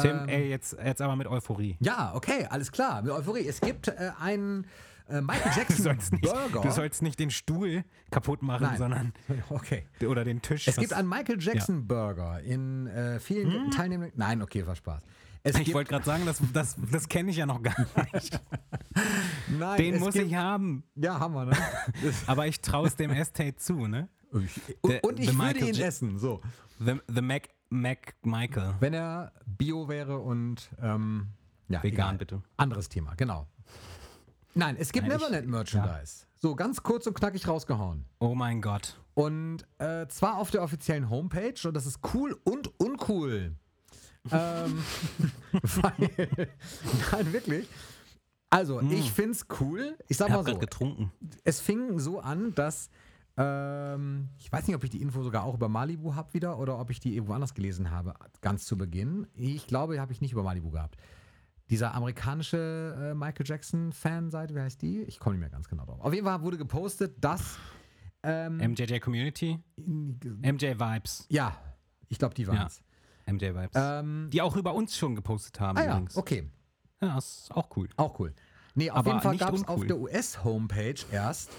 Tim, 0.01 0.21
Ähm, 0.21 0.29
ey, 0.29 0.49
jetzt, 0.49 0.77
jetzt 0.85 1.03
aber 1.03 1.17
mit 1.17 1.27
Euphorie. 1.27 1.77
Ja, 1.81 2.15
okay, 2.15 2.47
alles 2.49 2.73
klar. 2.73 3.03
Mit 3.03 3.13
Euphorie. 3.13 3.47
Es 3.47 3.61
gibt 3.61 3.89
äh, 3.89 4.11
einen 4.21 4.67
äh, 5.09 5.21
Michael 5.21 5.51
Du 5.53 5.59
Jackson 5.61 5.85
sollst, 5.85 6.13
nicht, 6.13 6.23
Burger. 6.23 6.61
du 6.63 6.71
sollst 6.71 7.03
nicht 7.03 7.19
den 7.19 7.31
Stuhl 7.31 7.85
kaputt 8.11 8.41
machen, 8.43 8.63
Nein. 8.63 8.79
sondern 8.79 9.13
okay. 9.51 9.85
oder 10.07 10.25
den 10.25 10.41
Tisch. 10.41 10.67
Es 10.69 10.77
gibt 10.77 10.93
einen 10.93 11.09
Michael 11.09 11.39
Jackson 11.41 11.87
Burger 11.87 12.41
in 12.41 12.87
äh, 12.87 13.19
vielen 13.21 13.71
Teilnehmern. 13.71 14.13
Nein, 14.15 14.41
okay, 14.43 14.67
war 14.67 14.77
Spaß. 14.77 15.03
Es 15.43 15.57
ich 15.57 15.73
wollte 15.73 15.91
gerade 15.91 16.05
sagen, 16.05 16.27
das, 16.27 16.41
das, 16.53 16.77
das 16.91 17.09
kenne 17.09 17.31
ich 17.31 17.37
ja 17.39 17.47
noch 17.47 17.63
gar 17.63 17.75
nicht. 18.13 18.39
nein, 19.59 19.77
Den 19.79 19.99
muss 19.99 20.13
gibt, 20.15 20.27
ich 20.27 20.35
haben. 20.35 20.85
Ja, 20.97 21.19
haben 21.19 21.35
wir, 21.35 21.47
ne? 21.47 21.57
Aber 22.27 22.47
ich 22.47 22.61
traue 22.61 22.87
es 22.89 22.97
dem 22.97 23.11
Estate 23.11 23.57
zu, 23.57 23.87
ne? 23.87 24.09
Ich- 24.33 24.61
und, 25.03 25.19
ich 25.19 25.31
the 25.31 25.37
würde 25.39 25.55
Michael 25.55 25.69
ihn 25.69 25.75
Ja- 25.75 25.87
essen, 25.87 26.19
so. 26.19 26.41
The, 26.79 26.97
the 27.09 27.21
Mac, 27.23 27.49
Mac 27.71 28.15
Michael. 28.23 28.75
Wenn 28.81 28.95
er 28.95 29.33
Bio 29.47 29.89
wäre 29.89 30.19
und 30.19 30.71
ähm, 30.81 31.29
ja, 31.69 31.83
Vegan, 31.83 31.95
egal. 32.15 32.19
bitte. 32.19 32.43
Anderes 32.57 32.89
Thema, 32.89 33.15
genau. 33.17 33.47
Nein, 34.55 34.77
es 34.79 34.93
gibt 34.93 35.07
Nein, 35.07 35.17
ich- 35.17 35.23
Neverland 35.23 35.49
Merchandise. 35.49 36.27
So, 36.37 36.55
ganz 36.55 36.83
kurz 36.83 37.07
und 37.07 37.15
knackig 37.15 37.47
rausgehauen. 37.47 38.05
Oh 38.19 38.35
mein 38.35 38.61
Gott. 38.63 38.99
Und 39.15 39.67
äh, 39.79 40.07
zwar 40.09 40.37
auf 40.39 40.51
der 40.51 40.63
offiziellen 40.63 41.09
Homepage 41.11 41.55
und 41.67 41.75
das 41.75 41.87
ist 41.87 42.01
cool 42.15 42.39
und 42.45 42.69
uncool. 42.81 43.55
Ähm, 44.31 44.83
weil, 45.63 46.11
nein, 47.13 47.33
wirklich. 47.33 47.67
Also, 48.51 48.81
ich 48.81 49.13
find's 49.13 49.47
cool. 49.61 49.97
Ich 50.09 50.17
sag 50.17 50.27
Ich 50.29 50.33
mal 50.33 50.39
habe 50.41 50.53
so, 50.53 50.59
getrunken. 50.59 51.13
es 51.45 51.61
fing 51.61 51.99
so 52.01 52.19
an, 52.21 52.53
dass 52.55 52.91
ähm, 53.37 54.29
ich 54.39 54.51
weiß 54.51 54.67
nicht, 54.67 54.75
ob 54.77 54.83
ich 54.83 54.91
die 54.91 55.01
Info 55.01 55.23
sogar 55.23 55.45
auch 55.45 55.55
über 55.55 55.69
Malibu 55.69 56.15
habe 56.17 56.35
wieder 56.35 56.59
oder 56.59 56.79
ob 56.81 56.91
ich 56.91 56.99
die 56.99 57.15
irgendwo 57.15 57.33
anders 57.35 57.55
gelesen 57.55 57.91
habe, 57.93 58.15
ganz 58.41 58.67
zu 58.67 58.77
Beginn. 58.77 59.29
Ich 59.35 59.67
glaube, 59.69 59.95
die 59.95 60.01
habe 60.01 60.13
ich 60.13 60.21
nicht 60.21 60.33
über 60.33 60.43
Malibu 60.43 60.71
gehabt. 60.71 60.97
Dieser 61.71 61.95
amerikanische 61.95 63.13
äh, 63.13 63.15
Michael 63.15 63.47
Jackson 63.47 63.93
Fanseite, 63.93 64.55
wie 64.57 64.61
heißt 64.61 64.83
die? 64.83 65.03
Ich 65.03 65.21
komme 65.21 65.37
nicht 65.37 65.41
mehr 65.41 65.51
ganz 65.51 65.69
genau 65.69 65.85
drauf. 65.87 66.01
Auf 66.01 66.13
jeden 66.13 66.27
Fall 66.27 66.43
wurde 66.43 66.59
gepostet, 66.59 67.17
dass 67.25 67.57
ähm, 68.25 68.57
MJJ 68.57 68.99
Community? 68.99 69.61
MJ 69.79 70.75
Vibes. 70.77 71.25
ja, 71.31 71.57
ich 72.09 72.19
glaube, 72.19 72.35
die 72.35 72.49
waren 72.49 72.57
Ja. 72.57 72.69
MJ 73.33 73.55
Vibes. 73.55 73.73
Ähm, 73.75 74.29
Die 74.33 74.43
auch 74.43 74.57
über 74.57 74.75
uns 74.75 74.97
schon 74.97 75.15
gepostet 75.15 75.61
haben 75.61 75.79
ah 75.79 75.83
ja, 75.85 75.91
übrigens. 75.93 76.17
okay. 76.17 76.49
Ja, 77.01 77.17
ist 77.19 77.51
auch 77.55 77.69
cool. 77.77 77.89
Auch 77.97 78.19
cool. 78.19 78.35
Nee, 78.75 78.91
auf 78.91 78.99
Aber 78.99 79.11
jeden 79.11 79.21
Fall 79.23 79.37
gab 79.37 79.55
es 79.55 79.67
auf 79.67 79.85
der 79.87 79.99
US-Homepage 79.99 80.95
erst 81.11 81.51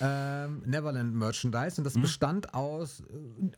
ähm, 0.00 0.62
Neverland 0.66 1.14
Merchandise 1.14 1.80
und 1.80 1.84
das 1.84 1.94
Mhm. 1.94 2.02
bestand 2.02 2.54
aus 2.54 3.00
äh, 3.00 3.04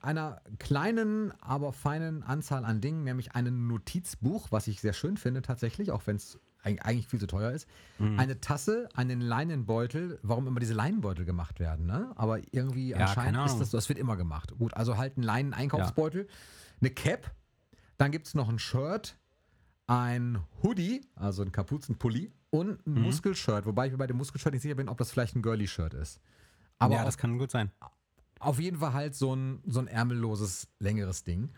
einer 0.01 0.41
kleinen, 0.59 1.33
aber 1.41 1.73
feinen 1.73 2.23
Anzahl 2.23 2.65
an 2.65 2.81
Dingen, 2.81 3.03
nämlich 3.05 3.33
einem 3.35 3.67
Notizbuch, 3.67 4.49
was 4.51 4.67
ich 4.69 4.81
sehr 4.81 4.93
schön 4.93 5.17
finde 5.17 5.43
tatsächlich, 5.43 5.91
auch 5.91 6.03
wenn 6.07 6.17
es 6.17 6.39
eig- 6.65 6.81
eigentlich 6.83 7.09
viel 7.09 7.19
zu 7.19 7.27
teuer 7.27 7.51
ist. 7.51 7.67
Mhm. 7.99 8.19
Eine 8.19 8.41
Tasse, 8.41 8.89
einen 8.95 9.21
Leinenbeutel, 9.21 10.19
warum 10.23 10.47
immer 10.47 10.61
diese 10.61 10.75
Leinenbeutel 10.75 11.25
gemacht 11.25 11.59
werden, 11.59 11.87
ne? 11.87 12.13
Aber 12.17 12.39
irgendwie 12.53 12.91
Ja, 12.91 12.99
anscheinend 12.99 13.45
ist 13.47 13.59
das 13.59 13.71
so, 13.73 13.77
das 13.79 13.89
wird 13.89 13.99
immer 13.99 14.17
gemacht. 14.17 14.53
Gut, 14.57 14.75
also 14.75 14.97
halt 14.99 15.17
einen 15.17 15.25
Leinen-Einkaufsbeutel, 15.25 16.29
eine 16.81 16.91
Cap, 16.91 17.31
dann 18.01 18.11
gibt 18.13 18.27
es 18.27 18.35
noch 18.35 18.49
ein 18.49 18.59
Shirt, 18.59 19.17
ein 19.87 20.39
Hoodie, 20.63 21.01
also 21.17 21.43
ein 21.43 21.53
Kapuzenpulli 21.53 22.33
und 22.51 22.85
Mhm. 22.87 22.97
ein 22.97 23.03
Muskelshirt, 23.03 23.67
wobei 23.67 23.87
ich 23.87 23.93
mir 23.93 23.99
bei 23.99 24.07
dem 24.07 24.17
Muskelshirt 24.17 24.55
nicht 24.55 24.63
sicher 24.63 24.75
bin, 24.77 24.89
ob 24.89 24.99
das 24.99 25.11
vielleicht 25.11 25.37
ein 25.37 25.43
Girly-Shirt 25.43 25.95
ist. 25.95 26.21
Aber 26.79 26.95
ja, 26.95 27.05
das 27.05 27.19
kann 27.19 27.39
gut 27.39 27.51
sein. 27.51 27.71
auf 28.39 28.59
jeden 28.59 28.79
Fall 28.79 28.95
halt 28.95 29.15
so 29.15 29.35
ein, 29.37 29.63
so 29.67 29.81
ein 29.81 29.87
ärmelloses, 29.87 30.67
längeres 30.79 31.25
Ding. 31.25 31.51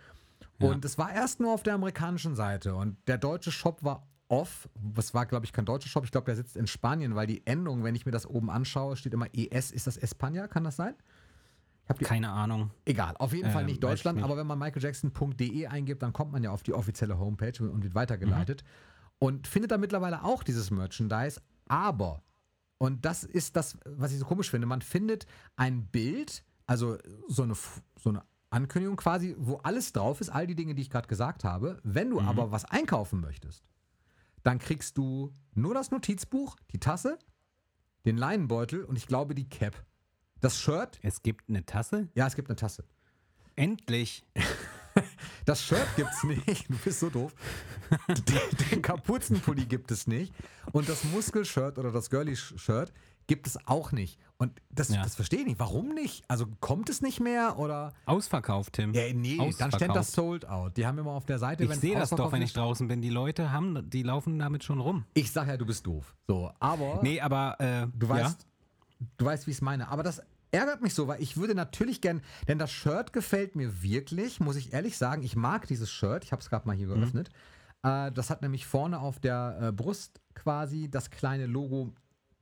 Ja. 0.58 0.68
Und 0.70 0.84
es 0.84 0.98
war 0.98 1.12
erst 1.12 1.38
nur 1.38 1.52
auf 1.54 1.62
der 1.62 1.74
amerikanischen 1.74 2.34
Seite 2.34 2.74
und 2.74 2.96
der 3.06 3.18
deutsche 3.18 3.52
Shop 3.52 3.84
war 3.84 4.08
off. 4.28 4.68
Das 4.74 5.14
war, 5.14 5.26
glaube 5.26 5.44
ich, 5.46 5.52
kein 5.52 5.64
deutscher 5.64 5.88
Shop. 5.88 6.04
Ich 6.04 6.10
glaube, 6.10 6.24
der 6.24 6.34
sitzt 6.36 6.56
in 6.56 6.66
Spanien, 6.66 7.14
weil 7.14 7.26
die 7.28 7.46
Endung, 7.46 7.84
wenn 7.84 7.94
ich 7.94 8.04
mir 8.06 8.12
das 8.12 8.26
oben 8.26 8.50
anschaue, 8.50 8.96
steht 8.96 9.12
immer 9.14 9.28
ES. 9.32 9.70
Ist 9.70 9.86
das 9.86 10.00
España? 10.00 10.48
Kann 10.48 10.64
das 10.64 10.74
sein? 10.76 10.94
Die 11.98 12.04
Keine 12.04 12.30
Ahnung. 12.30 12.70
Egal, 12.84 13.14
auf 13.18 13.32
jeden 13.32 13.50
Fall 13.50 13.62
Ähm, 13.62 13.66
nicht 13.66 13.82
Deutschland, 13.82 14.16
nicht. 14.16 14.24
aber 14.24 14.36
wenn 14.36 14.46
man 14.46 14.58
michaeljackson.de 14.58 15.66
eingibt, 15.66 16.02
dann 16.02 16.12
kommt 16.12 16.32
man 16.32 16.42
ja 16.42 16.50
auf 16.50 16.62
die 16.62 16.72
offizielle 16.74 17.18
Homepage 17.18 17.52
und 17.62 17.82
wird 17.82 17.94
weitergeleitet 17.94 18.64
und 19.18 19.46
findet 19.46 19.70
da 19.70 19.78
mittlerweile 19.78 20.24
auch 20.24 20.42
dieses 20.42 20.70
Merchandise, 20.70 21.40
aber, 21.68 22.22
und 22.78 23.04
das 23.04 23.24
ist 23.24 23.56
das, 23.56 23.78
was 23.84 24.12
ich 24.12 24.18
so 24.18 24.24
komisch 24.26 24.50
finde, 24.50 24.66
man 24.66 24.82
findet 24.82 25.26
ein 25.56 25.86
Bild, 25.86 26.44
also 26.66 26.98
so 27.28 27.42
eine, 27.44 27.54
so 27.98 28.10
eine 28.10 28.22
Ankündigung 28.50 28.96
quasi, 28.96 29.34
wo 29.38 29.56
alles 29.58 29.92
drauf 29.92 30.20
ist, 30.20 30.28
all 30.28 30.46
die 30.46 30.54
Dinge, 30.54 30.74
die 30.74 30.82
ich 30.82 30.90
gerade 30.90 31.08
gesagt 31.08 31.44
habe. 31.44 31.80
Wenn 31.84 32.10
du 32.10 32.20
aber 32.20 32.50
was 32.50 32.64
einkaufen 32.66 33.20
möchtest, 33.20 33.64
dann 34.42 34.58
kriegst 34.58 34.98
du 34.98 35.32
nur 35.54 35.72
das 35.72 35.90
Notizbuch, 35.90 36.56
die 36.72 36.78
Tasse, 36.80 37.18
den 38.04 38.16
Leinenbeutel 38.16 38.84
und 38.84 38.96
ich 38.96 39.06
glaube 39.06 39.34
die 39.34 39.48
Cap. 39.48 39.82
Das 40.42 40.60
Shirt, 40.60 40.98
Es 41.02 41.22
gibt 41.22 41.48
eine 41.48 41.64
Tasse? 41.64 42.08
ja, 42.14 42.26
es 42.26 42.36
gibt 42.36 42.48
eine 42.50 42.56
Tasse. 42.56 42.84
Endlich. 43.56 44.24
Das 45.46 45.64
Shirt 45.64 45.88
gibt's 45.96 46.22
nicht. 46.22 46.68
Du 46.68 46.76
bist 46.84 47.00
so 47.00 47.08
doof. 47.08 47.34
Den, 48.70 48.82
Kapuzenpulli 48.82 49.64
gibt 49.64 49.90
es 49.90 50.06
nicht. 50.06 50.34
Und 50.72 50.86
das 50.86 51.02
Muskelshirt 51.04 51.78
oder 51.78 51.90
das 51.90 52.10
Girly-Shirt 52.10 52.92
gibt 53.26 53.46
es 53.46 53.58
auch 53.66 53.90
nicht. 53.92 54.18
Und 54.36 54.60
das, 54.70 54.90
Ja. 54.90 55.02
das 55.02 55.14
verstehe 55.14 55.40
ich 55.40 55.46
nicht. 55.46 55.58
Warum 55.58 55.94
nicht? 55.94 56.24
Also 56.28 56.46
kommt 56.60 56.90
es 56.90 57.00
nicht 57.00 57.20
mehr 57.20 57.58
oder. 57.58 57.94
Ausverkauft, 58.04 58.74
Tim. 58.74 58.92
Ja, 58.92 59.10
nee, 59.14 59.38
dann 59.58 59.72
steht 59.72 59.94
das 59.96 60.12
Sold 60.12 60.46
Out. 60.46 60.76
Die 60.76 60.86
haben 60.86 60.98
immer 60.98 61.12
auf 61.12 61.24
der 61.24 61.38
Seite, 61.38 61.64
Ich 61.64 61.74
sehe 61.76 61.94
das 61.98 62.10
doch, 62.10 62.30
wenn 62.30 62.42
ich 62.42 62.52
draußen 62.52 62.86
bin. 62.86 63.00
Die 63.00 63.10
Leute 63.10 63.50
haben, 63.50 63.88
die 63.88 64.02
laufen 64.02 64.38
damit 64.38 64.62
schon 64.62 64.78
rum. 64.78 65.06
Ich 65.14 65.32
sag 65.32 65.48
ja, 65.48 65.56
du 65.56 65.64
bist 65.64 65.86
doof. 65.86 66.14
So, 66.28 66.52
aber 66.60 67.00
Nee, 67.02 67.18
aber 67.20 67.58
äh, 67.60 67.86
du 67.94 68.08
weißt, 68.10 68.40
ja? 68.42 68.46
du 69.16 69.24
weißt, 69.24 69.46
wie 69.46 69.52
ich 69.52 69.56
es 69.56 69.62
meine. 69.62 69.88
Aber 69.88 70.02
das 70.02 70.20
ärgert 70.52 70.80
mich 70.82 70.94
so, 70.94 71.08
weil 71.08 71.20
ich 71.20 71.36
würde 71.36 71.54
natürlich 71.54 72.00
gern, 72.00 72.22
denn 72.48 72.58
das 72.58 72.70
Shirt 72.70 73.12
gefällt 73.12 73.56
mir 73.56 73.82
wirklich, 73.82 74.38
muss 74.40 74.56
ich 74.56 74.72
ehrlich 74.72 74.96
sagen. 74.96 75.22
Ich 75.22 75.34
mag 75.36 75.66
dieses 75.66 75.90
Shirt. 75.90 76.24
Ich 76.24 76.32
habe 76.32 76.40
es 76.40 76.48
gerade 76.48 76.66
mal 76.66 76.76
hier 76.76 76.86
Mhm. 76.88 76.94
geöffnet. 77.00 77.30
Äh, 77.82 78.12
das 78.12 78.30
hat 78.30 78.42
nämlich 78.42 78.66
vorne 78.66 79.00
auf 79.00 79.18
der 79.18 79.58
äh, 79.60 79.72
Brust 79.72 80.20
quasi 80.34 80.88
das 80.88 81.10
kleine 81.10 81.46
Logo 81.46 81.92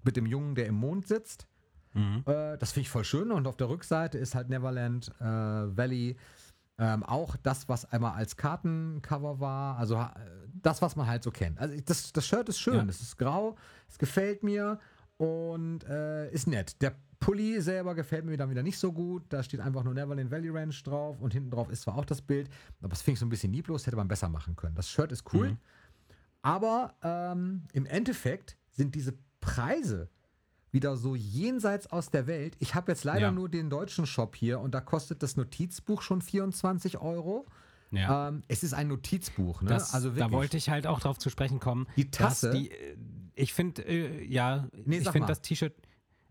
mit 0.03 0.17
dem 0.17 0.27
Jungen, 0.27 0.55
der 0.55 0.67
im 0.67 0.75
Mond 0.75 1.07
sitzt. 1.09 1.47
Mhm. 1.95 2.23
Äh, 2.27 2.59
das 2.59 2.73
finde 2.73 2.83
ich 2.83 2.91
voll 2.91 3.05
schön. 3.05 3.33
Und 3.33 3.47
auf 3.47 3.57
der 3.57 3.69
Rückseite 3.69 4.19
ist 4.19 4.35
halt 4.35 4.49
Neverland 4.49 5.09
äh, 5.21 5.25
Valley. 5.25 6.17
Ähm, 6.79 7.03
auch 7.03 7.37
das, 7.37 7.69
was 7.69 7.85
einmal 7.93 8.13
als 8.15 8.37
Kartencover 8.37 9.39
war, 9.39 9.77
also 9.77 10.03
das, 10.63 10.81
was 10.81 10.97
man 10.97 11.07
halt 11.07 11.23
so 11.23 11.31
kennt. 11.31 11.59
Also 11.61 11.77
das, 11.85 12.11
das 12.13 12.27
Shirt 12.27 12.49
ist 12.49 12.59
schön, 12.59 12.75
Ja. 12.77 12.85
es 12.89 13.03
ist 13.03 13.19
grau, 13.19 13.57
es 13.87 13.99
gefällt 13.99 14.43
mir 14.43 14.79
und 15.19 15.85
äh, 15.85 16.31
ist 16.31 16.47
nett. 16.47 16.81
Der 16.81 16.95
Pulli 17.21 17.61
selber 17.61 17.95
gefällt 17.95 18.25
mir 18.25 18.37
dann 18.37 18.51
wieder 18.51 18.63
nicht 18.63 18.79
so 18.79 18.93
gut. 18.93 19.25
Da 19.29 19.43
steht 19.43 19.61
einfach 19.61 19.85
nur 19.85 19.93
Neverland 19.95 20.31
Valley 20.31 20.49
Ranch 20.49 20.83
drauf 20.83 21.21
und 21.21 21.33
hinten 21.35 21.51
drauf 21.51 21.69
ist 21.71 21.83
zwar 21.83 21.97
auch 21.97 22.05
das 22.07 22.23
Bild, 22.23 22.49
aber 22.81 22.89
das 22.89 23.03
finde 23.03 23.15
ich 23.15 23.21
so 23.21 23.27
ein 23.27 23.29
bisschen 23.29 23.53
lieblos, 23.53 23.87
hätte 23.87 23.97
man 23.97 24.09
besser 24.09 24.29
machen 24.29 24.57
können. 24.57 24.75
Das 24.75 24.89
Shirt 24.91 25.13
ist 25.13 25.25
cool, 25.35 25.57
aber 26.43 26.95
ähm, 27.03 27.63
im 27.73 27.87
Endeffekt 27.87 28.57
sind 28.71 28.95
diese 28.95 29.15
Preise 29.41 30.09
wieder 30.73 30.97
so 30.97 31.15
jenseits 31.17 31.89
aus 31.89 32.11
der 32.11 32.27
Welt. 32.27 32.57
Ich 32.61 32.75
habe 32.75 32.93
jetzt 32.93 33.05
leider 33.05 33.21
Ja. 33.27 33.33
nur 33.33 33.49
den 33.49 33.71
deutschen 33.71 34.07
Shop 34.07 34.37
hier 34.37 34.61
und 34.61 34.73
da 34.75 34.81
kostet 34.81 35.23
das 35.23 35.37
Notizbuch 35.37 36.01
schon 36.03 36.23
24 36.23 36.99
Euro. 36.99 37.47
ja. 37.91 38.29
Ähm, 38.29 38.43
es 38.49 38.63
ist 38.63 38.73
ein 38.73 38.89
Notizbuch, 38.89 39.63
ne? 39.63 39.69
Das, 39.71 39.93
also 39.93 40.11
wirklich. 40.15 40.25
da 40.25 40.33
wollte 40.33 40.57
ich 40.57 40.71
halt 40.71 40.87
auch 40.87 41.01
drauf 41.01 41.19
zu 41.19 41.29
sprechen 41.29 41.59
kommen. 41.59 41.87
Die 41.97 42.11
Tasse- 42.11 42.51
Die, 42.53 42.71
äh, 42.71 42.97
ich 43.35 43.53
finde, 43.53 43.83
äh, 43.83 44.25
ja, 44.25 44.69
Nee, 44.87 44.99
ich 44.99 45.11
finde 45.11 45.27
das 45.27 45.43
T-Shirt. 45.43 45.75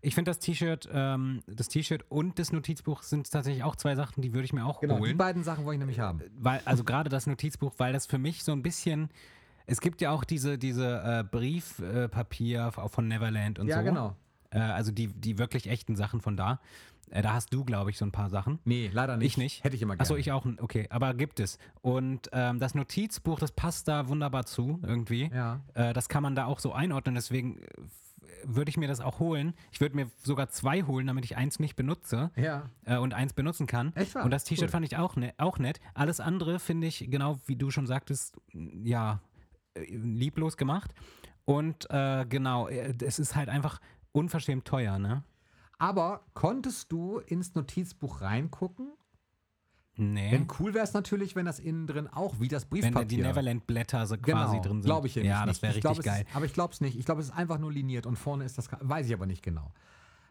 Ich 0.02 0.14
finde 0.14 0.30
das 0.30 0.38
T-Shirt, 0.38 0.88
ähm, 0.92 1.42
das 1.46 1.68
T-Shirt 1.68 2.04
und 2.08 2.38
das 2.38 2.52
Notizbuch 2.52 3.02
sind 3.02 3.30
tatsächlich 3.30 3.64
auch 3.64 3.76
zwei 3.76 3.94
Sachen, 3.96 4.22
die 4.22 4.32
würde 4.32 4.44
ich 4.46 4.52
mir 4.52 4.64
auch 4.64 4.80
genau, 4.80 4.94
die 4.96 5.00
holen. 5.00 5.16
beiden 5.18 5.44
Sachen 5.44 5.64
wollte 5.64 5.74
ich 5.76 5.80
nämlich 5.80 6.00
haben. 6.00 6.22
Weil, 6.38 6.60
also 6.64 6.84
gerade 6.84 7.10
das 7.10 7.26
Notizbuch, 7.26 7.74
weil 7.78 7.92
das 7.92 8.06
für 8.06 8.18
mich 8.18 8.42
so 8.44 8.52
ein 8.52 8.62
bisschen. 8.62 9.10
Es 9.66 9.80
gibt 9.80 10.00
ja 10.00 10.10
auch 10.10 10.24
diese, 10.24 10.58
diese 10.58 11.00
äh, 11.04 11.22
Briefpapier 11.24 12.72
äh, 12.76 12.88
von 12.88 13.08
Neverland 13.08 13.58
und 13.58 13.68
Ja, 13.68 13.78
so. 13.78 13.84
genau. 13.84 14.16
Äh, 14.50 14.58
also 14.58 14.90
die, 14.90 15.08
die 15.08 15.38
wirklich 15.38 15.68
echten 15.68 15.96
Sachen 15.96 16.20
von 16.20 16.36
da. 16.36 16.60
Äh, 17.10 17.22
da 17.22 17.34
hast 17.34 17.52
du, 17.52 17.64
glaube 17.64 17.90
ich, 17.90 17.98
so 17.98 18.04
ein 18.04 18.12
paar 18.12 18.30
Sachen. 18.30 18.58
Nee, 18.64 18.90
leider 18.92 19.16
nicht. 19.16 19.26
Ich 19.28 19.36
nicht. 19.36 19.64
Hätte 19.64 19.76
ich 19.76 19.82
immer 19.82 19.94
gerne. 19.94 20.02
Achso, 20.02 20.16
ich 20.16 20.32
auch. 20.32 20.46
Okay, 20.58 20.86
aber 20.90 21.14
gibt 21.14 21.40
es. 21.40 21.58
Und 21.82 22.28
ähm, 22.32 22.58
das 22.58 22.74
Notizbuch, 22.74 23.38
das 23.38 23.52
passt 23.52 23.86
da 23.88 24.08
wunderbar 24.08 24.46
zu, 24.46 24.80
irgendwie. 24.82 25.30
Ja. 25.32 25.60
Äh, 25.74 25.92
das 25.92 26.08
kann 26.08 26.22
man 26.22 26.34
da 26.34 26.46
auch 26.46 26.58
so 26.58 26.72
einordnen. 26.72 27.14
Deswegen 27.14 27.58
äh, 27.58 27.66
würde 28.44 28.68
ich 28.70 28.76
mir 28.76 28.88
das 28.88 29.00
auch 29.00 29.18
holen. 29.18 29.54
Ich 29.72 29.80
würde 29.80 29.96
mir 29.96 30.10
sogar 30.22 30.48
zwei 30.48 30.82
holen, 30.82 31.06
damit 31.06 31.24
ich 31.24 31.36
eins 31.36 31.58
nicht 31.58 31.76
benutze 31.76 32.30
Ja. 32.36 32.70
äh, 32.84 32.96
und 32.98 33.14
eins 33.14 33.32
benutzen 33.32 33.66
kann. 33.66 33.94
Echt 33.96 34.14
wahr? 34.14 34.24
Und 34.24 34.30
das 34.30 34.44
T-Shirt 34.44 34.64
Cool. 34.68 34.72
fand 34.72 34.86
ich 34.86 34.96
auch, 34.96 35.16
ne 35.16 35.32
auch 35.38 35.58
nett. 35.58 35.80
Alles 35.94 36.20
andere 36.20 36.58
finde 36.58 36.86
ich, 36.86 37.06
genau 37.10 37.38
wie 37.46 37.56
du 37.56 37.70
schon 37.70 37.86
sagtest, 37.86 38.36
ja, 38.52 39.20
äh, 39.74 39.84
lieblos 39.96 40.56
gemacht. 40.56 40.94
Und 41.44 41.88
äh, 41.90 42.26
genau, 42.28 42.68
äh, 42.68 42.94
es 43.04 43.18
ist 43.18 43.34
halt 43.36 43.48
einfach 43.48 43.80
unverschämt 44.12 44.64
teuer, 44.64 44.98
ne? 44.98 45.24
Aber 45.78 46.26
konntest 46.34 46.92
du 46.92 47.18
ins 47.20 47.54
Notizbuch 47.54 48.20
reingucken? 48.20 48.92
Nee. 50.00 50.30
Denn 50.30 50.46
cool 50.58 50.72
wäre 50.72 50.82
es 50.84 50.94
natürlich, 50.94 51.36
wenn 51.36 51.44
das 51.44 51.58
innen 51.58 51.86
drin 51.86 52.08
auch 52.08 52.40
wie 52.40 52.48
das 52.48 52.62
Wenn 52.64 52.70
Briefpapier. 52.80 53.00
da 53.00 53.04
die 53.04 53.16
Neverland-Blätter 53.18 54.06
so 54.06 54.16
genau, 54.16 54.46
quasi 54.46 54.56
drin 54.62 54.80
sind. 54.80 54.84
glaube 54.84 55.06
ich 55.08 55.14
Ja, 55.16 55.22
nämlich 55.22 55.44
das 55.44 55.62
wäre 55.62 55.74
Ich 55.74 55.80
glaub, 55.82 55.98
richtig 55.98 56.06
es 56.06 56.12
geil. 56.16 56.24
Ist, 56.26 56.36
aber 56.36 56.44
ich 56.46 56.54
glaube 56.54 56.72
es 56.72 56.80
nicht. 56.80 56.98
Ich 56.98 57.04
glaube, 57.04 57.20
es 57.20 57.28
ist 57.28 57.34
einfach 57.36 57.58
nur 57.58 57.70
liniert 57.70 58.06
und 58.06 58.16
vorne 58.16 58.44
ist 58.44 58.56
das, 58.56 58.68
weiß 58.80 59.06
ich 59.08 59.12
aber 59.12 59.26
nicht 59.26 59.42
genau. 59.42 59.72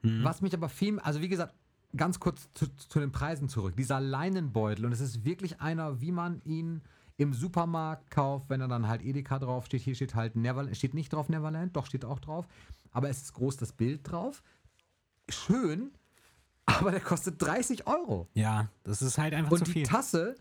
Mhm. 0.02 0.24
Was 0.24 0.42
mich 0.42 0.56
aber 0.56 0.70
viel, 0.70 1.00
also 1.02 1.22
wie 1.22 1.30
gesagt, 1.30 1.54
ganz 1.96 2.20
kurz 2.20 2.50
zu, 2.56 2.66
zu 2.76 3.00
den 3.00 3.12
Preisen 3.12 3.48
zurück. 3.48 3.76
Dieser 3.78 4.00
Leinenbeutel 4.00 4.86
und 4.86 4.92
es 4.92 5.02
ist 5.02 5.24
wirklich 5.24 5.62
einer, 5.62 6.02
wie 6.02 6.12
man 6.12 6.42
ihn 6.46 6.82
im 7.18 7.34
Supermarkt 7.34 8.10
kauft, 8.10 8.50
wenn 8.50 8.62
er 8.62 8.68
dann 8.68 8.88
halt 8.88 9.04
Edeka 9.04 9.38
drauf 9.38 9.68
steht. 9.68 9.82
Hier 9.82 9.94
steht 9.94 10.16
halt 10.16 10.36
Neverland, 10.36 10.76
steht 10.76 10.96
nicht 10.96 11.14
drauf 11.14 11.30
Neverland, 11.30 11.76
doch 11.76 11.86
steht 11.86 12.06
auch 12.06 12.20
drauf. 12.20 12.48
Aber 12.92 13.08
es 13.10 13.22
ist 13.22 13.34
groß 13.34 13.58
das 13.58 13.72
Bild 13.74 14.10
drauf. 14.10 14.42
Schön, 15.30 15.92
aber 16.80 16.92
der 16.92 17.00
kostet 17.00 17.42
30 17.42 17.88
Euro. 17.88 18.28
Ja, 18.34 18.70
das 18.84 19.02
ist 19.02 19.18
halt 19.18 19.34
einfach 19.34 19.52
Und 19.52 19.60
zu 19.60 19.64
die 19.66 19.72
viel. 19.72 19.84
Tasse, 19.84 20.36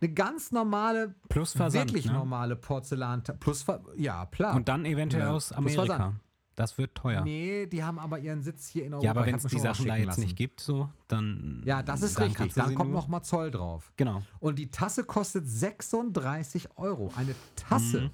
eine 0.00 0.12
ganz 0.12 0.50
normale, 0.52 1.14
Plus 1.28 1.52
Versand, 1.52 1.90
wirklich 1.90 2.06
ne? 2.06 2.12
normale 2.12 2.56
Porzellan, 2.56 3.22
plus, 3.40 3.62
Ver 3.62 3.82
ja, 3.96 4.26
klar. 4.26 4.54
Und 4.56 4.68
dann 4.68 4.84
eventuell 4.84 5.24
Ja, 5.24 5.30
aus 5.32 5.52
Amerika. 5.52 6.14
Das 6.54 6.76
wird 6.76 6.94
teuer. 6.94 7.22
Nee, 7.22 7.66
die 7.66 7.82
haben 7.82 7.98
aber 7.98 8.18
ihren 8.18 8.42
Sitz 8.42 8.66
hier 8.68 8.84
in 8.84 8.92
Europa. 8.92 9.04
ja, 9.06 9.10
aber 9.12 9.24
wenn 9.24 9.36
es 9.36 9.44
die 9.44 9.58
Sachen 9.58 9.86
da 9.86 9.96
jetzt 9.96 10.06
lassen. 10.08 10.20
nicht 10.20 10.36
gibt, 10.36 10.60
so, 10.60 10.90
dann. 11.08 11.62
Ja, 11.64 11.82
das 11.82 12.02
ist 12.02 12.18
dann 12.18 12.26
richtig. 12.28 12.52
Dann 12.52 12.74
kommt 12.74 12.92
nochmal 12.92 13.22
Zoll 13.22 13.50
drauf. 13.50 13.90
Genau. 13.96 14.22
Und 14.38 14.58
die 14.58 14.70
Tasse 14.70 15.04
kostet 15.04 15.48
36 15.48 16.76
Euro. 16.76 17.10
Eine 17.16 17.34
Tasse. 17.56 18.02
Mhm. 18.02 18.10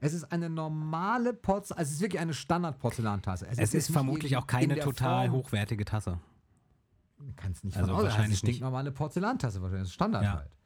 Es 0.00 0.14
ist 0.14 0.24
eine 0.32 0.48
normale 0.50 1.34
Porzellan, 1.34 1.78
also 1.78 1.88
es 1.90 1.96
ist 1.96 2.00
wirklich 2.00 2.20
eine 2.20 2.32
Standard-Porzellantasse. 2.34 3.46
Es 3.50 3.58
jetzt 3.58 3.74
ist 3.74 3.88
nicht 3.90 3.94
vermutlich 3.94 4.36
auch 4.36 4.46
keine 4.46 4.78
total 4.78 5.28
Form- 5.28 5.36
hochwertige 5.38 5.84
Tasse. 5.84 6.18
Kannst 7.36 7.64
nicht 7.64 7.76
Also 7.76 7.94
von 7.94 8.04
wahrscheinlich 8.04 8.42
eine 8.42 8.52
stinknormale 8.52 8.92
Porzellantasse 8.92 9.60
wahrscheinlich. 9.62 9.82
Das 9.84 9.88
ist 9.90 9.94
Standard 9.94 10.22
Ja. 10.24 10.36
halt. 10.38 10.56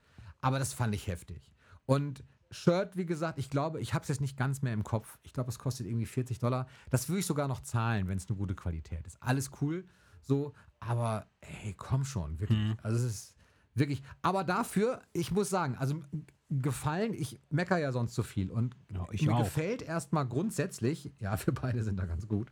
Aber 0.41 0.59
das 0.59 0.73
fand 0.73 0.95
ich 0.95 1.07
heftig. 1.07 1.51
Und 1.87 2.25
Shirt, 2.51 2.97
wie 2.97 3.05
gesagt, 3.05 3.39
ich 3.39 3.51
glaube, 3.51 3.81
ich 3.81 3.93
habe 3.93 4.03
es 4.03 4.09
jetzt 4.09 4.21
nicht 4.23 4.37
ganz 4.37 4.63
mehr 4.63 4.73
im 4.73 4.83
Kopf. 4.85 5.19
Ich 5.23 5.33
glaube, 5.35 5.51
es 5.51 5.59
kostet 5.59 5.87
irgendwie 5.87 6.07
40 6.07 6.39
Dollar. 6.39 6.67
Das 6.91 7.09
würde 7.09 7.21
ich 7.21 7.27
sogar 7.27 7.47
noch 7.49 7.61
zahlen, 7.61 8.09
wenn 8.09 8.17
es 8.17 8.27
eine 8.29 8.37
gute 8.39 8.55
Qualität 8.55 9.07
ist. 9.07 9.23
Alles 9.23 9.51
cool, 9.61 9.87
so, 10.23 10.55
aber 10.81 11.27
ey, 11.41 11.75
komm 11.75 12.05
schon, 12.05 12.39
wirklich. 12.41 12.59
Mhm. 12.59 12.77
Also 12.83 12.97
es 12.97 13.05
ist 13.05 13.35
wirklich. 13.75 14.03
Aber 14.23 14.45
dafür, 14.45 15.03
ich 15.13 15.31
muss 15.31 15.51
sagen, 15.51 15.77
also 15.77 16.03
gefallen, 16.49 17.13
ich 17.13 17.39
mecker 17.51 17.77
ja 17.77 17.93
sonst 17.93 18.15
so 18.15 18.23
viel. 18.23 18.51
Und 18.51 18.75
Ja, 18.91 19.07
mir 19.21 19.35
auch. 19.35 19.45
gefällt 19.45 19.83
erstmal 19.83 20.27
grundsätzlich, 20.27 21.13
ja, 21.19 21.37
wir 21.47 21.53
beide 21.55 21.83
sind 21.85 21.99
da 21.99 22.07
ganz 22.07 22.27
gut. 22.27 22.51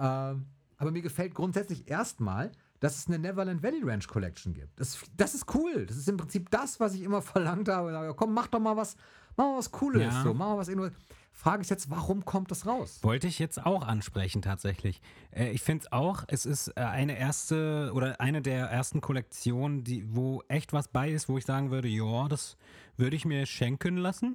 Ähm, 0.00 0.46
aber 0.76 0.90
mir 0.90 1.02
gefällt 1.02 1.34
grundsätzlich 1.34 1.88
erstmal, 1.88 2.50
dass 2.80 2.96
es 2.96 3.06
eine 3.06 3.18
Neverland 3.18 3.62
Valley 3.62 3.82
Ranch 3.82 4.06
Collection 4.08 4.54
gibt. 4.54 4.78
Das, 4.78 4.98
das 5.16 5.34
ist 5.34 5.54
cool. 5.54 5.86
Das 5.86 5.96
ist 5.96 6.08
im 6.08 6.16
Prinzip 6.16 6.50
das, 6.50 6.78
was 6.80 6.94
ich 6.94 7.02
immer 7.02 7.22
verlangt 7.22 7.68
habe. 7.68 7.88
Ich 7.90 7.94
sage, 7.94 8.14
Komm, 8.14 8.34
mach 8.34 8.46
doch 8.48 8.60
mal 8.60 8.76
was, 8.76 8.96
mach 9.36 9.46
mal 9.46 9.58
was 9.58 9.70
Cooles. 9.70 10.02
Ja. 10.02 10.22
So, 10.22 10.34
mach 10.34 10.46
mal 10.48 10.58
was 10.58 10.68
Inno- 10.68 10.90
Frage 11.32 11.60
ist 11.60 11.70
jetzt, 11.70 11.88
warum 11.88 12.24
kommt 12.24 12.50
das 12.50 12.66
raus? 12.66 12.98
Wollte 13.02 13.28
ich 13.28 13.38
jetzt 13.38 13.64
auch 13.64 13.86
ansprechen, 13.86 14.42
tatsächlich. 14.42 15.00
Äh, 15.30 15.50
ich 15.50 15.62
finde 15.62 15.84
es 15.84 15.92
auch, 15.92 16.24
es 16.26 16.44
ist 16.46 16.68
äh, 16.76 16.80
eine 16.80 17.16
erste 17.16 17.92
oder 17.94 18.20
eine 18.20 18.42
der 18.42 18.66
ersten 18.66 19.00
Kollektionen, 19.00 19.84
die, 19.84 20.04
wo 20.12 20.42
echt 20.48 20.72
was 20.72 20.88
bei 20.88 21.08
ist, 21.12 21.28
wo 21.28 21.38
ich 21.38 21.46
sagen 21.46 21.70
würde, 21.70 21.86
ja, 21.86 22.26
das 22.26 22.56
würde 22.96 23.14
ich 23.14 23.24
mir 23.24 23.46
schenken 23.46 23.98
lassen. 23.98 24.34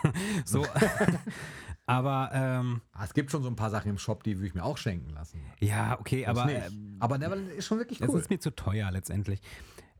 so. 0.44 0.64
aber 1.86 2.30
ähm, 2.32 2.80
Ah, 2.92 3.04
es 3.04 3.14
gibt 3.14 3.30
schon 3.30 3.42
so 3.42 3.48
ein 3.48 3.56
paar 3.56 3.70
Sachen 3.70 3.90
im 3.90 3.98
Shop, 3.98 4.22
die 4.24 4.36
würde 4.38 4.46
ich 4.48 4.54
mir 4.54 4.64
auch 4.64 4.78
schenken 4.78 5.10
lassen. 5.10 5.40
ja, 5.60 5.98
okay, 6.00 6.24
Das 6.26 6.36
aber 6.38 6.46
nicht. 6.50 6.66
ähm, 6.66 6.96
aber 7.00 7.18
Neverland 7.18 7.50
ist 7.50 7.66
schon 7.66 7.78
wirklich 7.78 8.00
Es 8.00 8.08
cool. 8.08 8.20
ist 8.20 8.30
mir 8.30 8.38
zu 8.40 8.50
teuer 8.54 8.90
letztendlich. 8.90 9.40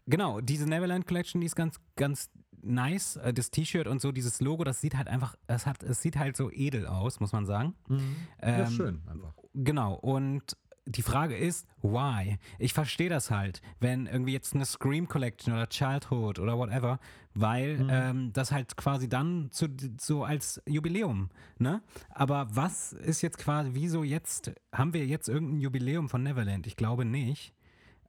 Genau, 0.06 0.40
diese 0.40 0.66
Neverland 0.68 1.06
Collection, 1.06 1.40
die 1.40 1.46
ist 1.46 1.56
ganz, 1.56 1.80
ganz 1.96 2.30
nice. 2.62 3.16
Äh, 3.16 3.32
Das 3.32 3.50
T-Shirt 3.50 3.86
und 3.86 4.00
so, 4.00 4.12
dieses 4.12 4.40
Logo, 4.40 4.64
das 4.64 4.80
sieht 4.80 4.96
halt 4.96 5.08
einfach, 5.08 5.36
es 5.46 5.66
hat, 5.66 5.82
es 5.82 6.00
sieht 6.02 6.16
halt 6.18 6.36
so 6.36 6.50
edel 6.50 6.86
aus, 6.86 7.20
muss 7.20 7.32
man 7.32 7.46
sagen. 7.46 7.74
ja, 7.88 7.98
Ähm, 8.40 8.70
schön 8.70 9.02
einfach. 9.06 9.34
Genau, 9.54 9.94
und 9.94 10.56
die 10.86 11.02
Frage 11.02 11.36
ist, 11.36 11.66
why? 11.82 12.38
Ich 12.58 12.74
verstehe 12.74 13.08
das 13.08 13.30
halt, 13.30 13.62
wenn 13.80 14.06
irgendwie 14.06 14.32
jetzt 14.32 14.54
eine 14.54 14.64
Scream 14.66 15.08
Collection 15.08 15.52
oder 15.54 15.68
Childhood 15.68 16.38
oder 16.38 16.58
whatever, 16.58 16.98
weil 17.34 17.78
Mhm. 17.78 17.88
ähm, 17.90 18.32
das 18.32 18.52
halt 18.52 18.76
quasi 18.76 19.08
dann 19.08 19.48
zu, 19.50 19.66
so 19.98 20.24
als 20.24 20.62
Jubiläum, 20.66 21.30
ne? 21.58 21.82
Aber 22.10 22.46
was 22.50 22.92
ist 22.92 23.22
jetzt 23.22 23.38
quasi, 23.38 23.70
wieso 23.72 24.04
jetzt, 24.04 24.52
haben 24.72 24.92
wir 24.92 25.06
jetzt 25.06 25.28
irgendein 25.28 25.60
Jubiläum 25.60 26.08
von 26.08 26.22
Neverland? 26.22 26.66
Ich 26.66 26.76
glaube 26.76 27.04
nicht. 27.04 27.54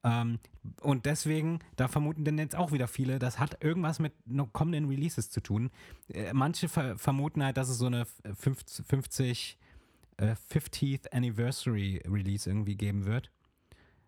Ähm, 0.03 0.37
und 0.81 1.05
deswegen, 1.07 1.59
da 1.77 1.87
vermuten 1.87 2.25
denn 2.25 2.37
jetzt 2.37 2.55
auch 2.55 2.71
wieder 2.71 2.87
viele, 2.87 3.17
das 3.17 3.39
hat 3.39 3.63
irgendwas 3.63 3.97
mit 3.99 4.13
kommenden 4.53 4.85
Releases 4.87 5.31
zu 5.31 5.41
tun. 5.41 5.71
Äh, 6.09 6.31
manche 6.33 6.69
ver 6.69 6.97
vermuten 6.97 7.43
halt, 7.43 7.57
dass 7.57 7.69
es 7.69 7.77
so 7.79 7.87
eine 7.87 8.05
50, 8.35 8.85
50 8.85 9.57
äh, 10.17 10.35
50th 10.51 11.11
Anniversary 11.11 12.01
Release 12.05 12.49
irgendwie 12.49 12.75
geben 12.75 13.05
wird, 13.05 13.31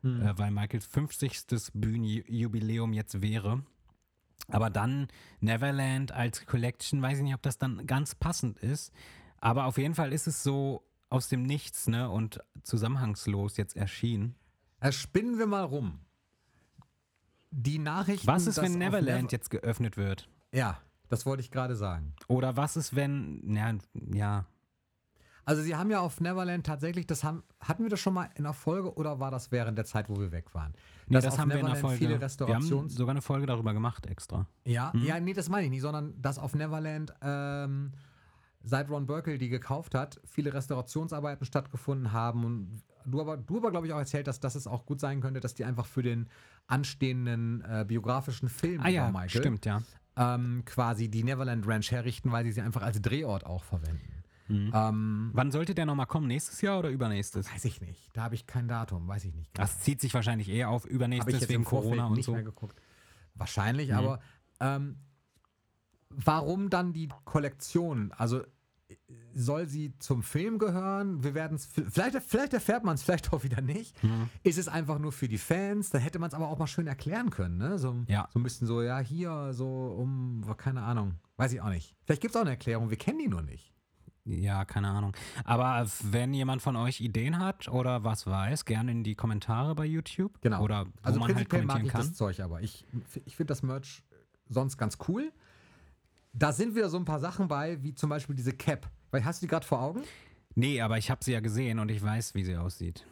äh, 0.04 0.34
weil 0.38 0.52
Michaels 0.52 0.86
50. 0.88 1.72
Bühnenjubiläum 1.74 2.94
jetzt 2.94 3.22
wäre. 3.22 3.64
Aber 4.50 4.70
dann 4.70 5.08
Neverland 5.42 6.12
als 6.12 6.46
Collection, 6.46 7.02
weiß 7.02 7.18
ich 7.18 7.24
nicht, 7.24 7.34
ob 7.36 7.42
das 7.42 7.58
dann 7.58 7.86
ganz 7.88 8.16
passend 8.16 8.60
ist. 8.60 8.94
Aber 9.40 9.66
auf 9.66 9.78
jeden 9.78 9.96
Fall 9.96 10.14
ist 10.14 10.28
es 10.28 10.44
so 10.44 10.84
aus 11.10 11.28
dem 11.28 11.44
Nichts 11.44 11.88
ne, 11.88 12.10
und 12.10 12.40
zusammenhangslos 12.64 13.58
jetzt 13.58 13.76
erschienen. 13.76 14.36
Äh, 14.80 14.92
spinnen 14.92 15.38
wir 15.38 15.48
mal 15.48 15.64
rum. 15.64 16.00
Die 17.52 17.80
Nachrichten. 17.80 18.28
Was 18.28 18.46
ist, 18.46 18.62
wenn 18.62 18.78
Neverland 18.78 19.24
Never- 19.24 19.32
jetzt 19.32 19.50
geöffnet 19.50 19.98
wird? 19.98 20.30
Ja, 20.54 20.82
das 21.10 21.26
wollte 21.26 21.42
ich 21.42 21.52
gerade 21.52 21.76
sagen. 21.76 22.14
Oder 22.28 22.58
was 22.58 22.78
ist, 22.78 22.96
wenn, 22.96 23.42
ja, 23.56 23.74
ja, 24.14 24.46
Also 25.48 25.62
sie 25.62 25.78
haben 25.78 25.90
ja 25.90 26.02
auf 26.02 26.20
Neverland 26.20 26.66
tatsächlich, 26.66 27.08
das 27.08 27.24
haben, 27.24 27.42
hatten 27.62 27.84
wir 27.84 27.90
das 27.90 28.02
schon 28.02 28.14
mal 28.14 28.30
in 28.36 28.44
der 28.44 28.52
Folge 28.52 28.94
oder 28.96 29.22
war 29.22 29.32
das 29.32 29.50
während 29.50 29.78
der 29.78 29.86
Zeit, 29.86 30.10
wo 30.10 30.20
wir 30.20 30.34
weg 30.34 30.54
waren? 30.54 30.74
nee, 31.08 31.16
das 31.16 31.36
auf 31.36 31.40
haben 31.40 31.50
wir 31.50 31.56
in 31.60 31.66
der 31.66 31.76
Neverland 31.76 31.82
Folge. 31.82 31.98
Viele 32.00 32.10
Wir 32.10 32.16
haben 32.16 32.24
Restaurations 32.24 32.94
sogar 32.94 33.12
eine 33.12 33.22
Folge 33.22 33.46
darüber 33.46 33.74
gemacht 33.74 34.08
extra. 34.08 34.46
ja, 34.66 34.92
Hm? 34.92 35.06
ja, 35.06 35.18
nee, 35.22 35.32
das 35.32 35.48
meine 35.48 35.64
ich 35.64 35.70
nicht, 35.72 35.84
sondern 35.84 36.22
dass 36.22 36.38
auf 36.38 36.54
Neverland 36.54 37.14
ähm, 37.22 37.94
seit 38.62 38.90
Ron 38.90 39.06
Burkle 39.06 39.38
die 39.38 39.48
gekauft 39.48 39.96
hat, 39.96 40.20
viele 40.26 40.54
Restaurationsarbeiten 40.54 41.46
stattgefunden 41.46 42.12
haben 42.12 42.44
und 42.44 42.82
du 43.06 43.22
aber, 43.22 43.38
du 43.38 43.56
aber 43.56 43.72
glaube 43.72 43.88
ich 43.88 43.94
auch 43.94 44.00
erzählt 44.00 44.28
hast, 44.28 44.42
dass 44.42 44.56
es 44.56 44.68
auch 44.68 44.86
gut 44.86 45.00
sein 45.00 45.22
könnte, 45.22 45.40
dass 45.40 45.54
die 45.54 45.64
einfach 45.64 45.86
für 45.86 46.04
den 46.04 46.28
anstehenden 46.68 47.62
äh, 47.62 47.86
biografischen 47.88 48.50
Film 48.50 48.82
Ah 48.84 48.90
ja, 48.90 49.10
Michael 49.10 49.30
stimmt, 49.30 49.66
ja. 49.66 49.82
ähm, 50.18 50.64
quasi 50.66 51.08
die 51.08 51.24
Neverland 51.24 51.66
Ranch 51.66 51.90
herrichten, 51.92 52.34
weil 52.34 52.44
sie 52.44 52.52
sie 52.52 52.62
einfach 52.62 52.82
als 52.82 53.02
Drehort 53.02 53.46
auch 53.46 53.64
verwenden. 53.64 54.17
Mhm. 54.48 54.72
Ähm, 54.74 55.30
Wann 55.34 55.52
sollte 55.52 55.76
der 55.76 55.86
nochmal 55.86 56.06
kommen? 56.08 56.28
Nächstes 56.28 56.62
Jahr 56.62 56.80
oder 56.80 56.90
übernächstes? 56.90 57.52
weiß 57.54 57.66
ich 57.66 57.82
nicht. 57.82 58.10
Da 58.14 58.24
habe 58.24 58.36
ich 58.36 58.48
kein 58.48 58.68
Datum, 58.68 59.08
weiß 59.08 59.26
ich 59.26 59.34
nicht. 59.34 59.54
genau. 59.54 59.66
Das 59.68 59.80
zieht 59.82 60.00
sich 60.02 60.14
wahrscheinlich 60.14 60.50
eher 60.50 60.70
auf 60.70 60.86
übernächstes 60.86 61.48
wegen 61.50 61.64
Corona 61.64 62.08
und 62.08 62.24
so. 62.24 62.38
Wahrscheinlich, 63.36 63.90
Mhm. 63.90 63.96
aber 63.96 64.20
ähm, 64.60 64.98
warum 66.10 66.70
dann 66.70 66.94
die 66.94 67.10
Kollektion? 67.26 68.12
Also 68.14 68.42
soll 69.34 69.68
sie 69.68 69.94
zum 70.00 70.24
Film 70.24 70.58
gehören? 70.60 71.24
Wir 71.24 71.34
werden 71.34 71.56
es, 71.56 71.66
vielleicht, 71.66 72.18
vielleicht 72.24 72.54
erfährt 72.54 72.84
man 72.84 72.96
es, 72.96 73.04
vielleicht 73.04 73.32
auch 73.34 73.44
wieder 73.44 73.62
nicht. 73.62 74.02
Mhm. 74.04 74.30
Ist 74.44 74.58
es 74.58 74.68
einfach 74.68 74.98
nur 74.98 75.12
für 75.12 75.28
die 75.28 75.38
Fans? 75.38 75.90
Dann 75.90 76.02
hätte 76.02 76.20
man 76.20 76.30
es 76.30 76.34
aber 76.34 76.48
auch 76.48 76.58
mal 76.58 76.68
schön 76.68 76.88
erklären 76.88 77.30
können. 77.30 77.58
Ne? 77.58 77.78
So, 77.78 77.96
Ja. 78.08 78.30
so 78.34 78.40
ein 78.40 78.44
bisschen 78.44 78.66
so, 78.66 78.82
ja, 78.82 79.00
hier, 79.00 79.54
so 79.54 79.68
um, 79.68 80.44
keine 80.58 80.82
Ahnung, 80.84 81.16
weiß 81.36 81.52
ich 81.54 81.62
auch 81.62 81.70
nicht. 81.70 81.96
Vielleicht 82.06 82.22
gibt 82.22 82.34
es 82.34 82.38
auch 82.38 82.42
eine 82.42 82.52
Erklärung, 82.52 82.90
wir 82.90 82.98
kennen 82.98 83.20
die 83.20 83.28
nur 83.28 83.42
nicht. 83.44 83.74
Ja, 84.28 84.66
keine 84.66 84.90
Ahnung. 84.90 85.16
Aber 85.46 85.88
wenn 86.04 86.34
jemand 86.34 86.62
von 86.62 86.76
euch 86.76 87.00
Ideen 87.00 87.40
hat 87.40 87.70
oder 87.70 88.04
was 88.04 88.28
weiß, 88.28 88.66
gerne 88.66 88.92
in 88.92 89.04
die 89.04 89.16
Kommentare 89.16 89.74
bei 89.74 89.86
YouTube. 89.86 90.42
Genau. 90.42 90.62
Oder 90.62 90.86
wo 90.86 90.92
also 91.02 91.20
man 91.20 91.28
halt 91.30 91.36
prinzipiell 91.38 91.66
mag 91.66 91.78
kommentieren 91.78 91.86
ich 91.86 91.92
kann. 91.94 92.02
das 92.02 92.14
Zeug, 92.14 92.40
aber 92.42 92.62
ich, 92.62 92.86
ich 93.26 93.36
finde 93.38 93.52
das 93.52 93.64
Merch 93.64 94.04
sonst 94.50 94.78
ganz 94.78 94.98
cool. 95.08 95.32
Da 96.34 96.52
sind 96.52 96.76
wieder 96.76 96.90
so 96.90 96.98
ein 96.98 97.06
paar 97.06 97.20
Sachen 97.20 97.48
bei, 97.48 97.82
wie 97.84 97.96
zum 97.96 98.10
Beispiel 98.10 98.36
diese 98.36 98.52
Cap. 98.52 98.90
Weil 99.12 99.24
hast 99.24 99.42
du 99.42 99.46
die 99.46 99.50
gerade 99.50 99.66
vor 99.66 99.82
Augen? 99.82 100.04
Nee, 100.56 100.82
aber 100.82 100.98
ich 100.98 101.10
habe 101.10 101.24
sie 101.24 101.32
ja 101.32 101.40
gesehen 101.40 101.80
und 101.80 101.90
ich 101.90 102.02
weiß, 102.04 102.36
wie 102.36 102.44
sie 102.44 102.58
aussieht. 102.58 103.06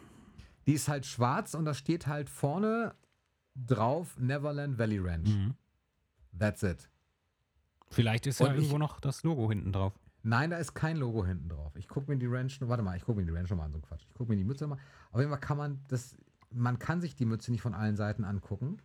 Die 0.67 0.73
ist 0.73 0.89
halt 0.89 1.05
schwarz 1.05 1.53
und 1.53 1.63
da 1.63 1.73
steht 1.73 2.07
halt 2.07 2.29
vorne 2.29 2.93
drauf 3.55 4.17
Neverland 4.19 4.77
Valley 4.77 4.99
Ranch. 4.99 5.29
Mhm. 5.29 5.53
That's 6.37 6.61
it. 6.63 6.89
Vielleicht 7.89 8.27
ist 8.27 8.39
ja 8.39 8.47
Und 8.47 8.53
ich- 8.53 8.57
irgendwo 8.57 8.77
noch 8.79 8.99
das 8.99 9.23
Logo 9.23 9.47
hinten 9.49 9.71
drauf. 9.71 9.93
Nein, 10.27 10.49
da 10.49 10.57
ist 10.57 10.73
kein 10.73 10.97
Logo 10.97 11.23
hinten 11.25 11.49
drauf. 11.49 11.75
Ich 11.75 11.87
gucke 11.87 12.11
mir 12.11 12.17
die 12.17 12.25
Ranch, 12.25 12.59
warte 12.61 12.81
mal, 12.81 12.97
ich 12.97 13.03
gucke 13.05 13.19
mir 13.19 13.25
die 13.25 13.31
Ranch 13.31 13.49
nochmal 13.49 13.67
an, 13.67 13.71
so 13.73 13.77
ein 13.77 13.83
Quatsch. 13.83 14.05
Ich 14.07 14.13
gucke 14.15 14.31
mir 14.31 14.35
die 14.37 14.43
Mütze 14.43 14.65
mal. 14.65 14.77
Auf 15.11 15.19
jeden 15.19 15.29
Fall 15.29 15.39
kann 15.39 15.57
man 15.57 15.79
das, 15.87 16.15
man 16.51 16.79
kann 16.79 16.99
sich 16.99 17.15
die 17.15 17.25
Mütze 17.25 17.51
nicht 17.51 17.61
von 17.61 17.75
allen 17.75 17.95
Seiten 17.95 18.23
angucken. 18.23 18.77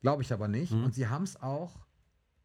Glaube 0.00 0.22
ich 0.22 0.32
aber 0.32 0.48
nicht. 0.48 0.72
Mhm. 0.72 0.84
Und 0.84 0.94
sie 0.94 1.06
haben 1.08 1.24
es 1.24 1.36
auch, 1.42 1.74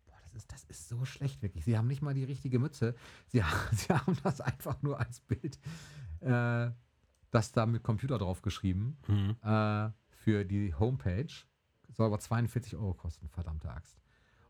boah, 0.05 0.17
das 0.23 0.33
ist, 0.33 0.51
das 0.51 0.63
ist 0.65 0.89
so 0.89 1.05
schlecht 1.05 1.41
wirklich. 1.41 1.63
Sie 1.63 1.77
haben 1.77 1.87
nicht 1.87 2.01
mal 2.01 2.13
die 2.13 2.25
richtige 2.25 2.59
Mütze. 2.59 2.93
Sie, 3.27 3.41
sie 3.71 3.93
haben 3.93 4.17
das 4.23 4.41
einfach 4.41 4.81
nur 4.81 4.99
als 4.99 5.21
Bild, 5.21 5.57
äh, 6.19 6.71
das 7.31 7.51
da 7.53 7.65
mit 7.65 7.83
Computer 7.83 8.17
drauf 8.17 8.41
geschrieben 8.41 8.97
Mhm. 9.07 9.37
äh, 9.43 9.89
für 10.09 10.43
die 10.43 10.73
Homepage. 10.75 11.31
Soll 11.89 12.07
aber 12.07 12.19
42 12.19 12.75
Euro 12.75 12.95
kosten, 12.95 13.29
verdammte 13.29 13.69
Axt. 13.69 13.97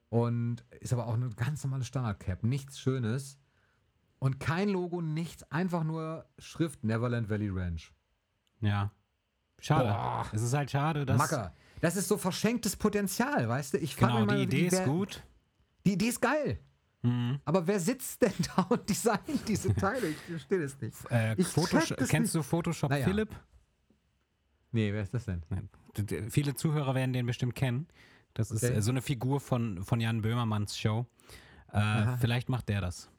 Und 0.10 0.64
ist 0.80 0.94
aber 0.94 1.08
auch 1.08 1.16
eine 1.16 1.30
ganz 1.32 1.64
normale 1.64 1.84
Standard-Cap. 1.84 2.44
Nichts 2.44 2.80
Schönes. 2.80 3.38
Und 4.24 4.40
kein 4.40 4.70
Logo, 4.70 5.02
nichts. 5.02 5.44
Einfach 5.52 5.84
nur 5.84 6.26
Schrift 6.40 6.84
Neverland 6.86 7.30
Valley 7.30 7.50
Ranch. 7.50 7.92
Ja. 8.62 8.90
Schade. 9.60 9.90
Boah. 9.90 10.26
Es 10.32 10.42
ist 10.42 10.54
halt 10.54 10.72
schade, 10.72 11.06
dass. 11.06 11.18
Macker. 11.18 11.54
Das 11.82 11.98
ist 11.98 12.08
so 12.08 12.18
verschenktes 12.18 12.78
Potenzial, 12.78 13.50
weißt 13.50 13.74
du? 13.74 13.78
Ich 13.80 13.98
Genau, 13.98 14.26
die 14.26 14.44
Idee 14.44 14.68
ist 14.68 14.78
wer- 14.78 14.86
gut. 14.86 15.22
Die 15.86 15.94
Idee 15.94 16.08
ist 16.08 16.22
geil. 16.22 16.58
Mhm. 17.02 17.42
Aber 17.44 17.68
wer 17.68 17.82
sitzt 17.82 18.22
denn 18.22 18.32
da 18.56 18.62
und 18.64 18.88
designt 18.90 19.46
diese 19.46 19.74
Teile? 19.76 20.08
Ich 20.08 20.16
verstehe 20.18 20.62
das 20.62 20.80
nicht. 20.80 20.96
Äh, 21.12 21.34
Ich 21.36 21.48
Photoshop, 21.48 21.98
das 21.98 22.08
kennst 22.08 22.34
du 22.34 22.42
Photoshop 22.44 22.92
Naja. 22.92 23.04
Philipp? 23.06 23.36
Nee, 24.72 24.94
wer 24.94 25.04
ist 25.04 25.14
das 25.14 25.26
denn? 25.26 25.44
Nein. 25.50 25.70
Viele 26.30 26.56
Zuhörer 26.56 26.96
werden 26.96 27.12
den 27.12 27.26
bestimmt 27.26 27.56
kennen. 27.56 27.88
Das 28.34 28.50
ist 28.52 28.64
Okay. 28.64 28.76
äh, 28.76 28.82
so 28.82 28.92
eine 28.92 29.02
Figur 29.02 29.42
von, 29.42 29.84
von 29.84 30.00
Jan 30.00 30.22
Böhmermanns 30.22 30.78
Show. 30.78 31.06
Äh, 31.74 32.16
vielleicht 32.22 32.48
macht 32.48 32.70
der 32.70 32.80
das. 32.80 33.10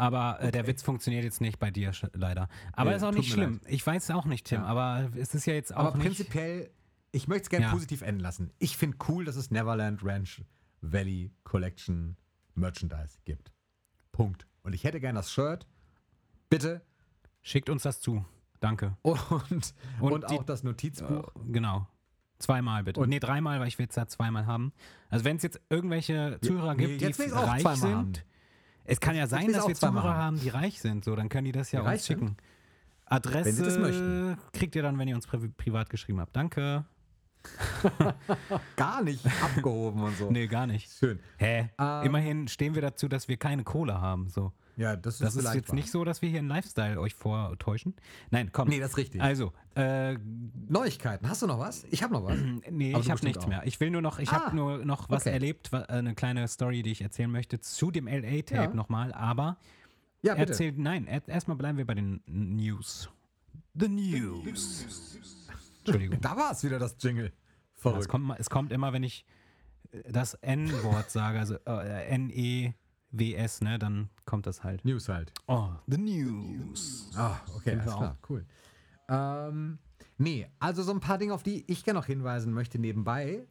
Aber 0.00 0.40
äh, 0.40 0.50
der 0.50 0.66
Witz 0.66 0.82
funktioniert 0.82 1.24
jetzt 1.24 1.40
nicht 1.42 1.58
bei 1.58 1.70
dir 1.70 1.92
leider. 2.14 2.48
Aber 2.72 2.90
Nee, 2.90 2.96
ist 2.96 3.02
auch 3.02 3.12
nicht 3.12 3.30
schlimm. 3.32 3.60
Ich 3.66 3.86
weiß 3.86 4.04
es 4.04 4.10
auch 4.10 4.24
nicht, 4.24 4.46
Tim. 4.46 4.62
Ja. 4.62 4.66
Aber 4.66 5.10
es 5.16 5.34
ist 5.34 5.44
ja 5.46 5.52
jetzt 5.52 5.74
auch 5.76 5.86
Aber 5.88 5.96
nicht. 5.98 6.06
prinzipiell, 6.06 6.70
ich 7.12 7.28
möchte 7.28 7.42
es 7.44 7.50
gerne 7.50 7.66
Ja. 7.66 7.72
positiv 7.72 8.00
enden 8.02 8.20
lassen. 8.20 8.50
Ich 8.58 8.76
finde 8.78 8.96
cool, 9.08 9.24
dass 9.26 9.36
es 9.36 9.50
Neverland 9.50 10.02
Ranch 10.04 10.42
Valley 10.80 11.32
Collection 11.44 12.16
Merchandise 12.54 13.18
gibt. 13.24 13.52
Punkt. 14.12 14.46
Und 14.62 14.74
ich 14.74 14.84
hätte 14.84 15.00
gerne 15.00 15.18
das 15.18 15.30
Shirt. 15.30 15.66
Bitte. 16.48 16.80
Schickt 17.42 17.68
uns 17.68 17.82
das 17.82 18.00
zu. 18.00 18.24
Danke. 18.60 18.96
Und, 19.02 19.74
Und 20.00 20.12
und, 20.12 20.30
die- 20.30 20.38
auch 20.38 20.44
das 20.44 20.62
Notizbuch. 20.62 21.28
Äh, 21.28 21.52
genau. 21.52 21.86
Zweimal 22.38 22.84
bitte. 22.84 23.00
Und- 23.00 23.08
nee, 23.10 23.20
dreimal, 23.20 23.60
weil 23.60 23.68
ich 23.68 23.78
will 23.78 23.86
es 23.88 23.94
da 23.94 24.06
zweimal 24.08 24.46
haben. 24.46 24.72
Also 25.10 25.24
wenn 25.26 25.36
es 25.36 25.42
jetzt 25.42 25.60
irgendwelche 25.68 26.38
Zuhörer 26.42 26.74
nee, 26.74 26.96
gibt, 26.96 27.18
die 27.18 27.22
reich 27.30 27.62
sind. 27.78 27.94
haben. 27.94 28.12
Es 28.84 29.00
kann 29.00 29.14
ja 29.16 29.26
sein, 29.26 29.52
dass 29.52 29.66
wir 29.68 29.74
Zuhörer 29.74 30.16
haben. 30.16 30.40
die 30.40 30.48
reich 30.48 30.80
sind. 30.80 31.04
So, 31.04 31.14
dann 31.14 31.28
können 31.28 31.44
die 31.44 31.52
das 31.52 31.70
ja 31.72 31.80
Die 31.82 31.86
uns 31.86 32.04
sind? 32.06 32.18
schicken. 32.20 32.36
Adresse 33.06 33.44
Wenn 33.46 33.54
sie 33.54 33.62
das 33.64 33.78
möchten. 33.78 34.36
kriegt 34.52 34.74
ihr 34.76 34.82
dann, 34.82 34.98
wenn 34.98 35.08
ihr 35.08 35.14
uns 35.16 35.26
pri 35.26 35.48
privat 35.48 35.90
geschrieben 35.90 36.20
habt. 36.20 36.34
Danke. 36.36 36.84
Gar 38.76 39.02
nicht 39.02 39.24
abgehoben 39.42 40.02
und 40.02 40.16
so. 40.16 40.30
Nee, 40.30 40.46
gar 40.46 40.66
nicht. 40.66 40.90
Schön. 40.92 41.18
Hä? 41.38 41.70
Ähm, 41.78 42.02
Immerhin 42.06 42.48
stehen 42.48 42.74
wir 42.74 42.82
dazu, 42.82 43.08
dass 43.08 43.28
wir 43.28 43.36
keine 43.36 43.64
Kohle 43.64 44.00
haben. 44.00 44.28
So. 44.28 44.52
Ja, 44.76 44.96
das 44.96 45.14
ist, 45.14 45.22
Das 45.22 45.36
ist 45.36 45.54
jetzt 45.54 45.68
wahr. 45.70 45.74
nicht 45.76 45.90
so, 45.90 46.04
dass 46.04 46.22
wir 46.22 46.28
hier 46.30 46.38
einen 46.38 46.48
Lifestyle 46.48 46.98
euch 47.00 47.14
vortäuschen. 47.14 47.94
Nein, 48.30 48.50
komm. 48.52 48.68
Nee, 48.68 48.80
das 48.80 48.90
ist 48.92 48.96
richtig. 48.96 49.20
Also, 49.20 49.52
äh, 49.74 50.16
Neuigkeiten. 50.68 51.28
Hast 51.28 51.42
du 51.42 51.46
noch 51.46 51.58
was? 51.58 51.84
Ich 51.90 52.02
habe 52.02 52.14
noch 52.14 52.24
was. 52.24 52.38
Nee, 52.70 52.94
Aber 52.94 53.02
ich 53.02 53.10
habe 53.10 53.24
nichts 53.24 53.44
auch. 53.44 53.48
mehr. 53.48 53.62
Ich 53.66 53.78
will 53.80 53.90
nur 53.90 54.00
noch, 54.02 54.18
ich 54.18 54.30
Ah, 54.30 54.44
habe 54.46 54.56
nur 54.56 54.84
noch 54.84 55.10
was 55.10 55.22
okay. 55.22 55.32
erlebt, 55.34 55.72
eine 55.74 56.14
kleine 56.14 56.46
Story, 56.48 56.82
die 56.82 56.92
ich 56.92 57.02
erzählen 57.02 57.30
möchte 57.30 57.60
zu 57.60 57.90
dem 57.90 58.06
LA-Tape 58.06 58.54
Ja. 58.54 58.74
nochmal, 58.74 59.12
aber 59.12 59.56
Ja, 60.22 60.34
bitte. 60.34 60.52
erzählt, 60.52 60.78
nein, 60.78 61.06
er, 61.06 61.26
erstmal 61.28 61.56
bleiben 61.56 61.76
wir 61.78 61.86
bei 61.86 61.94
den 61.94 62.22
News. 62.26 63.10
The 63.74 63.88
News. 63.88 65.16
Entschuldigung. 65.80 66.20
Da 66.20 66.36
war 66.36 66.52
es 66.52 66.62
wieder, 66.64 66.78
das 66.78 66.96
Jingle. 67.00 67.32
Es 67.76 67.82
Verrückt. 67.82 68.08
kommt, 68.08 68.24
ma- 68.26 68.36
es 68.38 68.50
kommt 68.50 68.72
immer, 68.72 68.92
wenn 68.92 69.02
ich 69.02 69.24
äh, 69.92 70.02
das 70.12 70.34
N-Wort 70.34 71.10
sage, 71.10 71.38
also 71.38 71.54
äh, 71.66 72.06
N-E-W-S, 72.08 73.60
ne, 73.62 73.78
dann 73.78 74.10
kommt 74.24 74.46
das 74.46 74.62
halt. 74.62 74.84
News 74.84 75.08
halt. 75.08 75.32
Oh, 75.46 75.70
The 75.86 75.96
News. 75.98 77.10
Ah, 77.16 77.40
okay, 77.56 77.72
alles 77.78 77.84
klar, 77.96 78.18
cool. 78.28 78.44
Ähm, 79.08 79.78
nee, 80.18 80.46
also 80.58 80.82
so 80.82 80.92
ein 80.92 81.00
paar 81.00 81.18
Dinge, 81.18 81.34
auf 81.34 81.42
die 81.42 81.64
ich 81.70 81.84
gerne 81.84 81.98
noch 81.98 82.06
hinweisen 82.06 82.52
möchte 82.52 82.78
nebenbei, 82.78 83.46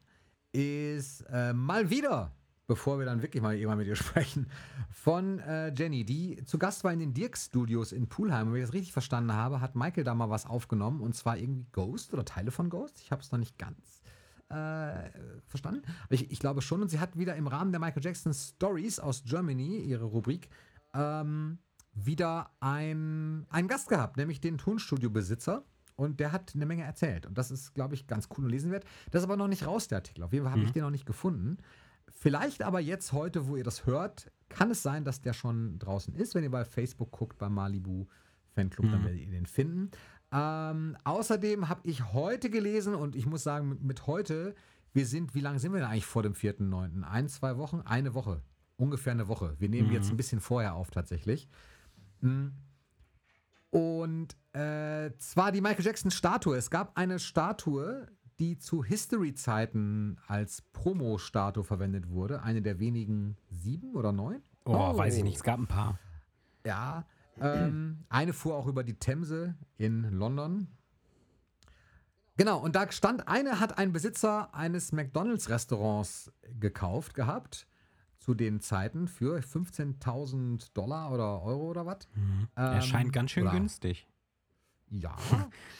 ist 0.51 1.21
äh, 1.31 1.53
mal 1.53 1.89
wieder, 1.89 2.31
bevor 2.69 2.99
wir 2.99 3.05
dann 3.07 3.23
wirklich 3.23 3.41
mal 3.41 3.55
irgendwann 3.55 3.79
mit 3.79 3.87
ihr 3.87 3.95
sprechen, 3.95 4.47
von 4.91 5.39
äh, 5.39 5.73
Jenny, 5.73 6.05
die 6.05 6.43
zu 6.45 6.59
Gast 6.59 6.83
war 6.83 6.93
in 6.93 6.99
den 6.99 7.15
Dirk 7.15 7.35
Studios 7.35 7.91
in 7.91 8.07
Pulheim. 8.07 8.47
Und 8.47 8.53
wenn 8.53 8.61
ich 8.61 8.67
das 8.67 8.75
richtig 8.75 8.93
verstanden 8.93 9.33
habe, 9.33 9.59
hat 9.59 9.75
Michael 9.75 10.03
da 10.03 10.13
mal 10.13 10.29
was 10.29 10.45
aufgenommen 10.45 11.01
und 11.01 11.15
zwar 11.15 11.37
irgendwie 11.37 11.65
Ghost 11.71 12.13
oder 12.13 12.23
Teile 12.23 12.51
von 12.51 12.69
Ghost. 12.69 13.01
Ich 13.01 13.11
habe 13.11 13.23
es 13.23 13.31
noch 13.31 13.39
nicht 13.39 13.57
ganz 13.57 14.03
äh, 14.49 15.09
verstanden. 15.47 15.81
Aber 16.03 16.13
ich, 16.13 16.31
ich 16.31 16.39
glaube 16.39 16.61
schon. 16.61 16.83
Und 16.83 16.89
sie 16.89 16.99
hat 16.99 17.17
wieder 17.17 17.35
im 17.35 17.47
Rahmen 17.47 17.71
der 17.71 17.79
Michael 17.79 18.03
Jackson 18.03 18.35
Stories 18.35 18.99
aus 18.99 19.23
Germany, 19.23 19.79
ihre 19.79 20.05
Rubrik, 20.05 20.49
ähm, 20.93 21.57
wieder 21.93 22.51
ein, 22.59 23.47
einen 23.49 23.67
Gast 23.67 23.89
gehabt, 23.89 24.17
nämlich 24.17 24.41
den 24.41 24.59
Tonstudio-Besitzer. 24.59 25.63
Und 25.95 26.19
der 26.19 26.31
hat 26.31 26.51
eine 26.53 26.67
Menge 26.67 26.83
erzählt. 26.83 27.25
Und 27.25 27.35
das 27.35 27.49
ist, 27.49 27.73
glaube 27.73 27.95
ich, 27.95 28.05
ganz 28.05 28.29
cool 28.37 28.45
und 28.45 28.51
lesenswert. 28.51 28.85
Das 29.09 29.23
ist 29.23 29.25
aber 29.25 29.37
noch 29.37 29.47
nicht 29.47 29.65
raus, 29.65 29.87
der 29.87 29.97
Artikel. 29.97 30.23
Auf 30.23 30.31
jeden 30.31 30.45
Fall 30.45 30.53
habe 30.53 30.63
ich 30.63 30.71
den 30.71 30.83
noch 30.83 30.91
nicht 30.91 31.07
gefunden. 31.07 31.57
Vielleicht 32.11 32.63
aber 32.63 32.79
jetzt, 32.79 33.13
heute, 33.13 33.47
wo 33.47 33.55
ihr 33.55 33.63
das 33.63 33.85
hört, 33.85 34.31
kann 34.49 34.71
es 34.71 34.81
sein, 34.83 35.05
dass 35.05 35.21
der 35.21 35.33
schon 35.33 35.79
draußen 35.79 36.15
ist. 36.15 36.35
Wenn 36.35 36.43
ihr 36.43 36.51
bei 36.51 36.65
Facebook 36.65 37.11
guckt, 37.11 37.37
bei 37.37 37.49
Malibu 37.49 38.07
Fanclub, 38.55 38.89
dann 38.91 39.03
werdet 39.03 39.21
ihr 39.21 39.31
den 39.31 39.45
finden. 39.45 39.91
Ähm, 40.31 40.97
außerdem 41.03 41.69
habe 41.69 41.81
ich 41.83 42.13
heute 42.13 42.49
gelesen 42.49 42.93
und 42.95 43.15
ich 43.15 43.25
muss 43.25 43.43
sagen, 43.43 43.69
mit, 43.69 43.81
mit 43.81 44.07
heute, 44.07 44.55
wir 44.93 45.05
sind, 45.05 45.33
wie 45.35 45.39
lange 45.39 45.59
sind 45.59 45.71
wir 45.71 45.79
denn 45.79 45.89
eigentlich 45.89 46.05
vor 46.05 46.23
dem 46.23 46.33
4.9.? 46.33 47.03
Ein, 47.03 47.27
zwei 47.29 47.57
Wochen? 47.57 47.81
Eine 47.81 48.13
Woche. 48.13 48.41
Ungefähr 48.77 49.11
eine 49.11 49.27
Woche. 49.27 49.55
Wir 49.59 49.69
nehmen 49.69 49.91
jetzt 49.91 50.09
ein 50.09 50.17
bisschen 50.17 50.39
vorher 50.39 50.75
auf 50.75 50.89
tatsächlich. 50.91 51.49
Mm. 52.21 52.47
Und 53.71 54.35
äh, 54.53 55.11
zwar 55.17 55.51
die 55.51 55.61
Michael 55.61 55.85
Jackson 55.85 56.11
Statue. 56.11 56.55
Es 56.55 56.69
gab 56.71 56.97
eine 56.97 57.19
Statue, 57.19 58.07
die 58.39 58.57
zu 58.57 58.83
History-Zeiten 58.83 60.17
als 60.27 60.61
Promo-Statue 60.73 61.63
verwendet 61.63 62.09
wurde. 62.09 62.41
Eine 62.43 62.61
der 62.61 62.79
wenigen 62.79 63.37
sieben 63.49 63.95
oder 63.95 64.11
neun. 64.11 64.41
Oh, 64.65 64.95
weiß 64.97 65.17
ich 65.17 65.23
nicht, 65.23 65.37
es 65.37 65.43
gab 65.43 65.59
ein 65.59 65.67
paar. 65.67 65.99
Ja. 66.65 67.05
Ähm, 67.41 68.03
eine 68.09 68.33
fuhr 68.33 68.55
auch 68.55 68.67
über 68.67 68.83
die 68.83 68.95
Themse 68.95 69.55
in 69.77 70.03
London. 70.11 70.67
Genau, 72.37 72.59
und 72.59 72.75
da 72.75 72.89
stand, 72.91 73.27
eine 73.27 73.59
hat 73.59 73.77
ein 73.77 73.91
Besitzer 73.91 74.53
eines 74.53 74.91
McDonalds-Restaurants 74.93 76.31
gekauft 76.59 77.13
gehabt, 77.13 77.67
zu 78.17 78.33
den 78.33 78.61
Zeiten 78.61 79.07
für 79.07 79.39
15.000 79.39 80.71
Dollar 80.73 81.11
oder 81.11 81.41
Euro 81.41 81.69
oder 81.69 81.85
was. 81.85 82.07
er 82.55 82.75
Ähm, 82.75 82.81
scheint 82.81 83.13
ganz 83.13 83.31
schön 83.31 83.43
oder- 83.43 83.51
günstig. 83.53 84.07
Ja, 84.91 85.15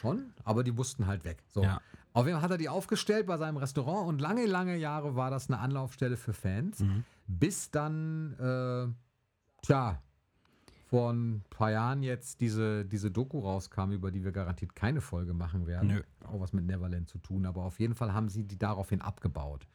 schon, 0.00 0.32
aber 0.44 0.62
die 0.62 0.70
mussten 0.72 1.06
halt 1.06 1.24
weg. 1.24 1.42
So. 1.48 1.62
Ja. 1.62 1.80
Auf 2.12 2.26
jeden 2.26 2.36
Fall 2.38 2.42
hat 2.44 2.50
er 2.50 2.58
die 2.58 2.68
aufgestellt 2.68 3.26
bei 3.26 3.36
seinem 3.36 3.56
Restaurant 3.56 4.08
und 4.08 4.20
lange, 4.20 4.46
lange 4.46 4.76
Jahre 4.76 5.14
war 5.16 5.30
das 5.30 5.48
eine 5.48 5.58
Anlaufstelle 5.58 6.16
für 6.16 6.32
Fans, 6.32 6.80
Mhm. 6.80 7.04
bis 7.26 7.70
dann, 7.70 8.34
äh, 8.34 8.88
tja, 9.62 10.02
vor 10.88 11.12
ein 11.12 11.44
paar 11.50 11.70
Jahren 11.70 12.02
jetzt 12.02 12.40
diese, 12.40 12.84
diese 12.84 13.12
Doku 13.12 13.38
rauskam, 13.38 13.92
über 13.92 14.10
die 14.10 14.24
wir 14.24 14.32
garantiert 14.32 14.74
keine 14.74 15.00
Folge 15.00 15.34
machen 15.34 15.68
werden. 15.68 15.88
Nö. 15.88 16.02
Auch 16.26 16.40
was 16.40 16.52
mit 16.52 16.64
Neverland 16.66 17.08
zu 17.08 17.18
tun, 17.18 17.46
aber 17.46 17.62
auf 17.62 17.78
jeden 17.78 17.94
Fall 17.94 18.12
haben 18.12 18.28
sie 18.28 18.42
die 18.42 18.58
daraufhin 18.58 19.00
abgebaut. 19.00 19.68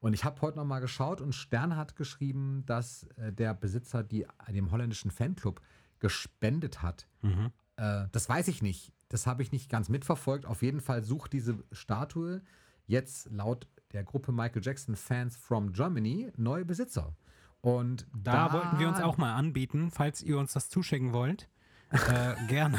Und 0.00 0.12
ich 0.12 0.24
habe 0.24 0.40
heute 0.42 0.58
nochmal 0.58 0.80
geschaut 0.80 1.20
und 1.20 1.34
Stern 1.34 1.76
hat 1.76 1.94
geschrieben, 1.94 2.64
dass 2.66 3.04
äh, 3.16 3.32
der 3.32 3.54
Besitzer 3.54 4.02
die 4.02 4.26
dem 4.48 4.72
holländischen 4.72 5.12
Fanclub 5.12 5.60
gespendet 6.00 6.82
hat. 6.82 7.06
Mhm. 7.22 7.52
Äh, 7.76 8.06
das 8.10 8.28
weiß 8.28 8.48
ich 8.48 8.60
nicht. 8.60 8.92
Das 9.08 9.26
habe 9.26 9.42
ich 9.42 9.52
nicht 9.52 9.70
ganz 9.70 9.88
mitverfolgt. 9.88 10.46
Auf 10.46 10.62
jeden 10.62 10.80
Fall 10.80 11.02
sucht 11.04 11.32
diese 11.32 11.58
Statue 11.72 12.42
jetzt 12.86 13.30
laut 13.30 13.66
der 13.92 14.04
Gruppe 14.04 14.32
Michael 14.32 14.62
Jackson 14.64 14.96
Fans 14.96 15.36
from 15.36 15.72
Germany 15.72 16.32
neue 16.36 16.64
Besitzer. 16.64 17.14
Und 17.60 18.06
Da, 18.14 18.52
wollten 18.52 18.78
wir 18.78 18.88
uns 18.88 19.00
auch 19.00 19.16
mal 19.16 19.34
anbieten, 19.34 19.90
falls 19.90 20.22
ihr 20.22 20.38
uns 20.38 20.52
das 20.52 20.68
zuschicken 20.68 21.12
wollt. 21.12 21.48
äh, 21.90 22.34
gerne. 22.48 22.78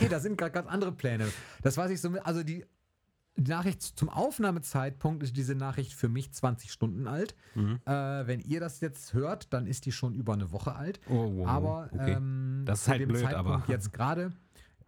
Nee, 0.00 0.08
da 0.08 0.20
sind 0.20 0.36
gerade 0.38 0.52
ganz 0.52 0.68
andere 0.68 0.92
Pläne. 0.92 1.26
Das 1.62 1.76
weiß 1.76 1.90
ich 1.90 2.00
so. 2.00 2.10
Also 2.24 2.42
die, 2.42 2.64
die 3.36 3.50
Nachricht 3.50 3.82
zum 3.82 4.08
Aufnahmezeitpunkt 4.08 5.22
ist 5.22 5.36
diese 5.36 5.54
Nachricht 5.54 5.94
für 5.94 6.08
mich 6.08 6.32
20 6.32 6.72
Stunden 6.72 7.06
alt. 7.06 7.34
Äh, 7.54 7.90
wenn 8.26 8.40
ihr 8.40 8.60
das 8.60 8.80
jetzt 8.80 9.12
hört, 9.14 9.52
dann 9.52 9.66
ist 9.66 9.86
die 9.86 9.92
schon 9.92 10.14
über 10.14 10.32
eine 10.32 10.50
Woche 10.52 10.74
alt. 10.74 11.00
Oh, 11.08 11.30
wow, 11.36 11.46
aber 11.48 11.90
okay. 11.92 12.12
ähm, 12.14 12.62
Das 12.66 12.82
ist 12.82 12.88
halt 12.88 13.00
dem 13.02 13.08
blöd, 13.08 13.22
Zeitpunkt 13.22 13.48
aber- 13.62 13.72
jetzt 13.72 13.92
gerade 13.92 14.32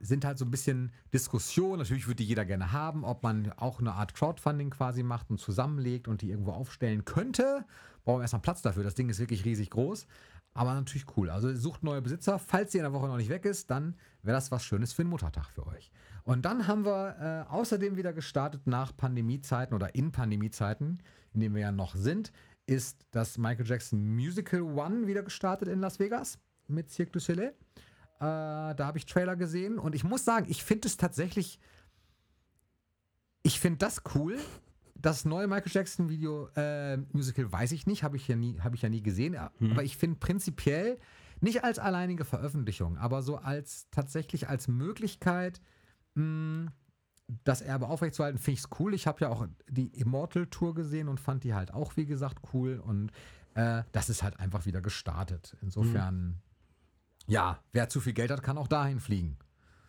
sind 0.03 0.25
halt 0.25 0.39
so 0.39 0.45
ein 0.45 0.51
bisschen 0.51 0.93
Diskussionen. 1.13 1.79
Natürlich 1.79 2.07
würde 2.07 2.17
die 2.17 2.27
jeder 2.27 2.45
gerne 2.45 2.73
haben, 2.73 3.05
ob 3.05 3.23
man 3.23 3.53
auch 3.53 3.81
eine 3.81 3.93
Art 3.93 4.15
Crowdfunding 4.15 4.71
quasi 4.71 5.03
macht 5.03 5.31
und 5.31 5.39
zusammenlegt 5.39 6.09
und 6.09 6.23
die 6.23 6.31
irgendwo 6.31 6.53
aufstellen 6.53 7.05
könnte. 7.05 7.65
Brauchen 8.05 8.19
wir 8.19 8.23
erstmal 8.23 8.43
Platz 8.43 8.63
dafür. 8.63 8.83
Das 8.83 8.95
Ding 8.95 9.09
ist 9.09 9.21
wirklich 9.21 9.45
riesig 9.45 9.71
groß. 9.71 10.07
Aber 10.55 10.75
natürlich 10.75 11.07
cool. 11.17 11.31
Also 11.31 11.55
sucht 11.55 11.83
neue 11.83 12.03
Besitzer. 12.03 12.39
Falls 12.39 12.73
sie 12.73 12.79
in 12.79 12.85
der 12.85 12.93
Woche 12.93 13.07
noch 13.07 13.17
nicht 13.17 13.31
weg 13.31 13.45
ist, 13.47 13.71
dann 13.71 13.97
wäre 14.23 14.37
das 14.37 14.51
was 14.51 14.65
Schönes 14.65 14.93
für 14.93 15.03
den 15.03 15.09
Muttertag 15.09 15.49
für 15.49 15.67
euch. 15.67 15.91
Und 16.25 16.45
dann 16.45 16.67
haben 16.67 16.85
wir 16.85 17.47
äh, 17.49 17.51
außerdem 17.51 17.97
wieder 17.97 18.13
gestartet 18.13 18.67
nach 18.67 18.95
Pandemiezeiten 18.95 19.75
oder 19.75 19.95
in 19.95 20.13
Pandemiezeiten, 20.13 21.03
in 21.33 21.41
denen 21.41 21.55
wir 21.55 21.63
ja 21.63 21.73
noch 21.73 21.95
sind, 21.95 22.33
ist 22.67 23.07
das 23.11 23.39
Michael 23.39 23.67
Jackson 23.67 24.15
Musical 24.15 24.63
One 24.63 25.07
wieder 25.07 25.23
gestartet 25.23 25.69
in 25.69 25.81
Las 25.81 25.99
Vegas 25.99 26.39
mit 26.69 26.91
Cirque 26.91 27.13
du 27.13 27.19
Soleil. 27.19 27.55
Äh, 28.23 28.75
da 28.77 28.87
habe 28.87 28.99
ich 28.99 29.07
Trailer 29.07 29.35
gesehen 29.35 29.79
und 29.79 29.95
ich 29.97 30.05
muss 30.05 30.25
sagen, 30.25 30.47
ich 30.49 30.63
finde 30.63 30.87
es 30.87 30.97
tatsächlich, 30.97 31.59
ich 33.43 33.59
finde 33.59 33.79
das 33.79 34.03
cool. 34.15 34.39
Das 34.95 35.25
neue 35.25 35.49
Michael 35.49 35.73
Jackson 35.73 36.09
Video 36.09 36.47
äh, 36.55 36.97
Musical 37.13 37.51
weiß 37.51 37.73
ich 37.73 37.87
nicht, 37.89 38.05
habe 38.05 38.17
ich 38.17 38.29
ja 38.29 38.37
nie, 38.37 38.61
habe 38.61 38.77
ich 38.77 38.83
ja 38.83 38.89
nie 38.89 39.03
gesehen. 39.03 39.37
Aber 39.37 39.83
ich 39.83 39.97
finde 39.97 40.21
prinzipiell 40.21 40.99
nicht 41.41 41.65
als 41.65 41.81
alleinige 41.81 42.25
Veröffentlichung, 42.25 42.97
aber 42.99 43.23
so 43.23 43.37
als 43.39 43.89
tatsächlich 43.91 44.49
als 44.49 44.69
Möglichkeit 44.69 45.61
mh, 46.15 46.71
das 47.43 47.63
Erbe 47.63 47.89
aufrechtzuerhalten, 47.89 48.39
finde 48.39 48.55
ich 48.59 48.65
es 48.65 48.71
cool. 48.79 48.95
Ich 48.95 49.09
habe 49.09 49.23
ja 49.23 49.31
auch 49.31 49.49
die 49.69 49.89
Immortal 49.89 50.47
Tour 50.47 50.75
gesehen 50.75 51.09
und 51.09 51.19
fand 51.19 51.43
die 51.43 51.55
halt 51.55 51.75
auch, 51.75 51.97
wie 51.97 52.07
gesagt, 52.07 52.39
cool. 52.55 52.79
Und 52.79 53.11
äh, 53.55 53.83
das 53.91 54.09
ist 54.09 54.23
halt 54.23 54.39
einfach 54.39 54.67
wieder 54.67 54.81
gestartet. 54.81 55.57
Insofern, 55.63 56.41
ja, 57.27 57.59
wer 57.73 57.89
zu 57.89 58.01
viel 58.01 58.13
Geld 58.13 58.31
hat, 58.31 58.43
kann 58.43 58.59
auch 58.59 58.69
dahin 58.69 59.01
fliegen 59.01 59.37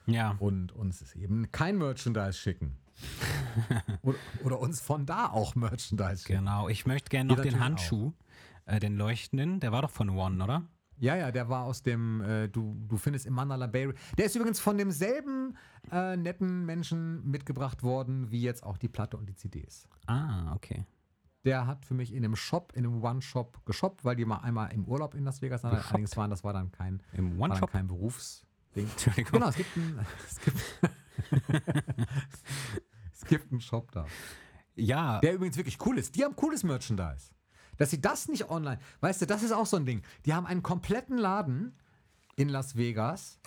Ja. 0.05 0.36
und 0.39 0.71
uns 0.71 1.15
eben 1.15 1.51
kein 1.51 1.77
Merchandise 1.77 2.34
schicken. 2.34 2.77
oder, 4.03 4.17
oder 4.43 4.59
uns 4.59 4.79
von 4.81 5.05
da 5.05 5.27
auch 5.27 5.55
Merchandise 5.55 6.23
schicken. 6.23 6.39
Genau. 6.45 6.69
Ich 6.69 6.86
möchte 6.86 7.09
gerne 7.09 7.34
noch 7.34 7.41
den 7.41 7.59
Handschuh, 7.59 8.13
äh, 8.65 8.79
den 8.79 8.95
leuchtenden, 8.97 9.59
der 9.59 9.71
war 9.71 9.81
doch 9.81 9.89
von 9.91 10.09
One, 10.09 10.43
oder? 10.43 10.63
Ja, 10.99 11.15
ja, 11.15 11.31
der 11.31 11.49
war 11.49 11.65
aus 11.65 11.81
dem, 11.81 12.21
äh, 12.21 12.47
du, 12.47 12.77
du 12.88 12.97
findest 12.97 13.25
im 13.25 13.34
Mandala 13.34 13.67
Bay. 13.67 13.91
Der 14.17 14.25
ist 14.25 14.36
übrigens 14.36 14.59
von 14.59 14.77
demselben 14.77 15.57
äh, 15.91 16.15
netten 16.15 16.65
Menschen 16.65 17.29
mitgebracht 17.29 17.81
worden, 17.84 18.29
wie 18.31 18.41
jetzt 18.41 18.63
auch 18.63 18.77
die 18.77 18.88
Platte 18.88 19.17
und 19.17 19.27
die 19.27 19.36
CDs. 19.36 19.88
Ah, 20.05 20.53
okay. 20.53 20.86
Der 21.46 21.68
hat 21.68 21.86
für 21.86 21.94
mich 21.94 22.14
in 22.14 22.24
einem 22.24 22.36
Shop, 22.36 22.72
in 22.76 22.86
einem 22.86 23.04
One-Shop 23.04 23.66
geshoppt, 23.66 24.06
weil 24.06 24.16
die 24.16 24.24
mal 24.26 24.38
einmal 24.38 24.72
im 24.72 24.86
Urlaub 24.86 25.14
in 25.14 25.26
Las 25.26 25.41
Vegas 25.41 25.64
waren. 25.64 25.76
Allerdings 25.78 26.16
waren, 26.16 26.30
das 26.30 26.44
war 26.44 26.54
dann 26.54 26.72
kein, 26.72 27.02
Im 27.14 27.38
war 27.38 27.50
dann 27.50 27.52
One-Shop? 27.58 27.72
kein 27.72 27.88
Berufsding. 27.88 28.46
Entschuldigung. 28.89 29.32
Genau, 29.34 29.50
es 29.50 29.56
gibt 29.58 29.76
einen, 29.78 30.00
es 30.30 30.39
gibt, 30.39 30.58
es 33.14 33.26
gibt 33.26 33.52
einen 33.52 33.62
Shop 33.62 33.91
da. 33.91 34.06
Ja, 34.76 35.20
Der 35.20 35.34
übrigens 35.36 35.58
wirklich 35.58 35.78
cool 35.86 35.98
ist. 35.98 36.16
Die 36.16 36.24
haben 36.24 36.36
cooles 36.36 36.64
Merchandise. 36.64 37.32
Dass 37.78 37.89
sie 37.91 38.00
das 38.02 38.28
nicht 38.28 38.50
online, 38.50 38.80
weißt 39.02 39.22
du, 39.22 39.26
das 39.26 39.44
ist 39.44 39.52
auch 39.52 39.66
so 39.66 39.78
ein 39.78 39.86
Ding. 39.86 40.04
Die 40.26 40.34
haben 40.34 40.46
einen 40.46 40.64
kompletten 40.64 41.18
Laden 41.18 41.76
in 42.36 42.50
Las 42.50 42.76
Vegas, 42.76 43.39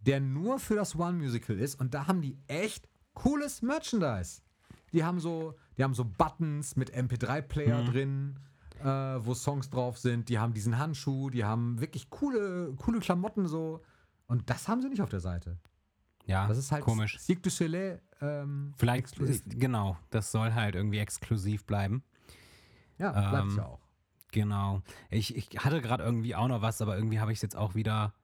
der 0.00 0.20
nur 0.20 0.58
für 0.58 0.74
das 0.76 0.96
One 0.96 1.18
Musical 1.18 1.58
ist 1.58 1.78
und 1.78 1.92
da 1.94 2.06
haben 2.06 2.22
die 2.22 2.38
echt 2.46 2.88
cooles 3.14 3.62
Merchandise. 3.62 4.40
Die 4.92 5.04
haben 5.04 5.20
so, 5.20 5.54
die 5.76 5.84
haben 5.84 5.94
so 5.94 6.04
Buttons 6.04 6.76
mit 6.76 6.94
MP3-Player 6.94 7.84
drin, 7.84 8.38
äh, 8.80 8.86
wo 8.86 9.34
Songs 9.34 9.70
drauf 9.70 9.98
sind. 9.98 10.28
Die 10.28 10.38
haben 10.38 10.54
diesen 10.54 10.78
Handschuh, 10.78 11.30
die 11.30 11.44
haben 11.44 11.80
wirklich 11.80 12.10
coole, 12.10 12.72
coole 12.76 13.00
Klamotten 13.00 13.46
so. 13.46 13.82
Und 14.26 14.48
das 14.50 14.68
haben 14.68 14.82
sie 14.82 14.88
nicht 14.88 15.02
auf 15.02 15.10
der 15.10 15.20
Seite. 15.20 15.58
ja, 16.26 16.46
Das 16.46 16.58
ist 16.58 16.72
halt 16.72 16.84
komisch. 16.84 17.18
Cirque 17.18 17.42
du 17.42 17.50
Soleil 17.50 18.02
ähm, 18.20 18.72
Vielleicht, 18.76 19.00
exklusiv. 19.00 19.46
ist, 19.46 19.60
genau, 19.60 19.96
das 20.10 20.32
soll 20.32 20.54
halt 20.54 20.74
irgendwie 20.74 20.98
exklusiv 20.98 21.64
bleiben. 21.64 22.02
Ja, 22.98 23.12
bleibt 23.12 23.50
ähm, 23.50 23.56
ja 23.56 23.66
auch. 23.66 23.80
Genau. 24.32 24.82
Ich, 25.10 25.36
ich 25.36 25.64
hatte 25.64 25.80
gerade 25.80 26.02
irgendwie 26.02 26.34
auch 26.34 26.48
noch 26.48 26.62
was, 26.62 26.80
aber 26.80 26.96
irgendwie 26.96 27.20
habe 27.20 27.32
ich 27.32 27.38
es 27.38 27.42
jetzt 27.42 27.56
auch 27.56 27.74
wieder 27.74 28.14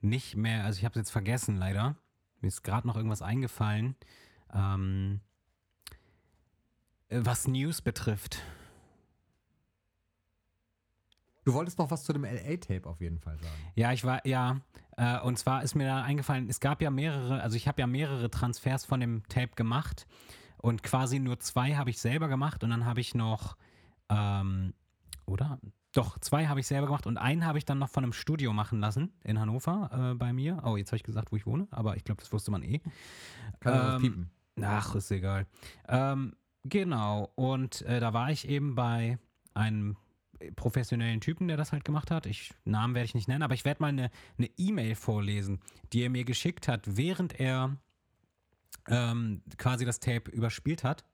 nicht 0.00 0.36
mehr. 0.36 0.64
Also 0.64 0.78
ich 0.78 0.84
habe 0.84 0.92
es 0.92 1.02
jetzt 1.02 1.10
vergessen, 1.10 1.56
leider. 1.56 1.96
Mir 2.40 2.48
ist 2.48 2.62
gerade 2.62 2.86
noch 2.86 2.96
irgendwas 2.96 3.22
eingefallen. 3.22 3.96
Ähm, 4.52 5.20
äh, 5.20 5.31
was 7.12 7.46
News 7.46 7.82
betrifft. 7.82 8.42
Du 11.44 11.54
wolltest 11.54 11.78
noch 11.78 11.90
was 11.90 12.04
zu 12.04 12.12
dem 12.12 12.24
LA-Tape 12.24 12.88
auf 12.88 13.00
jeden 13.00 13.18
Fall 13.18 13.36
sagen. 13.38 13.54
Ja, 13.74 13.92
ich 13.92 14.04
war, 14.04 14.24
ja, 14.26 14.60
äh, 14.96 15.18
und 15.20 15.38
zwar 15.38 15.62
ist 15.62 15.74
mir 15.74 15.86
da 15.86 16.02
eingefallen, 16.02 16.48
es 16.48 16.60
gab 16.60 16.80
ja 16.80 16.90
mehrere, 16.90 17.42
also 17.42 17.56
ich 17.56 17.66
habe 17.66 17.80
ja 17.80 17.86
mehrere 17.86 18.30
Transfers 18.30 18.84
von 18.84 19.00
dem 19.00 19.26
Tape 19.28 19.54
gemacht 19.56 20.06
und 20.58 20.82
quasi 20.84 21.18
nur 21.18 21.40
zwei 21.40 21.74
habe 21.74 21.90
ich 21.90 21.98
selber 21.98 22.28
gemacht 22.28 22.62
und 22.62 22.70
dann 22.70 22.84
habe 22.84 23.00
ich 23.00 23.14
noch, 23.14 23.56
ähm, 24.08 24.74
oder? 25.26 25.58
Doch, 25.94 26.18
zwei 26.20 26.46
habe 26.46 26.60
ich 26.60 26.66
selber 26.66 26.86
gemacht 26.86 27.06
und 27.06 27.18
einen 27.18 27.44
habe 27.44 27.58
ich 27.58 27.64
dann 27.64 27.78
noch 27.78 27.90
von 27.90 28.04
einem 28.04 28.12
Studio 28.14 28.52
machen 28.52 28.80
lassen 28.80 29.12
in 29.24 29.38
Hannover 29.38 30.12
äh, 30.12 30.14
bei 30.14 30.32
mir. 30.32 30.62
Oh, 30.64 30.76
jetzt 30.76 30.88
habe 30.88 30.96
ich 30.96 31.02
gesagt, 31.02 31.32
wo 31.32 31.36
ich 31.36 31.44
wohne, 31.44 31.66
aber 31.70 31.96
ich 31.96 32.04
glaube, 32.04 32.20
das 32.20 32.32
wusste 32.32 32.50
man 32.50 32.62
eh. 32.62 32.80
Kann 33.60 33.96
Ähm, 33.96 34.00
piepen. 34.00 34.30
Ach, 34.62 34.94
ist 34.94 35.10
egal. 35.10 35.46
Ähm, 35.88 36.34
genau, 36.64 37.30
und 37.34 37.82
äh, 37.82 38.00
da 38.00 38.12
war 38.12 38.30
ich 38.30 38.48
eben 38.48 38.74
bei 38.74 39.18
einem 39.54 39.96
professionellen 40.56 41.20
Typen, 41.20 41.48
der 41.48 41.56
das 41.56 41.72
halt 41.72 41.84
gemacht 41.84 42.10
hat. 42.10 42.26
Ich, 42.26 42.52
Namen 42.64 42.94
werde 42.94 43.04
ich 43.04 43.14
nicht 43.14 43.28
nennen, 43.28 43.42
aber 43.42 43.54
ich 43.54 43.64
werde 43.64 43.82
mal 43.82 43.88
eine 43.88 44.10
E-Mail 44.56 44.94
vorlesen, 44.94 45.60
die 45.92 46.02
er 46.02 46.10
mir 46.10 46.24
geschickt 46.24 46.68
hat, 46.68 46.96
während 46.96 47.38
er 47.38 47.76
ähm, 48.88 49.42
quasi 49.58 49.84
das 49.84 50.00
Tape 50.00 50.30
überspielt 50.30 50.84
hat. 50.84 51.04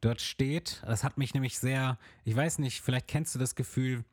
Dort 0.00 0.20
steht, 0.20 0.82
das 0.86 1.04
hat 1.04 1.18
mich 1.18 1.34
nämlich 1.34 1.58
sehr, 1.58 1.98
ich 2.24 2.34
weiß 2.34 2.58
nicht, 2.58 2.80
vielleicht 2.80 3.08
kennst 3.08 3.34
du 3.34 3.38
das 3.38 3.54
Gefühl, 3.54 4.04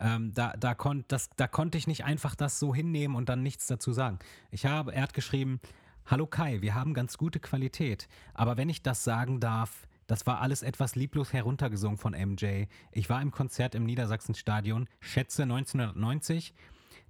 ähm, 0.00 0.32
da, 0.34 0.54
da, 0.56 0.74
kon, 0.74 1.04
das, 1.08 1.30
da 1.36 1.48
konnte 1.48 1.78
ich 1.78 1.86
nicht 1.86 2.04
einfach 2.04 2.34
das 2.34 2.58
so 2.58 2.74
hinnehmen 2.74 3.16
und 3.16 3.28
dann 3.28 3.42
nichts 3.42 3.66
dazu 3.66 3.92
sagen. 3.92 4.18
Ich 4.50 4.66
habe, 4.66 4.92
er 4.92 5.02
hat 5.02 5.14
geschrieben, 5.14 5.60
Hallo 6.06 6.26
Kai, 6.26 6.62
wir 6.62 6.74
haben 6.74 6.94
ganz 6.94 7.18
gute 7.18 7.40
Qualität, 7.40 8.08
aber 8.32 8.56
wenn 8.56 8.68
ich 8.68 8.82
das 8.82 9.04
sagen 9.04 9.40
darf, 9.40 9.87
das 10.08 10.26
war 10.26 10.40
alles 10.40 10.62
etwas 10.62 10.96
lieblos 10.96 11.32
heruntergesungen 11.32 11.98
von 11.98 12.14
MJ. 12.14 12.64
Ich 12.90 13.08
war 13.10 13.20
im 13.20 13.30
Konzert 13.30 13.74
im 13.74 13.84
Niedersachsenstadion, 13.84 14.88
schätze 15.00 15.42
1990. 15.42 16.54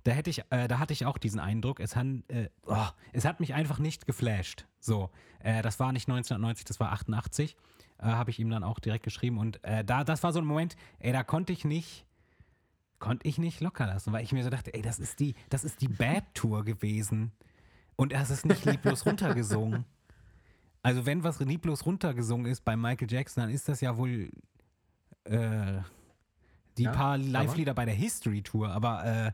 Da 0.03 0.11
hätte 0.13 0.31
ich, 0.31 0.43
äh, 0.51 0.67
da 0.67 0.81
hatte 0.81 0.93
ich 0.93 1.07
auch 1.07 1.17
diesen 1.17 1.39
Eindruck. 1.39 1.79
Es, 1.79 1.95
han, 1.95 2.25
äh, 2.27 2.49
oh, 2.67 2.89
es 3.13 3.25
hat 3.25 3.39
mich 3.39 3.55
einfach 3.55 3.79
nicht 3.79 4.07
geflasht. 4.07 4.67
So, 4.81 5.11
äh, 5.39 5.63
das 5.63 5.79
war 5.79 5.93
nicht 5.93 6.09
1990, 6.09 6.65
das 6.65 6.81
war 6.81 6.91
88. 6.91 7.57
Äh, 7.99 8.03
Habe 8.03 8.31
ich 8.31 8.41
ihm 8.41 8.51
dann 8.51 8.65
auch 8.65 8.81
direkt 8.81 9.05
geschrieben 9.05 9.39
und 9.39 9.63
äh, 9.63 9.85
da, 9.85 10.03
das 10.03 10.25
war 10.25 10.33
so 10.33 10.41
ein 10.41 10.45
Moment, 10.45 10.77
ey, 10.99 11.13
da 11.13 11.23
konnte 11.23 11.53
ich 11.53 11.65
nicht, 11.65 12.05
konnte 12.99 13.29
ich 13.29 13.39
nicht 13.39 13.61
locker 13.61 13.87
lassen, 13.87 14.13
weil 14.13 14.25
ich 14.25 14.33
mir 14.33 14.43
so 14.43 14.51
dachte, 14.51 14.75
ey, 14.75 14.83
das 14.83 14.99
ist 14.99 15.21
die, 15.21 15.37
das 15.51 15.63
ist 15.63 15.83
die 15.83 15.89
Bad 15.89 16.25
Tour 16.35 16.65
gewesen 16.65 17.31
und 17.95 18.13
es 18.13 18.31
ist 18.31 18.45
nicht 18.45 18.65
lieblos 18.65 19.07
runtergesungen. 19.07 19.85
Also 20.83 21.07
wenn 21.07 21.25
was 21.25 21.41
lieblos 21.41 21.87
runtergesungen 21.87 22.47
ist 22.47 22.65
bei 22.65 22.77
Michael 22.77 23.11
Jackson, 23.11 23.43
dann 23.43 23.51
ist 23.51 23.69
das 23.69 23.81
ja 23.81 23.97
wohl 23.97 24.31
äh, 25.25 25.81
die 26.77 26.85
Ja, 26.85 26.93
paar 26.93 27.19
Live-Lieder 27.19 27.75
bei 27.75 27.85
der 27.85 27.95
History 27.95 28.43
Tour, 28.43 28.71
aber 28.71 29.05
äh, 29.05 29.33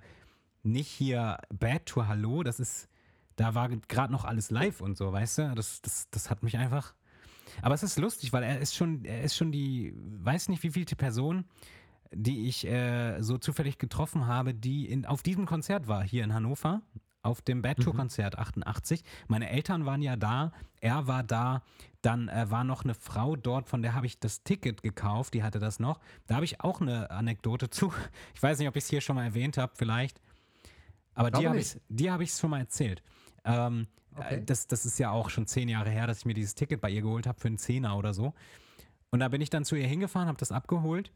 nicht 0.62 0.88
hier 0.88 1.38
Bad 1.50 1.86
Tour, 1.86 2.08
hallo, 2.08 2.42
das 2.42 2.58
ist, 2.58 2.88
da 3.36 3.54
war 3.54 3.68
gerade 3.68 4.12
noch 4.12 4.24
alles 4.24 4.50
live 4.50 4.80
und 4.80 4.96
so, 4.96 5.12
weißt 5.12 5.38
du? 5.38 5.54
Das, 5.54 5.82
das, 5.82 6.08
das 6.10 6.30
hat 6.30 6.42
mich 6.42 6.56
einfach. 6.56 6.94
Aber 7.62 7.74
es 7.74 7.82
ist 7.82 7.98
lustig, 7.98 8.32
weil 8.32 8.42
er 8.42 8.58
ist 8.58 8.74
schon, 8.74 9.04
er 9.04 9.22
ist 9.22 9.36
schon 9.36 9.52
die, 9.52 9.92
weiß 9.96 10.48
nicht 10.48 10.62
wie 10.62 10.70
vielte 10.70 10.96
Person, 10.96 11.44
die 12.12 12.48
ich 12.48 12.66
äh, 12.66 13.20
so 13.20 13.38
zufällig 13.38 13.78
getroffen 13.78 14.26
habe, 14.26 14.54
die 14.54 14.88
in, 14.88 15.04
auf 15.04 15.22
diesem 15.22 15.46
Konzert 15.46 15.86
war, 15.86 16.02
hier 16.02 16.24
in 16.24 16.32
Hannover, 16.32 16.82
auf 17.24 17.42
dem 17.42 17.62
Bad 17.62 17.78
Tour 17.78 17.94
Konzert 17.94 18.38
88. 18.38 19.02
Meine 19.28 19.48
Eltern 19.50 19.86
waren 19.86 20.02
ja 20.02 20.16
da, 20.16 20.52
er 20.80 21.06
war 21.06 21.22
da, 21.22 21.62
dann 22.02 22.28
äh, 22.28 22.50
war 22.50 22.64
noch 22.64 22.84
eine 22.84 22.94
Frau 22.94 23.36
dort, 23.36 23.68
von 23.68 23.82
der 23.82 23.94
habe 23.94 24.06
ich 24.06 24.18
das 24.20 24.42
Ticket 24.42 24.82
gekauft, 24.82 25.34
die 25.34 25.42
hatte 25.42 25.58
das 25.58 25.80
noch. 25.80 26.00
Da 26.26 26.36
habe 26.36 26.44
ich 26.44 26.60
auch 26.60 26.80
eine 26.80 27.10
Anekdote 27.10 27.70
zu. 27.70 27.92
Ich 28.34 28.42
weiß 28.42 28.58
nicht, 28.58 28.68
ob 28.68 28.76
ich 28.76 28.84
es 28.84 28.90
hier 28.90 29.00
schon 29.00 29.16
mal 29.16 29.24
erwähnt 29.24 29.56
habe, 29.58 29.72
vielleicht. 29.74 30.20
Aber 31.14 31.30
die 31.30 31.32
Glaube 31.32 31.48
habe 31.48 31.58
nicht. 31.58 31.76
ich, 31.76 31.82
die 31.88 32.10
habe 32.10 32.24
ich 32.24 32.32
schon 32.32 32.50
mal 32.50 32.60
erzählt. 32.60 33.02
Ähm, 33.44 33.86
Okay. 34.16 34.36
äh, 34.36 34.44
das, 34.44 34.68
das 34.68 34.86
ist 34.86 34.98
ja 35.00 35.10
auch 35.10 35.28
schon 35.28 35.46
zehn 35.48 35.68
Jahre 35.68 35.90
her, 35.90 36.06
dass 36.06 36.18
ich 36.18 36.24
mir 36.24 36.34
dieses 36.34 36.54
Ticket 36.54 36.80
bei 36.80 36.88
ihr 36.88 37.02
geholt 37.02 37.26
habe 37.26 37.40
für 37.40 37.48
einen 37.48 37.58
Zehner 37.58 37.96
oder 37.96 38.14
so. 38.14 38.32
Und 39.10 39.18
da 39.20 39.28
bin 39.28 39.40
ich 39.40 39.50
dann 39.50 39.64
zu 39.64 39.74
ihr 39.74 39.88
hingefahren, 39.88 40.28
habe 40.28 40.38
das 40.38 40.52
abgeholt 40.52 41.10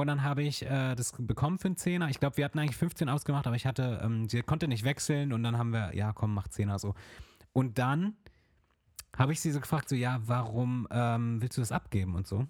und 0.00 0.08
dann 0.08 0.24
habe 0.24 0.42
ich 0.42 0.62
äh, 0.66 0.96
das 0.96 1.12
bekommen 1.16 1.58
für 1.58 1.66
einen 1.66 1.76
Zehner. 1.76 2.08
Ich 2.08 2.18
glaube, 2.18 2.36
wir 2.36 2.44
hatten 2.44 2.58
eigentlich 2.58 2.76
15 2.76 3.08
ausgemacht, 3.08 3.46
aber 3.46 3.54
ich 3.54 3.64
hatte, 3.64 4.00
ähm, 4.02 4.28
sie 4.28 4.42
konnte 4.42 4.66
nicht 4.66 4.84
wechseln 4.84 5.32
und 5.32 5.44
dann 5.44 5.56
haben 5.56 5.72
wir, 5.72 5.94
ja 5.94 6.12
komm, 6.12 6.34
mach 6.34 6.48
Zehner 6.48 6.80
so. 6.80 6.94
Und 7.52 7.78
dann 7.78 8.16
habe 9.16 9.32
ich 9.32 9.40
sie 9.40 9.52
so 9.52 9.60
gefragt, 9.60 9.88
so, 9.88 9.94
ja, 9.94 10.20
warum 10.26 10.88
ähm, 10.90 11.40
willst 11.40 11.56
du 11.56 11.60
das 11.60 11.70
abgeben 11.70 12.16
und 12.16 12.26
so? 12.26 12.46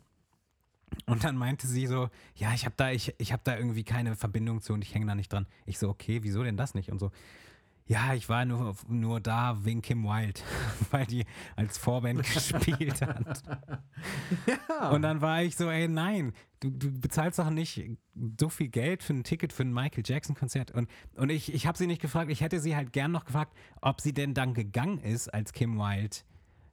Und 1.05 1.25
dann 1.25 1.37
meinte 1.37 1.67
sie 1.67 1.87
so, 1.87 2.09
ja, 2.35 2.55
ich 2.55 2.65
habe 2.65 2.77
da, 2.79 2.91
ich, 2.91 3.15
ich 3.19 3.33
habe 3.33 3.43
da 3.45 3.59
irgendwie 3.59 3.85
keine 3.85 4.17
Verbindung 4.17 4.63
zu 4.63 4.73
und 4.73 4.83
ich 4.83 4.95
hänge 4.95 5.07
da 5.07 5.15
nicht 5.15 5.31
dran. 5.31 5.47
Ich 5.67 5.79
so, 5.79 5.91
okay, 5.91 6.23
wieso 6.23 6.43
denn 6.43 6.57
das 6.57 6.75
nicht? 6.75 6.91
Und 6.91 6.99
so, 6.99 7.11
Ja, 7.87 8.15
ich 8.15 8.31
war 8.31 8.47
nur, 8.47 8.75
nur 8.89 9.21
da 9.21 9.63
wegen 9.63 9.83
Kim 9.83 10.05
Wilde, 10.05 10.41
weil 10.91 11.05
die 11.05 11.27
als 11.55 11.77
Vorband 11.77 12.23
gespielt 12.35 13.03
hat. 13.03 13.43
Ja. 14.47 14.89
Und 14.89 15.03
dann 15.03 15.21
war 15.21 15.43
ich 15.43 15.55
so, 15.55 15.71
ey, 15.71 15.87
nein, 15.87 16.33
du, 16.61 16.71
du 16.71 16.99
bezahlst 16.99 17.39
doch 17.39 17.51
nicht 17.51 17.99
so 18.41 18.49
viel 18.49 18.69
Geld 18.69 19.03
für 19.03 19.13
ein 19.13 19.23
Ticket 19.23 19.53
für 19.53 19.65
ein 19.65 19.73
Michael 19.73 20.03
Jackson-Konzert. 20.07 20.71
Und, 20.71 20.89
und 21.17 21.31
ich, 21.31 21.53
ich 21.53 21.67
habe 21.67 21.77
sie 21.77 21.87
nicht 21.87 22.01
gefragt, 22.01 22.31
ich 22.31 22.41
hätte 22.41 22.59
sie 22.59 22.75
halt 22.75 22.93
gern 22.95 23.13
noch 23.13 23.27
gefragt, 23.27 23.55
ob 23.83 24.01
sie 24.01 24.15
denn 24.15 24.33
dann 24.33 24.55
gegangen 24.55 24.99
ist, 24.99 25.29
als 25.29 25.53
Kim 25.53 25.77
Wilde 25.77 26.17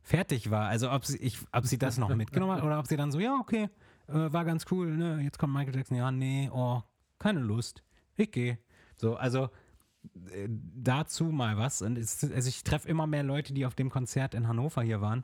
fertig 0.03 0.49
war. 0.49 0.69
Also 0.69 0.91
ob 0.91 1.05
sie, 1.05 1.17
ich, 1.17 1.39
ob 1.51 1.65
sie 1.65 1.77
das 1.77 1.97
noch 1.97 2.15
mitgenommen 2.15 2.53
hat 2.53 2.63
oder 2.63 2.79
ob 2.79 2.87
sie 2.87 2.95
dann 2.95 3.11
so, 3.11 3.19
ja, 3.19 3.35
okay, 3.35 3.69
äh, 4.07 4.31
war 4.31 4.45
ganz 4.45 4.65
cool, 4.71 4.95
ne? 4.95 5.19
Jetzt 5.21 5.37
kommt 5.37 5.53
Michael 5.53 5.75
Jackson, 5.75 5.97
ja, 5.97 6.09
nee, 6.09 6.49
oh, 6.53 6.81
keine 7.19 7.41
Lust. 7.41 7.83
Ich 8.15 8.31
gehe. 8.31 8.59
So, 8.95 9.15
also 9.15 9.49
dazu 10.75 11.25
mal 11.25 11.57
was. 11.57 11.81
Und 11.81 11.97
es, 11.97 12.23
also 12.23 12.49
ich 12.49 12.63
treffe 12.63 12.87
immer 12.87 13.07
mehr 13.07 13.23
Leute, 13.23 13.53
die 13.53 13.65
auf 13.65 13.75
dem 13.75 13.89
Konzert 13.89 14.33
in 14.33 14.47
Hannover 14.47 14.81
hier 14.81 15.01
waren. 15.01 15.23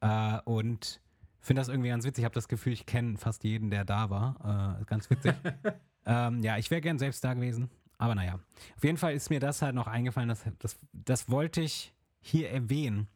Äh, 0.00 0.40
und 0.44 1.00
finde 1.40 1.60
das 1.60 1.68
irgendwie 1.68 1.88
ganz 1.88 2.04
witzig. 2.04 2.22
Ich 2.22 2.24
habe 2.24 2.34
das 2.34 2.48
Gefühl, 2.48 2.72
ich 2.72 2.86
kenne 2.86 3.16
fast 3.16 3.44
jeden, 3.44 3.70
der 3.70 3.84
da 3.84 4.10
war. 4.10 4.78
Äh, 4.80 4.84
ganz 4.84 5.10
witzig. 5.10 5.34
ähm, 6.06 6.42
ja, 6.42 6.58
ich 6.58 6.70
wäre 6.70 6.80
gern 6.80 6.98
selbst 6.98 7.22
da 7.24 7.34
gewesen. 7.34 7.70
Aber 7.98 8.14
naja. 8.14 8.40
Auf 8.76 8.84
jeden 8.84 8.98
Fall 8.98 9.14
ist 9.14 9.30
mir 9.30 9.40
das 9.40 9.62
halt 9.62 9.74
noch 9.74 9.86
eingefallen. 9.86 10.28
Das, 10.28 10.44
das, 10.58 10.76
das 10.92 11.30
wollte 11.30 11.60
ich 11.60 11.94
hier 12.20 12.50
erwähnen. 12.50 13.08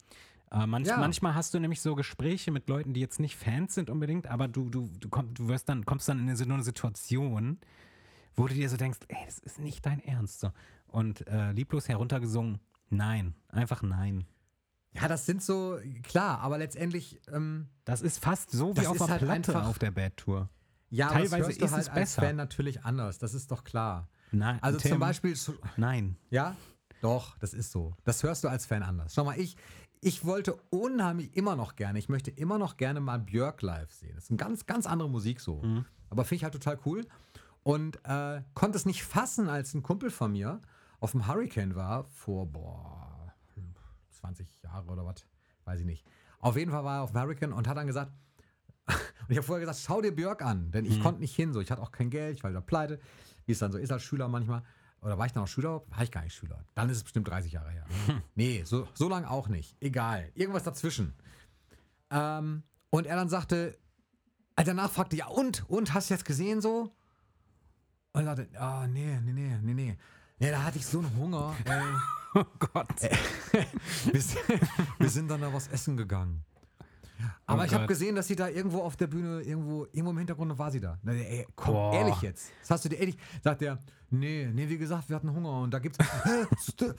Äh, 0.51 0.65
manch, 0.65 0.87
Ja. 0.87 0.97
Manchmal 0.97 1.35
hast 1.35 1.53
du 1.53 1.59
nämlich 1.59 1.81
so 1.81 1.95
Gespräche 1.95 2.51
mit 2.51 2.69
Leuten, 2.69 2.93
die 2.93 3.01
jetzt 3.01 3.19
nicht 3.19 3.35
Fans 3.35 3.75
sind 3.75 3.89
unbedingt, 3.89 4.27
aber 4.27 4.47
du, 4.47 4.69
du, 4.69 4.89
du, 4.99 5.09
komm, 5.09 5.33
du 5.33 5.47
wirst 5.47 5.67
dann, 5.67 5.85
kommst 5.85 6.07
dann 6.07 6.19
in 6.19 6.27
eine, 6.27 6.37
so 6.37 6.45
eine 6.45 6.63
Situation, 6.63 7.59
wo 8.35 8.47
du 8.47 8.53
dir 8.53 8.69
so 8.69 8.77
denkst, 8.77 8.99
ey, 9.09 9.17
das 9.25 9.39
ist 9.39 9.59
nicht 9.59 9.85
dein 9.85 9.99
Ernst. 10.03 10.39
So. 10.39 10.51
Und 10.87 11.27
äh, 11.27 11.51
lieblos 11.51 11.87
heruntergesungen, 11.89 12.59
nein, 12.89 13.35
einfach 13.49 13.81
nein. 13.81 14.25
ja, 14.93 15.07
das 15.07 15.25
sind 15.25 15.43
so, 15.43 15.77
klar, 16.03 16.39
aber 16.39 16.57
letztendlich, 16.57 17.19
ähm, 17.31 17.67
Das 17.85 18.01
ist 18.01 18.19
fast 18.23 18.51
so 18.51 18.75
wie 18.77 18.87
auf 18.87 18.97
der 18.97 19.07
halt 19.09 19.19
Platte 19.21 19.33
einfach- 19.33 19.67
auf 19.67 19.79
der 19.79 19.91
Bad 19.91 20.17
Tour. 20.17 20.49
ja, 20.89 21.09
Teilweise 21.09 21.51
ist 21.51 21.61
halt 21.61 21.83
es 21.83 21.89
als 21.89 21.89
besser. 21.93 22.21
Fan 22.21 22.35
natürlich 22.37 22.83
anders, 22.83 23.17
das 23.19 23.33
ist 23.33 23.51
doch 23.51 23.63
klar. 23.63 24.07
Nein, 24.31 24.57
Also 24.61 24.79
Tim, 24.79 24.91
zum 24.91 24.99
Beispiel, 24.99 25.35
Nein. 25.77 26.15
ja, 26.29 26.55
doch, 27.01 27.37
das 27.37 27.53
ist 27.53 27.71
so. 27.71 27.93
Das 28.05 28.23
hörst 28.23 28.43
du 28.43 28.47
als 28.47 28.65
Fan 28.65 28.81
anders. 28.83 29.13
Schau 29.13 29.23
mal, 29.25 29.37
ich, 29.39 29.55
ich 30.01 30.25
wollte 30.25 30.55
unheimlich 30.69 31.35
immer 31.35 31.55
noch 31.55 31.75
gerne, 31.75 31.99
ich 31.99 32.09
möchte 32.09 32.31
immer 32.31 32.57
noch 32.57 32.77
gerne 32.77 32.99
mal 33.01 33.19
Björk 33.19 33.61
live 33.61 33.91
sehen. 33.91 34.13
Das 34.15 34.25
ist 34.25 34.29
eine 34.31 34.37
ganz, 34.37 34.65
ganz 34.65 34.85
andere 34.87 35.09
Musik 35.09 35.41
so. 35.41 35.61
Mhm. 35.61 35.85
Aber 36.09 36.23
finde 36.25 36.35
ich 36.37 36.43
halt 36.43 36.53
total 36.53 36.79
cool. 36.85 37.05
Und 37.63 37.99
äh, 38.05 38.41
konnte 38.53 38.77
es 38.77 38.85
nicht 38.85 39.03
fassen, 39.03 39.49
als 39.49 39.73
ein 39.73 39.83
Kumpel 39.83 40.09
von 40.09 40.31
mir 40.31 40.61
auf 40.99 41.11
dem 41.11 41.27
Hurricane 41.27 41.75
war, 41.75 42.05
vor, 42.05 42.45
boah, 42.45 43.33
20 44.09 44.47
Jahre 44.63 44.87
oder 44.87 45.05
was, 45.05 45.25
weiß 45.65 45.79
ich 45.81 45.85
nicht. 45.85 46.05
Auf 46.39 46.57
jeden 46.57 46.71
Fall 46.71 46.83
war 46.83 46.97
er 46.97 47.01
auf 47.03 47.11
dem 47.11 47.21
Hurricane 47.21 47.53
und 47.53 47.67
hat 47.67 47.77
dann 47.77 47.87
gesagt, 47.87 48.11
und 48.87 49.29
ich 49.29 49.37
habe 49.37 49.45
vorher 49.45 49.65
gesagt, 49.65 49.79
schau 49.85 50.01
dir 50.01 50.15
Björk 50.15 50.41
an, 50.41 50.71
denn 50.71 50.85
ich 50.85 51.01
konnte 51.01 51.21
nicht 51.21 51.35
hin, 51.35 51.53
so 51.53 51.59
ich 51.61 51.71
hatte 51.71 51.81
auch 51.81 51.91
kein 51.91 52.09
Geld, 52.09 52.37
ich 52.37 52.43
war 52.43 52.51
wieder 52.51 52.61
pleite, 52.61 52.99
wie 53.45 53.51
es 53.51 53.59
dann 53.59 53.71
so 53.71 53.77
ist 53.77 53.91
als 53.91 54.03
Schüler 54.03 54.27
manchmal. 54.27 54.63
Oder 55.01 55.17
war 55.17 55.25
ich 55.25 55.31
dann 55.31 55.43
noch 55.43 55.47
Schüler? 55.47 55.83
War 55.89 56.03
ich 56.03 56.11
gar 56.11 56.23
nicht 56.23 56.33
Schüler. 56.33 56.65
Dann 56.73 56.89
ist 56.89 56.97
es 56.97 57.03
bestimmt 57.03 57.27
30 57.27 57.51
Jahre 57.51 57.69
her. 57.69 57.85
nee, 58.35 58.63
so, 58.65 58.87
so 58.93 59.07
lange 59.07 59.29
auch 59.29 59.47
nicht. 59.47 59.75
Egal. 59.79 60.31
Irgendwas 60.33 60.63
dazwischen. 60.63 61.13
Ähm, 62.09 62.63
und 62.89 63.05
er 63.05 63.15
dann 63.15 63.29
sagte, 63.29 63.77
äh, 64.55 64.63
danach 64.63 64.91
fragte, 64.91 65.15
ja 65.15 65.27
und? 65.27 65.69
Und, 65.69 65.93
hast 65.93 66.09
du 66.09 66.15
jetzt 66.15 66.25
gesehen 66.25 66.61
so? 66.61 66.95
Und 68.13 68.25
er 68.25 68.35
sagte, 68.35 68.59
ah, 68.59 68.87
nee, 68.87 69.19
nee, 69.21 69.33
nee, 69.33 69.59
nee, 69.61 69.73
nee. 69.73 69.97
Nee, 70.39 70.51
da 70.51 70.63
hatte 70.63 70.77
ich 70.77 70.85
so 70.85 70.99
einen 70.99 71.15
Hunger. 71.17 71.55
Ey. 71.65 71.81
Oh 72.35 72.43
Gott. 72.59 72.87
Wir, 74.11 74.21
sind- 74.21 74.39
wir 74.99 75.09
sind 75.09 75.27
dann 75.29 75.41
da 75.41 75.51
was 75.51 75.67
essen 75.69 75.97
gegangen. 75.97 76.43
Aber 77.47 77.63
Oh 77.63 77.65
ich 77.65 77.73
habe 77.73 77.87
gesehen, 77.87 78.15
dass 78.15 78.27
sie 78.27 78.35
da 78.35 78.47
irgendwo 78.47 78.81
auf 78.83 78.95
der 78.95 79.07
Bühne, 79.07 79.41
irgendwo, 79.41 79.85
irgendwo 79.85 80.11
im 80.11 80.17
Hintergrund 80.19 80.55
war 80.59 80.69
sie 80.69 80.79
da. 80.79 80.99
Na, 81.01 81.13
ey, 81.13 81.47
komm, 81.55 81.73
Boah. 81.73 81.93
ehrlich 81.95 82.21
jetzt. 82.21 82.51
Das 82.61 82.69
hast 82.71 82.85
du 82.85 82.89
dir 82.89 82.97
ehrlich. 82.99 83.17
Sagt 83.43 83.63
er, 83.63 83.79
nee, 84.11 84.47
nee, 84.53 84.69
wie 84.69 84.77
gesagt, 84.77 85.09
wir 85.09 85.15
hatten 85.15 85.33
Hunger 85.33 85.61
und 85.61 85.71
da 85.73 85.79
gibt's. 85.79 85.97
Hä, 86.25 86.45
ist, 86.55 86.77
to- 86.77 86.93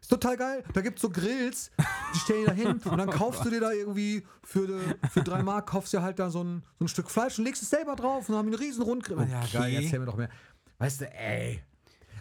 ist 0.00 0.08
total 0.08 0.38
geil. 0.38 0.64
Da 0.72 0.80
gibt's 0.80 1.02
so 1.02 1.10
Grills, 1.10 1.70
die 2.14 2.18
stellen 2.20 2.46
da 2.46 2.52
hin 2.52 2.80
und 2.82 2.96
dann 2.96 3.10
kaufst 3.10 3.44
du 3.44 3.50
dir 3.50 3.60
da 3.60 3.72
irgendwie 3.72 4.24
für, 4.42 4.80
für 5.10 5.22
drei 5.22 5.42
Mark, 5.42 5.66
kaufst 5.68 5.92
dir 5.92 6.00
halt 6.00 6.18
da 6.18 6.30
so 6.30 6.42
ein, 6.42 6.62
so 6.78 6.86
ein 6.86 6.88
Stück 6.88 7.10
Fleisch 7.10 7.38
und 7.38 7.44
legst 7.44 7.62
es 7.62 7.68
selber 7.68 7.94
drauf 7.94 8.26
und 8.30 8.36
haben 8.36 8.50
wir 8.50 8.56
einen 8.56 8.64
riesen 8.64 8.82
Rundgrill. 8.84 9.28
Ja, 9.28 9.40
Okay. 9.42 9.58
geil, 9.58 9.74
erzähl 9.82 9.98
mir 9.98 10.06
doch 10.06 10.16
mehr. 10.16 10.30
Weißt 10.78 11.02
du, 11.02 11.12
ey. 11.12 11.62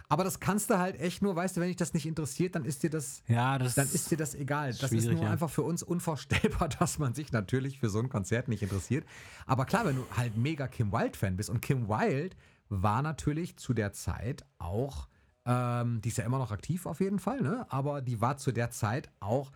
Aber 0.09 0.23
das 0.23 0.39
kannst 0.39 0.69
du 0.69 0.77
halt 0.77 0.99
echt 0.99 1.21
nur, 1.21 1.35
weißt 1.35 1.57
du, 1.57 1.61
wenn 1.61 1.67
dich 1.67 1.75
das 1.75 1.93
nicht 1.93 2.05
interessiert, 2.05 2.55
dann 2.55 2.63
ist 2.63 2.81
dir 2.81 2.89
das 2.89 3.23
Ja, 3.27 3.57
das 3.57 3.75
dann 3.75 3.87
ist 3.91 4.09
dir 4.09 4.17
das 4.17 4.35
egal. 4.35 4.73
Das 4.73 4.91
ist 4.91 5.05
nur 5.05 5.23
ja. 5.23 5.31
einfach 5.31 5.49
für 5.49 5.63
uns 5.63 5.83
unvorstellbar, 5.83 6.69
dass 6.79 6.97
man 6.97 7.13
sich 7.13 7.31
natürlich 7.31 7.79
für 7.79 7.89
so 7.89 7.99
ein 7.99 8.07
Konzert 8.07 8.47
nicht 8.47 8.63
interessiert. 8.63 9.05
Aber 9.45 9.65
klar, 9.65 9.85
wenn 9.85 9.97
du 9.97 10.05
halt 10.15 10.37
mega 10.37 10.67
Kim 10.67 10.93
Wilde-Fan 10.93 11.35
bist 11.35 11.49
und 11.49 11.61
Kim 11.61 11.89
Wilde 11.89 12.35
war 12.69 13.01
natürlich 13.01 13.57
zu 13.57 13.73
der 13.73 13.91
Zeit 13.91 14.45
auch, 14.59 15.09
ähm, 15.45 15.99
die 16.01 16.09
ist 16.09 16.17
ja 16.17 16.25
immer 16.25 16.39
noch 16.39 16.51
aktiv 16.51 16.85
auf 16.85 17.01
jeden 17.01 17.19
Fall, 17.19 17.41
ne? 17.41 17.65
aber 17.69 18.01
die 18.01 18.21
war 18.21 18.37
zu 18.37 18.51
der 18.51 18.71
Zeit 18.71 19.09
auch 19.19 19.51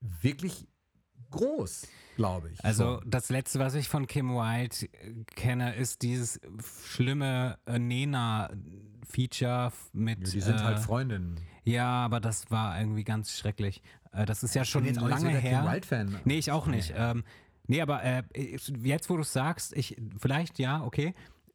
wirklich 0.00 0.68
groß, 1.30 1.86
glaube 2.16 2.50
ich. 2.50 2.64
Also 2.64 3.00
das 3.06 3.30
letzte, 3.30 3.58
was 3.58 3.74
ich 3.74 3.88
von 3.88 4.06
Kim 4.06 4.30
Wilde 4.30 4.88
kenne, 5.34 5.74
ist 5.74 6.02
dieses 6.02 6.40
schlimme 6.84 7.58
äh, 7.66 7.78
Nena-Feature 9.16 9.66
f- 9.66 9.90
mit. 9.92 10.18
Ja, 10.26 10.32
die 10.32 10.40
sind 10.40 10.56
äh, 10.60 10.62
halt 10.64 10.78
Freundinnen. 10.78 11.40
Ja, 11.64 11.86
aber 12.04 12.20
das 12.20 12.50
war 12.50 12.78
irgendwie 12.78 13.04
ganz 13.04 13.36
schrecklich. 13.36 13.82
Äh, 14.12 14.24
das 14.26 14.42
ist 14.42 14.54
ja 14.54 14.64
schon 14.64 14.82
bin 14.84 14.94
jetzt 14.94 15.02
auch 15.02 15.08
nicht 15.08 15.20
so 15.20 15.26
lange 15.26 15.38
her. 15.38 15.60
Kim 15.62 15.70
Wilde-Fan. 15.72 16.20
Nee, 16.24 16.38
ich 16.38 16.50
auch 16.50 16.66
nicht. 16.66 16.92
Ähm, 16.96 17.24
nee, 17.66 17.80
aber 17.80 18.02
äh, 18.02 18.22
jetzt, 18.82 19.10
wo 19.10 19.16
du 19.16 19.22
es 19.22 19.32
sagst, 19.32 19.76
ich, 19.76 19.96
vielleicht 20.18 20.58
ja, 20.58 20.82
okay. 20.82 21.14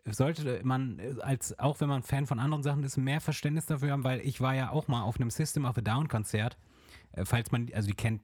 Sollte 0.10 0.62
man, 0.64 1.00
äh, 1.00 1.16
als 1.20 1.60
auch 1.60 1.82
wenn 1.82 1.90
man 1.90 2.02
Fan 2.02 2.28
von 2.28 2.40
anderen 2.40 2.64
Sachen 2.64 2.84
ist, 2.84 2.96
mehr 2.96 3.20
Verständnis 3.20 3.66
dafür 3.66 3.92
haben, 3.92 4.06
weil 4.06 4.22
ich 4.22 4.40
war 4.40 4.56
ja 4.56 4.70
auch 4.70 4.88
mal 4.88 5.02
auf 5.02 5.18
einem 5.20 5.30
System 5.30 5.66
of 5.66 5.78
a 5.78 5.82
Down 5.82 6.08
Konzert. 6.08 6.58
Äh, 7.12 7.26
falls 7.26 7.52
man, 7.52 7.68
also 7.74 7.88
die 7.90 7.96
kennt, 7.96 8.22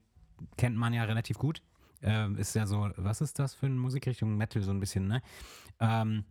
kennt 0.58 0.78
man 0.78 0.94
ja 0.94 1.04
relativ 1.04 1.38
gut. 1.38 1.62
Ähm, 2.02 2.38
ist 2.38 2.54
ja 2.56 2.66
so, 2.68 2.90
was 2.98 3.22
ist 3.22 3.40
das 3.40 3.54
für 3.54 3.66
eine 3.66 3.76
Musikrichtung? 3.76 4.36
Metal 4.38 4.62
so 4.62 4.72
ein 4.72 4.80
bisschen, 4.80 5.08
ne? 5.08 5.22
Ähm, 5.80 6.24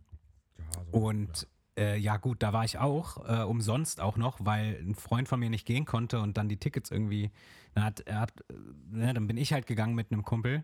und 0.91 1.47
äh, 1.77 1.97
ja 1.97 2.17
gut, 2.17 2.43
da 2.43 2.53
war 2.53 2.65
ich 2.65 2.77
auch, 2.77 3.27
äh, 3.27 3.43
umsonst 3.43 4.01
auch 4.01 4.17
noch, 4.17 4.37
weil 4.41 4.79
ein 4.81 4.95
Freund 4.95 5.27
von 5.27 5.39
mir 5.39 5.49
nicht 5.49 5.65
gehen 5.65 5.85
konnte 5.85 6.19
und 6.19 6.37
dann 6.37 6.49
die 6.49 6.57
Tickets 6.57 6.91
irgendwie, 6.91 7.31
dann, 7.73 7.83
hat, 7.85 8.01
er 8.01 8.21
hat, 8.21 8.31
äh, 8.49 8.53
ne, 8.91 9.13
dann 9.13 9.27
bin 9.27 9.37
ich 9.37 9.53
halt 9.53 9.65
gegangen 9.65 9.95
mit 9.95 10.11
einem 10.11 10.23
Kumpel, 10.23 10.63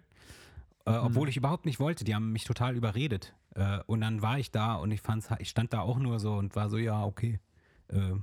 äh, 0.86 0.92
obwohl 0.92 1.30
ich 1.30 1.38
überhaupt 1.38 1.66
nicht 1.66 1.80
wollte, 1.80 2.04
die 2.04 2.16
haben 2.16 2.32
mich 2.32 2.44
total 2.44 2.76
überredet. 2.76 3.34
Äh, 3.56 3.80
und 3.88 4.02
dann 4.02 4.22
war 4.22 4.40
ich 4.40 4.52
da 4.52 4.76
und 4.76 4.92
ich 4.92 5.02
fand's, 5.02 5.30
ich 5.40 5.50
stand 5.50 5.74
da 5.74 5.82
auch 5.82 5.98
nur 5.98 6.20
so 6.20 6.36
und 6.36 6.56
war 6.56 6.70
so, 6.70 6.78
ja, 6.78 7.04
okay. 7.04 7.40
Äh, 7.88 8.14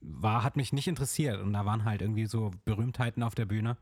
war, 0.00 0.42
hat 0.42 0.56
mich 0.56 0.72
nicht 0.72 0.88
interessiert 0.88 1.40
und 1.42 1.52
da 1.52 1.66
waren 1.66 1.84
halt 1.84 2.00
irgendwie 2.00 2.26
so 2.26 2.50
Berühmtheiten 2.64 3.22
auf 3.22 3.34
der 3.34 3.44
Bühne. 3.44 3.76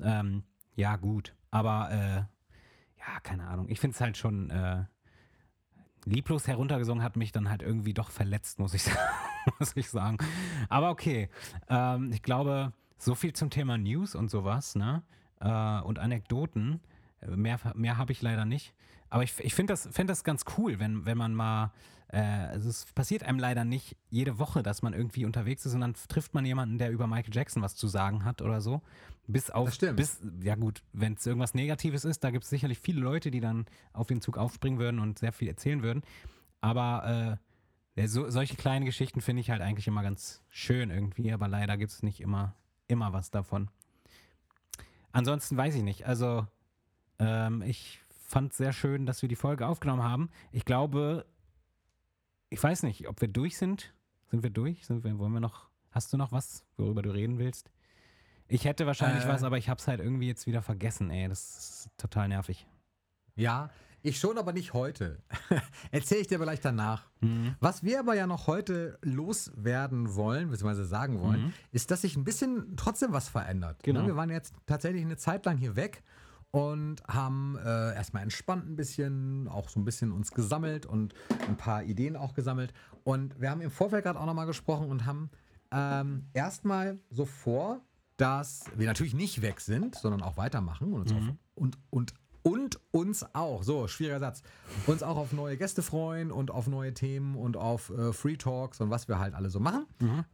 Ähm, 0.00 0.42
ja, 0.74 0.96
gut. 0.96 1.34
Aber 1.50 1.90
ja, 2.98 3.20
keine 3.22 3.46
Ahnung. 3.46 3.68
Ich 3.68 3.80
finde 3.80 3.94
es 3.94 4.00
halt 4.00 4.16
schon 4.16 4.50
lieblos 6.04 6.46
heruntergesungen 6.46 7.02
hat 7.02 7.16
mich 7.16 7.32
dann 7.32 7.48
halt 7.48 7.62
irgendwie 7.62 7.94
doch 7.94 8.10
verletzt, 8.10 8.58
muss 8.58 8.74
ich, 8.74 8.84
muss 9.58 9.76
ich 9.76 9.90
sagen. 9.90 10.18
Aber 10.68 10.90
okay. 10.90 11.28
Ähm, 11.68 12.12
ich 12.12 12.22
glaube, 12.22 12.72
so 12.98 13.14
viel 13.14 13.32
zum 13.32 13.50
Thema 13.50 13.78
News 13.78 14.14
und 14.14 14.30
sowas, 14.30 14.74
ne? 14.74 15.02
Äh, 15.40 15.80
und 15.80 15.98
Anekdoten. 15.98 16.80
Mehr, 17.26 17.58
mehr 17.74 17.98
habe 17.98 18.12
ich 18.12 18.22
leider 18.22 18.44
nicht. 18.44 18.74
Aber 19.10 19.24
ich, 19.24 19.38
ich 19.40 19.54
finde 19.54 19.72
das, 19.72 19.88
find 19.92 20.08
das 20.08 20.24
ganz 20.24 20.44
cool, 20.56 20.78
wenn, 20.78 21.04
wenn 21.04 21.18
man 21.18 21.34
mal, 21.34 21.72
äh, 22.12 22.20
also 22.20 22.68
es 22.68 22.86
passiert 22.86 23.22
einem 23.22 23.38
leider 23.38 23.64
nicht 23.64 23.96
jede 24.08 24.38
Woche, 24.38 24.62
dass 24.62 24.82
man 24.82 24.92
irgendwie 24.92 25.24
unterwegs 25.24 25.64
ist 25.64 25.74
und 25.74 25.80
dann 25.80 25.94
trifft 26.08 26.34
man 26.34 26.44
jemanden, 26.44 26.78
der 26.78 26.90
über 26.90 27.06
Michael 27.06 27.34
Jackson 27.34 27.62
was 27.62 27.76
zu 27.76 27.86
sagen 27.86 28.24
hat 28.24 28.42
oder 28.42 28.60
so. 28.60 28.82
Bis 29.26 29.50
auf, 29.50 29.66
Das 29.66 29.74
stimmt. 29.76 29.96
bis, 29.96 30.20
ja 30.42 30.56
gut, 30.56 30.82
wenn 30.92 31.14
es 31.14 31.24
irgendwas 31.24 31.54
Negatives 31.54 32.04
ist, 32.04 32.24
da 32.24 32.30
gibt 32.30 32.44
es 32.44 32.50
sicherlich 32.50 32.80
viele 32.80 33.00
Leute, 33.00 33.30
die 33.30 33.40
dann 33.40 33.66
auf 33.92 34.08
den 34.08 34.20
Zug 34.20 34.38
aufspringen 34.38 34.80
würden 34.80 34.98
und 34.98 35.20
sehr 35.20 35.32
viel 35.32 35.46
erzählen 35.46 35.82
würden. 35.82 36.02
Aber 36.60 37.38
äh, 37.96 38.06
so, 38.08 38.28
solche 38.28 38.56
kleinen 38.56 38.86
Geschichten 38.86 39.20
finde 39.20 39.40
ich 39.40 39.50
halt 39.50 39.62
eigentlich 39.62 39.86
immer 39.86 40.02
ganz 40.02 40.42
schön 40.48 40.90
irgendwie, 40.90 41.32
aber 41.32 41.46
leider 41.46 41.76
gibt 41.76 41.92
es 41.92 42.02
nicht 42.02 42.20
immer, 42.20 42.56
immer 42.88 43.12
was 43.12 43.30
davon. 43.30 43.70
Ansonsten 45.12 45.56
weiß 45.56 45.74
ich 45.76 45.82
nicht. 45.82 46.06
Also, 46.06 46.46
ähm, 47.18 47.62
ich 47.62 48.00
fand 48.08 48.52
sehr 48.52 48.72
schön, 48.72 49.06
dass 49.06 49.22
wir 49.22 49.28
die 49.28 49.36
Folge 49.36 49.66
aufgenommen 49.66 50.02
haben. 50.02 50.30
Ich 50.52 50.64
glaube, 50.64 51.26
ich 52.50 52.62
weiß 52.62 52.82
nicht, 52.82 53.08
ob 53.08 53.20
wir 53.20 53.28
durch 53.28 53.56
sind. 53.56 53.94
Sind 54.30 54.42
wir 54.42 54.50
durch? 54.50 54.86
Sind 54.86 55.02
wir, 55.04 55.18
wollen 55.18 55.32
wir 55.32 55.40
noch, 55.40 55.68
hast 55.90 56.12
du 56.12 56.16
noch 56.16 56.30
was, 56.32 56.64
worüber 56.76 57.02
du 57.02 57.10
reden 57.10 57.38
willst? 57.38 57.70
Ich 58.48 58.64
hätte 58.64 58.86
wahrscheinlich 58.86 59.24
Äh. 59.24 59.28
was, 59.28 59.42
aber 59.44 59.58
ich 59.58 59.68
habe 59.68 59.78
es 59.80 59.86
halt 59.88 60.00
irgendwie 60.00 60.26
jetzt 60.26 60.46
wieder 60.46 60.60
vergessen, 60.62 61.10
ey. 61.10 61.28
Das 61.28 61.56
ist 61.56 61.90
total 61.96 62.28
nervig. 62.28 62.66
Ja, 63.36 63.70
Ich 64.02 64.18
schon, 64.18 64.38
aber 64.38 64.52
nicht 64.54 64.72
heute. 64.72 65.22
Erzähle 65.90 66.22
ich 66.22 66.26
dir 66.26 66.38
vielleicht 66.38 66.64
danach. 66.64 67.10
Was 67.60 67.82
wir 67.84 68.00
aber 68.00 68.14
ja 68.14 68.26
noch 68.26 68.46
heute 68.46 68.98
loswerden 69.02 70.14
wollen, 70.14 70.48
beziehungsweise 70.50 70.86
sagen 70.86 71.20
wollen, 71.20 71.52
ist, 71.70 71.90
dass 71.90 72.00
sich 72.00 72.16
ein 72.16 72.24
bisschen 72.24 72.76
trotzdem 72.76 73.12
was 73.12 73.28
verändert. 73.28 73.82
Genau. 73.82 74.00
Ne, 74.00 74.06
Wir 74.06 74.16
waren 74.16 74.30
jetzt 74.30 74.54
tatsächlich 74.64 75.02
eine 75.04 75.18
Zeit 75.18 75.44
lang 75.44 75.58
hier 75.58 75.76
weg 75.76 76.02
und 76.52 77.02
haben 77.06 77.56
äh, 77.56 77.94
erstmal 77.94 78.22
entspannt 78.22 78.68
ein 78.68 78.76
bisschen, 78.76 79.48
auch 79.48 79.68
so 79.68 79.78
ein 79.78 79.84
bisschen 79.84 80.10
uns 80.12 80.32
gesammelt 80.32 80.84
und 80.86 81.14
ein 81.48 81.56
paar 81.56 81.84
Ideen 81.84 82.16
auch 82.16 82.34
gesammelt. 82.34 82.72
Und 83.04 83.40
wir 83.40 83.50
haben 83.50 83.60
im 83.60 83.70
Vorfeld 83.70 84.04
gerade 84.04 84.18
auch 84.18 84.26
nochmal 84.26 84.46
gesprochen 84.46 84.90
und 84.90 85.06
haben 85.06 85.30
ähm, 85.72 86.26
erstmal 86.32 86.98
so 87.10 87.24
vor, 87.24 87.80
dass 88.16 88.64
wir 88.76 88.86
natürlich 88.86 89.14
nicht 89.14 89.42
weg 89.42 89.60
sind, 89.60 89.94
sondern 89.94 90.22
auch 90.22 90.36
weitermachen 90.36 90.92
und 90.92 91.02
uns, 91.02 91.12
auf, 91.12 91.34
und, 91.54 91.78
und, 91.88 92.14
und 92.42 92.80
uns 92.90 93.24
auch, 93.34 93.62
so, 93.62 93.86
schwieriger 93.88 94.20
Satz, 94.20 94.42
uns 94.86 95.02
auch 95.02 95.16
auf 95.16 95.32
neue 95.32 95.56
Gäste 95.56 95.82
freuen 95.82 96.30
und 96.30 96.50
auf 96.50 96.66
neue 96.66 96.94
Themen 96.94 97.36
und 97.36 97.56
auf 97.56 97.90
äh, 97.90 98.12
Free 98.12 98.36
Talks 98.36 98.80
und 98.80 98.90
was 98.90 99.08
wir 99.08 99.18
halt 99.18 99.34
alle 99.34 99.50
so 99.50 99.60
machen. 99.60 99.86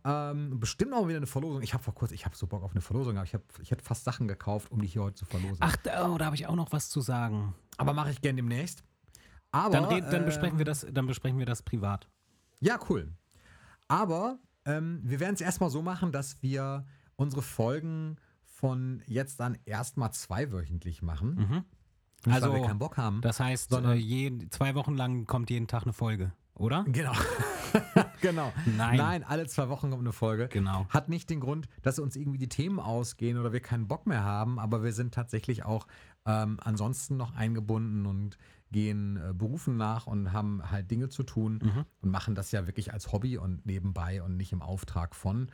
Ähm, 0.04 0.61
bestimmt 0.61 0.92
auch 0.92 1.09
wieder 1.09 1.16
eine 1.16 1.26
Verlosung. 1.26 1.62
Ich 1.62 1.74
habe 1.74 1.82
vor 1.82 1.94
kurzem, 1.94 2.14
ich 2.14 2.24
habe 2.24 2.36
so 2.36 2.46
Bock 2.46 2.62
auf 2.62 2.72
eine 2.72 2.80
Verlosung, 2.80 3.16
aber 3.16 3.24
ich, 3.24 3.34
hab, 3.34 3.42
ich 3.61 3.70
hätte 3.70 3.84
fast 3.84 4.04
Sachen 4.04 4.28
gekauft, 4.28 4.70
um 4.70 4.80
die 4.80 4.86
hier 4.86 5.02
heute 5.02 5.16
zu 5.16 5.24
verlosen. 5.24 5.59
Ach, 5.61 5.76
da, 5.76 6.09
oh, 6.09 6.18
da 6.18 6.26
habe 6.26 6.36
ich 6.36 6.46
auch 6.46 6.54
noch 6.54 6.72
was 6.72 6.88
zu 6.88 7.00
sagen. 7.00 7.54
Aber 7.76 7.92
mache 7.92 8.11
ich 8.11 8.20
gern 8.20 8.36
demnächst. 8.36 8.84
Aber, 9.50 9.70
Dann, 9.70 9.84
red, 9.84 10.04
dann, 10.12 10.22
äh, 10.22 10.26
besprechen 10.26 10.59
wir 10.59 10.64
das, 10.64 10.86
dann 10.90 11.07
besprechen 11.07 11.38
wir 11.38 11.46
das 11.46 11.62
privat. 11.62 12.09
Ja, 12.61 12.78
cool. 12.90 13.12
Aber 13.88 14.38
ähm, 14.64 15.00
wir 15.02 15.20
werden 15.20 15.34
es 15.34 15.40
erstmal 15.40 15.70
so 15.70 15.82
machen, 15.82 16.12
dass 16.12 16.42
wir 16.42 16.84
unsere 17.16 17.42
Folgen 17.42 18.16
von 18.42 19.02
jetzt 19.07 19.40
an 19.40 19.59
erstmal 19.64 20.12
zweiwöchentlich 20.12 21.02
machen. 21.02 21.64
Nicht, 22.27 22.35
Also, 22.35 22.53
weil 22.53 22.61
wir 22.61 22.66
keinen 22.68 22.79
Bock 22.79 22.97
haben. 22.97 23.20
Das 23.22 23.41
heißt, 23.41 23.70
Sondern- 23.70 23.93
äh, 23.93 24.01
je, 24.01 24.49
zwei 24.51 24.74
Wochen 24.74 24.95
lang 24.97 25.24
kommt 25.27 25.49
jeden 25.51 25.66
Tag 25.66 25.85
eine 25.85 25.93
Folge, 25.93 26.33
oder? 26.55 26.85
Genau. 26.89 27.12
genau. 28.20 28.53
Nein. 28.77 28.97
Nein, 28.97 29.24
alle 29.24 29.47
zwei 29.47 29.68
Wochen 29.68 29.91
kommt 29.91 30.03
eine 30.03 30.12
Folge. 30.12 30.49
Genau. 30.49 30.87
Hat 30.89 31.09
nicht 31.09 31.31
den 31.31 31.41
Grund, 31.41 31.68
dass 31.83 31.99
uns 31.99 32.16
irgendwie 32.16 32.39
die 32.39 32.49
Themen 32.49 32.81
ausgehen 32.81 33.39
oder 33.39 33.53
wir 33.53 33.61
keinen 33.61 33.87
Bock 33.89 34.07
mehr 34.07 34.24
haben, 34.24 34.59
aber 34.59 34.83
wir 34.83 34.93
sind 34.93 35.14
tatsächlich 35.14 35.64
auch 35.64 35.87
ähm, 36.27 36.59
ansonsten 36.62 37.16
noch 37.16 37.35
eingebunden 37.35 38.07
und 38.07 38.39
gehen 38.72 39.16
äh, 39.16 39.33
Berufen 39.33 39.77
nach 39.77 40.07
und 40.09 40.33
haben 40.33 40.61
halt 40.70 40.91
Dinge 40.91 41.09
zu 41.09 41.22
tun 41.22 41.61
Mhm. 41.62 41.85
und 42.03 42.11
machen 42.11 42.35
das 42.35 42.51
ja 42.51 42.66
wirklich 42.66 42.93
als 42.93 43.12
Hobby 43.12 43.39
und 43.39 43.64
nebenbei 43.64 44.22
und 44.22 44.37
nicht 44.37 44.53
im 44.53 44.61
Auftrag 44.62 45.14
von. 45.14 45.49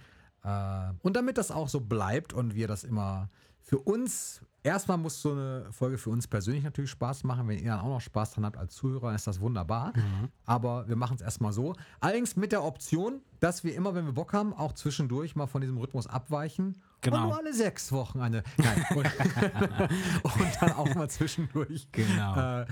Äh, 0.45 0.93
und 1.03 1.14
damit 1.16 1.37
das 1.37 1.51
auch 1.51 1.68
so 1.68 1.81
bleibt 1.81 2.33
und 2.33 2.55
wir 2.55 2.68
das 2.68 2.85
immer 2.85 3.29
für 3.65 3.79
uns, 3.79 4.41
erstmal 4.63 4.99
muss 4.99 5.23
so 5.23 5.33
eine 5.33 5.67
Folge 5.73 5.99
für 5.99 6.11
uns 6.11 6.27
persönlich 6.27 6.65
natürlich 6.65 6.91
Spaß 6.91 7.25
machen. 7.25 7.49
Wenn 7.49 7.59
ihr 7.59 7.71
dann 7.71 7.81
auch 7.81 7.89
noch 7.89 8.01
Spaß 8.01 8.33
dran 8.33 8.45
habt 8.45 8.57
als 8.57 8.75
Zuhörer, 8.75 9.07
dann 9.07 9.15
ist 9.17 9.27
das 9.27 9.41
wunderbar. 9.41 9.93
Mhm. 9.97 10.29
Aber 10.45 10.89
wir 10.89 10.97
machen 10.97 11.15
es 11.17 11.23
erstmal 11.23 11.53
so. 11.53 11.75
Allerdings 12.01 12.37
mit 12.37 12.53
der 12.53 12.65
Option, 12.65 13.21
dass 13.41 13.65
wir 13.65 13.75
immer, 13.75 13.95
wenn 13.95 14.05
wir 14.07 14.13
Bock 14.13 14.33
haben, 14.33 14.53
auch 14.53 14.73
zwischendurch 14.73 15.37
mal 15.37 15.47
von 15.47 15.61
diesem 15.61 15.79
Rhythmus 15.79 16.07
abweichen. 16.07 16.81
Genau. 17.01 17.17
Und 17.19 17.23
nur 17.29 17.39
alle 17.39 17.55
sechs 17.55 17.91
Wochen 17.93 18.21
eine. 18.21 18.43
Nein. 18.59 18.85
Und, 20.23 20.41
und 20.41 20.57
dann 20.61 20.73
auch 20.73 20.95
mal 20.95 21.09
zwischendurch. 21.11 21.89
Genau. 21.93 22.61
Äh, 22.63 22.67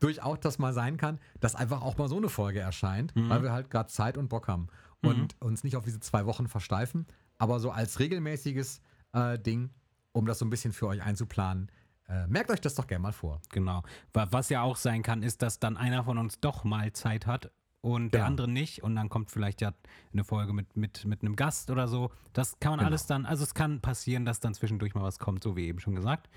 durchaus 0.00 0.38
das 0.40 0.58
mal 0.58 0.72
sein 0.72 0.96
kann, 0.96 1.18
dass 1.40 1.54
einfach 1.54 1.82
auch 1.82 1.96
mal 1.98 2.08
so 2.08 2.16
eine 2.16 2.28
Folge 2.28 2.60
erscheint, 2.60 3.14
Mhm. 3.16 3.28
weil 3.28 3.42
wir 3.42 3.52
halt 3.52 3.70
gerade 3.70 3.88
Zeit 3.88 4.16
und 4.16 4.28
Bock 4.28 4.48
haben 4.48 4.68
und 5.02 5.40
uns 5.40 5.62
nicht 5.64 5.76
auf 5.76 5.84
diese 5.84 6.00
zwei 6.00 6.26
Wochen 6.26 6.48
versteifen, 6.48 7.06
aber 7.38 7.60
so 7.60 7.70
als 7.70 7.98
regelmäßiges 8.00 8.80
äh, 9.12 9.38
Ding, 9.38 9.70
um 10.18 10.26
das 10.26 10.38
so 10.38 10.44
ein 10.44 10.50
bisschen 10.50 10.72
für 10.72 10.86
euch 10.88 11.02
einzuplanen. 11.02 11.70
Äh, 12.08 12.26
merkt 12.26 12.50
euch 12.50 12.60
das 12.60 12.74
doch 12.74 12.86
gerne 12.86 13.02
mal 13.02 13.12
vor. 13.12 13.40
Genau. 13.50 13.82
Wa- 14.12 14.26
Was 14.30 14.48
ja 14.48 14.62
auch 14.62 14.76
sein 14.76 15.02
kann, 15.02 15.22
ist, 15.22 15.42
dass 15.42 15.58
dann 15.60 15.76
einer 15.76 16.04
von 16.04 16.18
uns 16.18 16.40
doch 16.40 16.64
mal 16.64 16.92
Zeit 16.92 17.26
hat 17.26 17.50
und 17.82 18.12
der 18.14 18.24
andere 18.26 18.48
nicht. 18.48 18.82
Und 18.82 18.96
dann 18.96 19.08
kommt 19.08 19.30
vielleicht 19.30 19.60
ja 19.60 19.72
eine 20.12 20.24
Folge 20.24 20.52
mit, 20.52 20.76
mit, 20.76 21.04
mit 21.04 21.22
einem 21.22 21.36
Gast 21.36 21.70
oder 21.70 21.86
so. 21.86 22.10
Das 22.32 22.58
kann 22.60 22.70
man 22.72 22.78
Genau. 22.80 22.88
alles 22.88 23.06
dann, 23.06 23.26
also 23.26 23.44
es 23.44 23.54
kann 23.54 23.80
passieren, 23.80 24.24
dass 24.24 24.40
dann 24.40 24.54
zwischendurch 24.54 24.94
mal 24.94 25.02
was 25.02 25.18
kommt, 25.18 25.42
so 25.44 25.54
wie 25.56 25.66
eben 25.66 25.78
schon 25.80 25.94
gesagt. 25.94 26.28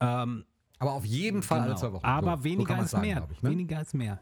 Ähm, 0.00 0.44
Aber 0.78 0.92
auf 0.92 1.04
jeden 1.06 1.42
Fall 1.42 1.60
alle 1.60 1.68
genau. 1.70 1.80
zwei 1.80 1.92
Wochen. 1.94 2.04
Aber 2.04 2.32
So- 2.32 2.36
so 2.38 2.44
weniger 2.44 2.74
man's 2.76 2.84
ist 2.86 2.90
sagen, 2.92 3.06
mehr. 3.06 3.28
Ich, 3.32 3.42
ne? 3.42 3.50
Weniger 3.50 3.80
ist 3.80 3.94
mehr. 3.94 4.20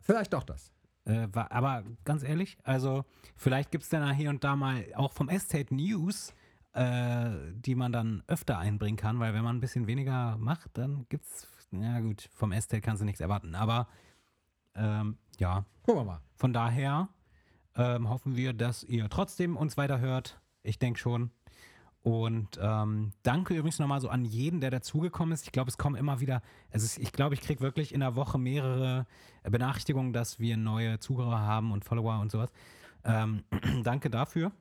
Vielleicht 0.00 0.32
doch 0.32 0.42
das. 0.42 0.72
Äh, 1.04 1.28
aber 1.34 1.84
ganz 2.04 2.22
ehrlich, 2.22 2.58
also 2.64 3.04
vielleicht 3.36 3.70
gibt 3.70 3.84
es 3.84 3.90
dann 3.90 4.10
hier 4.14 4.30
und 4.30 4.42
da 4.44 4.56
mal 4.56 4.84
auch 4.94 5.12
vom 5.12 5.28
Estate 5.28 5.74
News, 5.74 6.32
äh, 6.78 7.30
die 7.54 7.74
man 7.74 7.90
dann 7.90 8.22
öfter 8.28 8.56
einbringen 8.58 8.96
kann, 8.96 9.18
weil 9.18 9.34
wenn 9.34 9.42
man 9.42 9.56
ein 9.56 9.60
bisschen 9.60 9.88
weniger 9.88 10.36
macht, 10.38 10.78
dann 10.78 11.06
gibt's, 11.08 11.48
ja 11.72 11.98
gut, 11.98 12.28
vom 12.32 12.52
Estate 12.52 12.80
kannst 12.80 13.00
du 13.02 13.04
nichts 13.04 13.20
erwarten. 13.20 13.56
Aber 13.56 13.88
ähm, 14.76 15.18
ja, 15.38 15.64
Gucken 15.82 16.02
wir 16.02 16.04
mal. 16.04 16.20
von 16.36 16.52
daher 16.52 17.08
ähm, 17.74 18.08
hoffen 18.08 18.36
wir, 18.36 18.52
dass 18.52 18.84
ihr 18.84 19.08
trotzdem 19.08 19.56
uns 19.56 19.76
weiterhört. 19.76 20.40
Ich 20.62 20.78
denke 20.78 21.00
schon. 21.00 21.32
Und 22.02 22.60
ähm, 22.62 23.10
danke 23.24 23.54
übrigens 23.54 23.80
nochmal 23.80 24.00
so 24.00 24.08
an 24.08 24.24
jeden, 24.24 24.60
der 24.60 24.70
dazugekommen 24.70 25.34
ist. 25.34 25.46
Ich 25.46 25.52
glaube, 25.52 25.70
es 25.70 25.78
kommen 25.78 25.96
immer 25.96 26.20
wieder, 26.20 26.42
es 26.70 26.84
ist, 26.84 26.98
ich 26.98 27.12
glaube, 27.12 27.34
ich 27.34 27.40
kriege 27.40 27.60
wirklich 27.60 27.92
in 27.92 28.00
der 28.00 28.14
Woche 28.14 28.38
mehrere 28.38 29.04
Benachrichtigungen, 29.42 30.12
dass 30.12 30.38
wir 30.38 30.56
neue 30.56 31.00
Zuhörer 31.00 31.40
haben 31.40 31.72
und 31.72 31.84
Follower 31.84 32.20
und 32.20 32.30
sowas. 32.30 32.52
Ähm, 33.02 33.42
danke 33.82 34.10
dafür. 34.10 34.52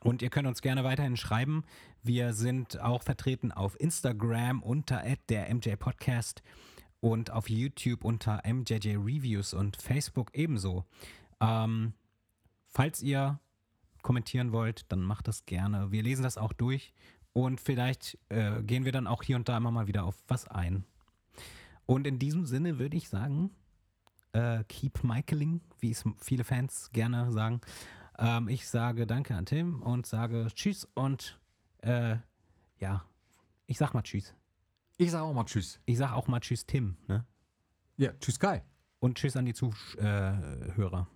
Und 0.00 0.22
ihr 0.22 0.30
könnt 0.30 0.46
uns 0.46 0.62
gerne 0.62 0.84
weiterhin 0.84 1.16
schreiben. 1.16 1.64
Wir 2.02 2.32
sind 2.32 2.80
auch 2.80 3.02
vertreten 3.02 3.52
auf 3.52 3.78
Instagram 3.78 4.62
unter 4.62 5.02
der 5.28 5.54
MJ 5.54 5.76
Podcast 5.76 6.42
und 7.00 7.30
auf 7.30 7.50
YouTube 7.50 8.04
unter 8.04 8.42
MJJ 8.46 8.96
Reviews 8.96 9.52
und 9.52 9.76
Facebook 9.76 10.30
ebenso. 10.34 10.84
Ähm, 11.40 11.94
falls 12.68 13.02
ihr 13.02 13.40
kommentieren 14.02 14.52
wollt, 14.52 14.90
dann 14.90 15.02
macht 15.02 15.28
das 15.28 15.44
gerne. 15.44 15.90
Wir 15.90 16.02
lesen 16.02 16.22
das 16.22 16.38
auch 16.38 16.52
durch 16.52 16.92
und 17.32 17.60
vielleicht 17.60 18.18
äh, 18.28 18.62
gehen 18.62 18.84
wir 18.84 18.92
dann 18.92 19.06
auch 19.06 19.22
hier 19.22 19.36
und 19.36 19.48
da 19.48 19.56
immer 19.56 19.70
mal 19.70 19.86
wieder 19.86 20.04
auf 20.04 20.16
was 20.28 20.48
ein. 20.48 20.84
Und 21.86 22.06
in 22.06 22.18
diesem 22.18 22.46
Sinne 22.46 22.78
würde 22.78 22.96
ich 22.96 23.08
sagen, 23.08 23.50
äh, 24.32 24.64
keep 24.68 25.02
Michaeling, 25.02 25.60
wie 25.80 25.90
es 25.90 26.04
viele 26.18 26.44
Fans 26.44 26.90
gerne 26.92 27.32
sagen. 27.32 27.60
Ähm, 28.20 28.48
ich 28.48 28.68
sage 28.68 29.06
Danke 29.06 29.34
an 29.34 29.46
Tim 29.46 29.82
und 29.82 30.06
sage 30.06 30.46
Tschüss 30.54 30.86
und 30.94 31.40
äh, 31.78 32.16
ja, 32.78 33.04
ich 33.66 33.78
sag 33.78 33.94
mal 33.94 34.02
Tschüss. 34.02 34.34
Ich 34.98 35.10
sage 35.10 35.24
auch 35.24 35.32
mal 35.32 35.44
Tschüss. 35.44 35.80
Ich 35.86 35.96
sag 35.96 36.12
auch 36.12 36.28
mal 36.28 36.40
Tschüss 36.40 36.66
Tim, 36.66 36.96
ne? 37.08 37.24
Ja, 37.96 38.12
Tschüss 38.20 38.38
Kai. 38.38 38.62
Und 38.98 39.16
Tschüss 39.16 39.36
an 39.36 39.46
die 39.46 39.54
Zuhörer. 39.54 41.08